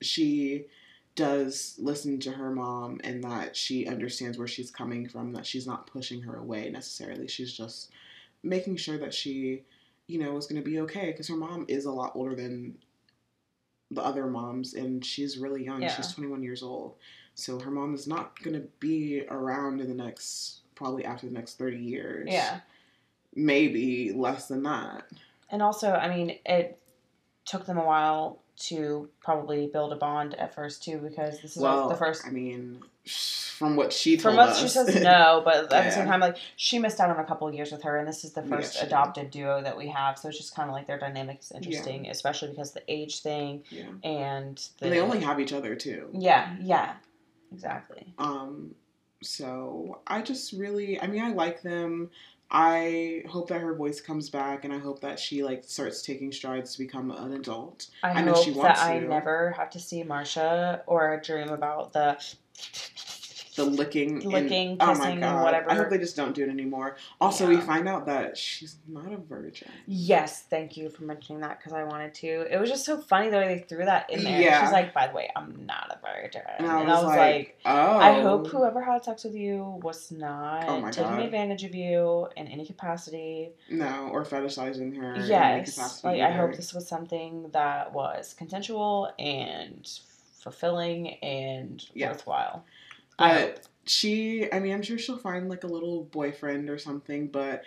she 0.00 0.66
does 1.14 1.74
listen 1.78 2.18
to 2.20 2.32
her 2.32 2.50
mom 2.50 3.00
and 3.04 3.22
that 3.24 3.54
she 3.56 3.86
understands 3.86 4.38
where 4.38 4.46
she's 4.48 4.70
coming 4.70 5.08
from, 5.08 5.32
that 5.34 5.44
she's 5.46 5.66
not 5.66 5.86
pushing 5.86 6.22
her 6.22 6.36
away 6.36 6.70
necessarily. 6.70 7.28
She's 7.28 7.52
just 7.52 7.90
making 8.42 8.76
sure 8.76 8.96
that 8.98 9.12
she, 9.12 9.62
you 10.06 10.18
know, 10.18 10.36
is 10.38 10.46
going 10.46 10.62
to 10.62 10.68
be 10.70 10.80
okay 10.80 11.06
because 11.10 11.28
her 11.28 11.36
mom 11.36 11.66
is 11.68 11.84
a 11.84 11.92
lot 11.92 12.12
older 12.14 12.34
than 12.34 12.76
the 13.94 14.02
other 14.02 14.26
moms 14.26 14.74
and 14.74 15.04
she's 15.04 15.38
really 15.38 15.64
young. 15.64 15.82
Yeah. 15.82 15.94
She's 15.94 16.12
21 16.12 16.42
years 16.42 16.62
old. 16.62 16.94
So 17.34 17.58
her 17.58 17.70
mom 17.70 17.94
is 17.94 18.06
not 18.06 18.40
going 18.42 18.54
to 18.54 18.66
be 18.80 19.24
around 19.28 19.80
in 19.80 19.88
the 19.88 19.94
next, 19.94 20.60
probably 20.74 21.04
after 21.04 21.26
the 21.26 21.32
next 21.32 21.58
30 21.58 21.78
years. 21.78 22.28
Yeah. 22.30 22.60
Maybe 23.34 24.12
less 24.12 24.48
than 24.48 24.62
that. 24.64 25.04
And 25.50 25.62
also, 25.62 25.92
I 25.92 26.14
mean, 26.14 26.38
it 26.44 26.78
took 27.44 27.66
them 27.66 27.78
a 27.78 27.84
while 27.84 28.38
to 28.54 29.08
probably 29.22 29.66
build 29.66 29.92
a 29.92 29.96
bond 29.96 30.34
at 30.34 30.54
first 30.54 30.82
too, 30.82 30.98
because 30.98 31.40
this 31.40 31.56
is 31.56 31.62
well, 31.62 31.88
the 31.88 31.96
first. 31.96 32.26
I 32.26 32.30
mean, 32.30 32.80
from 33.06 33.76
what 33.76 33.92
she 33.92 34.16
told 34.16 34.22
From 34.22 34.36
what 34.36 34.50
us, 34.50 34.60
she 34.60 34.68
says, 34.68 34.94
no, 35.02 35.42
but 35.44 35.64
at 35.64 35.68
the 35.70 35.76
Yeah. 35.76 35.90
same 35.90 36.06
time, 36.06 36.20
like 36.20 36.36
she 36.56 36.78
missed 36.78 37.00
out 37.00 37.10
on 37.10 37.18
a 37.18 37.24
couple 37.24 37.48
of 37.48 37.54
years 37.54 37.72
with 37.72 37.82
her, 37.82 37.98
and 37.98 38.06
this 38.06 38.24
is 38.24 38.32
the 38.32 38.42
Yeah, 38.42 38.48
first 38.48 38.74
did. 38.74 38.84
adopted 38.84 39.30
duo 39.30 39.62
that 39.62 39.76
we 39.76 39.88
have. 39.88 40.18
So 40.18 40.28
it's 40.28 40.38
just 40.38 40.54
kind 40.54 40.68
of 40.68 40.74
like 40.74 40.86
their 40.86 40.98
dynamic 40.98 41.40
is 41.40 41.52
interesting, 41.52 42.06
especially 42.08 42.48
because 42.50 42.72
the 42.72 42.82
age 42.88 43.20
thing 43.20 43.64
yeah, 43.70 43.84
and 44.04 44.56
the. 44.78 44.86
and 44.86 44.92
they 44.92 45.00
only 45.00 45.20
have 45.20 45.40
each 45.40 45.52
other 45.52 45.74
too. 45.74 46.08
Yeah, 46.12 46.56
yeah, 46.60 46.94
exactly. 47.52 48.14
Um, 48.18 48.74
so 49.22 50.00
I 50.06 50.22
just 50.22 50.52
really, 50.52 51.00
I 51.00 51.06
mean, 51.06 51.22
I 51.22 51.32
like 51.32 51.62
them. 51.62 52.10
I 52.54 53.22
hope 53.30 53.48
that 53.48 53.62
her 53.62 53.74
voice 53.74 54.00
comes 54.00 54.28
back, 54.28 54.64
and 54.64 54.74
I 54.74 54.78
hope 54.78 55.00
that 55.00 55.18
she 55.18 55.42
like 55.42 55.64
starts 55.64 56.02
taking 56.02 56.30
strides 56.32 56.72
to 56.74 56.78
become 56.78 57.10
an 57.10 57.32
adult. 57.32 57.86
I, 58.02 58.10
I 58.10 58.22
know 58.22 58.34
hope 58.34 58.44
she 58.44 58.50
that 58.50 58.58
wants 58.58 58.80
I 58.82 58.98
never 58.98 59.52
have 59.52 59.70
to 59.70 59.80
see 59.80 60.04
Marsha 60.04 60.82
or 60.86 61.18
dream 61.24 61.48
about 61.48 61.94
the 61.94 62.18
The 63.54 63.64
licking, 63.66 64.20
Licking, 64.20 64.70
and, 64.70 64.82
oh 64.82 64.86
my 64.86 64.94
kissing, 64.94 65.20
god! 65.20 65.44
whatever. 65.44 65.70
I 65.70 65.74
hope 65.74 65.90
they 65.90 65.98
just 65.98 66.16
don't 66.16 66.34
do 66.34 66.42
it 66.42 66.48
anymore. 66.48 66.96
Also, 67.20 67.46
we 67.46 67.60
find 67.60 67.86
out 67.86 68.06
that 68.06 68.38
she's 68.38 68.76
not 68.88 69.12
a 69.12 69.18
virgin. 69.18 69.68
Yes, 69.86 70.44
thank 70.48 70.78
you 70.78 70.88
for 70.88 71.04
mentioning 71.04 71.42
that 71.42 71.58
because 71.58 71.74
I 71.74 71.84
wanted 71.84 72.14
to. 72.14 72.46
It 72.50 72.58
was 72.58 72.70
just 72.70 72.86
so 72.86 72.96
funny 72.96 73.28
the 73.28 73.36
way 73.36 73.48
they 73.54 73.60
threw 73.60 73.84
that 73.84 74.08
in 74.08 74.24
there. 74.24 74.40
Yeah. 74.40 74.62
She's 74.62 74.72
like, 74.72 74.94
by 74.94 75.08
the 75.08 75.12
way, 75.14 75.28
I'm 75.36 75.66
not 75.66 75.90
a 75.90 76.22
virgin. 76.22 76.40
And 76.58 76.66
I 76.66 76.82
was, 76.82 77.04
like, 77.04 77.16
like, 77.16 77.58
oh, 77.66 77.98
I 77.98 78.22
hope 78.22 78.46
oh. 78.46 78.48
whoever 78.48 78.82
had 78.82 79.04
sex 79.04 79.24
with 79.24 79.34
you 79.34 79.78
was 79.82 80.10
not 80.10 80.64
Oh 80.66 80.90
taking 80.90 81.10
God. 81.10 81.20
advantage 81.20 81.64
of 81.64 81.74
you 81.74 82.28
in 82.38 82.46
any 82.48 82.64
capacity. 82.64 83.50
no, 83.68 84.08
or 84.12 84.24
fetishizing 84.24 84.96
her. 84.96 85.14
in 85.14 85.20
any 85.20 85.28
yes. 85.28 85.74
capacity 85.74 86.08
Like, 86.08 86.20
I 86.22 86.32
hope 86.32 86.56
this 86.56 86.72
was 86.72 86.88
something 86.88 87.50
that 87.52 87.92
was 87.92 88.34
consensual 88.38 89.12
and 89.18 89.86
fulfilling 90.42 91.14
and 91.22 91.84
Yeah. 91.94 92.08
worthwhile. 92.10 92.64
I 93.18 93.54
she, 93.84 94.52
I 94.52 94.60
mean, 94.60 94.72
I'm 94.72 94.82
sure 94.82 94.98
she'll 94.98 95.18
find 95.18 95.48
like 95.48 95.64
a 95.64 95.68
little 95.68 96.04
boyfriend 96.04 96.70
or 96.70 96.78
something, 96.78 97.28
but 97.28 97.64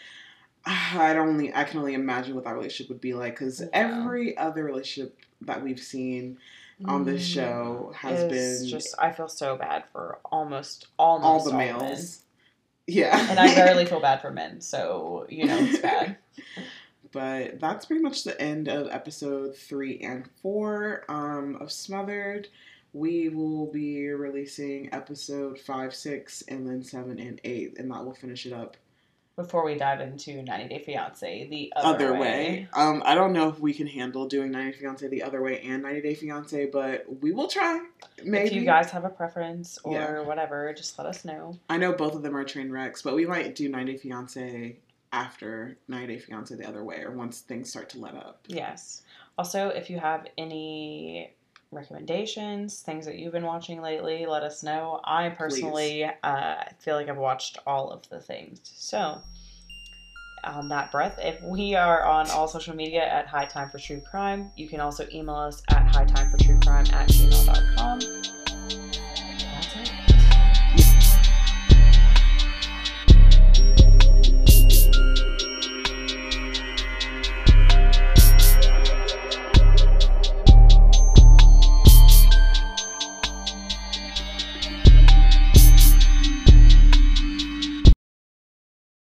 I 0.66 1.14
don't 1.14 1.30
only, 1.30 1.54
I 1.54 1.64
can 1.64 1.80
only 1.80 1.94
imagine 1.94 2.36
what 2.36 2.44
that 2.46 2.54
relationship 2.56 2.90
would 2.90 3.02
be 3.02 3.14
like 3.14 3.34
because 3.34 3.62
Yeah. 3.62 3.70
every 3.74 4.38
other 4.38 4.64
relationship 4.64 5.18
that 5.42 5.64
we've 5.64 5.80
seen 5.80 6.38
on 6.86 7.06
this 7.06 7.22
Mm, 7.22 7.26
show 7.26 7.94
has 7.96 8.24
is 8.24 8.62
been 8.62 8.70
just 8.70 8.96
I 9.00 9.12
feel 9.12 9.28
so 9.28 9.56
bad 9.56 9.86
for 9.92 10.20
almost 10.26 10.88
almost 10.98 11.26
all 11.26 11.44
the 11.52 11.58
men. 11.58 11.80
males. 11.80 12.22
Yeah. 12.88 13.26
and 13.30 13.40
I 13.40 13.54
rarely 13.56 13.86
feel 13.88 14.00
bad 14.02 14.22
for 14.22 14.32
men, 14.32 14.62
so 14.62 15.26
you 15.30 15.46
know 15.46 15.58
it's 15.64 15.80
bad. 15.80 16.18
But 17.16 17.62
that's 17.62 17.86
pretty 17.86 18.04
much 18.04 18.26
the 18.26 18.40
end 18.42 18.68
of 18.68 18.90
episode 18.92 19.56
three 19.56 20.00
and 20.02 20.30
four 20.42 21.06
um, 21.08 21.56
of 21.62 21.72
Smothered. 21.72 22.50
We 22.92 23.30
will 23.30 23.68
be 23.72 24.10
releasing 24.10 24.94
episode 24.94 25.58
five, 25.58 25.96
six, 25.96 26.44
and 26.50 26.68
then 26.68 26.84
seven 26.84 27.18
and 27.18 27.40
eight, 27.46 27.78
and 27.80 27.90
that 27.92 28.04
will 28.04 28.14
finish 28.14 28.46
it 28.46 28.52
up 28.52 28.76
Before 29.38 29.64
we 29.66 29.76
dive 29.76 30.02
into 30.02 30.42
90 30.44 30.68
Day 30.68 30.84
Fiance, 30.86 31.48
the 31.50 31.72
other, 31.76 32.08
other, 32.08 32.14
way. 32.14 32.20
way. 32.20 32.68
Um, 32.74 33.02
I 33.06 33.16
don't 33.16 33.32
know 33.32 33.48
if 33.50 33.60
we 33.60 33.74
can 33.74 33.88
handle 33.88 34.28
doing 34.28 34.52
90 34.52 34.72
Day 34.74 34.78
Fiance 34.80 35.08
the 35.08 35.24
other 35.24 35.42
way 35.42 35.62
and 35.62 35.84
90 35.84 36.02
Day 36.02 36.16
Fiance, 36.16 36.66
but 36.68 37.06
we 37.22 37.32
will 37.32 37.48
try. 37.48 37.80
Maybe. 38.24 38.48
If 38.48 38.54
you 38.54 38.66
guys 38.66 38.92
have 38.92 39.06
a 39.06 39.10
preference 39.10 39.78
or 39.86 39.94
Yeah. 39.94 40.20
whatever, 40.22 40.74
just 40.74 40.98
let 40.98 41.08
us 41.08 41.24
know. 41.26 41.58
I 41.70 41.78
know 41.78 41.94
both 41.94 42.16
of 42.16 42.24
them 42.24 42.36
are 42.36 42.44
train 42.46 42.72
wrecks, 42.72 43.02
but 43.02 43.16
we 43.16 43.26
might 43.26 43.56
do 43.56 43.68
90 43.70 43.92
Day 43.94 43.98
Fiance 44.00 44.76
after 45.16 45.78
90 45.88 46.08
Day 46.08 46.20
Fiance 46.20 46.54
the 46.54 46.68
other 46.68 46.84
way, 46.84 47.02
or 47.02 47.12
once 47.12 47.40
things 47.40 47.70
start 47.70 47.90
to 47.90 48.00
let 48.00 48.16
up. 48.16 48.42
Yes. 48.48 49.04
Also, 49.38 49.70
if 49.70 49.90
you 49.90 49.98
have 49.98 50.28
any 50.38 51.34
recommendations, 51.72 52.82
things 52.82 53.06
that 53.06 53.16
you've 53.16 53.32
been 53.32 53.46
watching 53.46 53.82
lately, 53.82 54.26
let 54.26 54.44
us 54.44 54.62
know. 54.62 55.00
I 55.06 55.30
personally 55.30 56.10
uh, 56.24 56.56
feel 56.80 56.96
like 56.96 57.08
I've 57.08 57.18
watched 57.18 57.58
all 57.66 57.90
of 57.92 58.08
the 58.10 58.20
things. 58.20 58.60
So, 58.64 59.22
on 60.44 60.68
that 60.70 60.92
breath, 60.92 61.18
if 61.22 61.42
we 61.42 61.76
are 61.76 62.04
on 62.04 62.30
all 62.32 62.48
social 62.48 62.76
media 62.76 63.06
at 63.06 63.26
High 63.26 63.46
Time 63.46 63.70
for 63.70 63.80
True 63.80 64.02
Crime, 64.02 64.52
you 64.58 64.68
can 64.68 64.82
also 64.82 65.08
email 65.14 65.36
us 65.36 65.64
at 65.70 65.96
High 65.96 66.06
Time 66.06 66.30
for 66.30 66.38
True 66.38 66.60
Crime 66.60 66.86
at 66.92 67.08
gmail.com. 67.08 68.35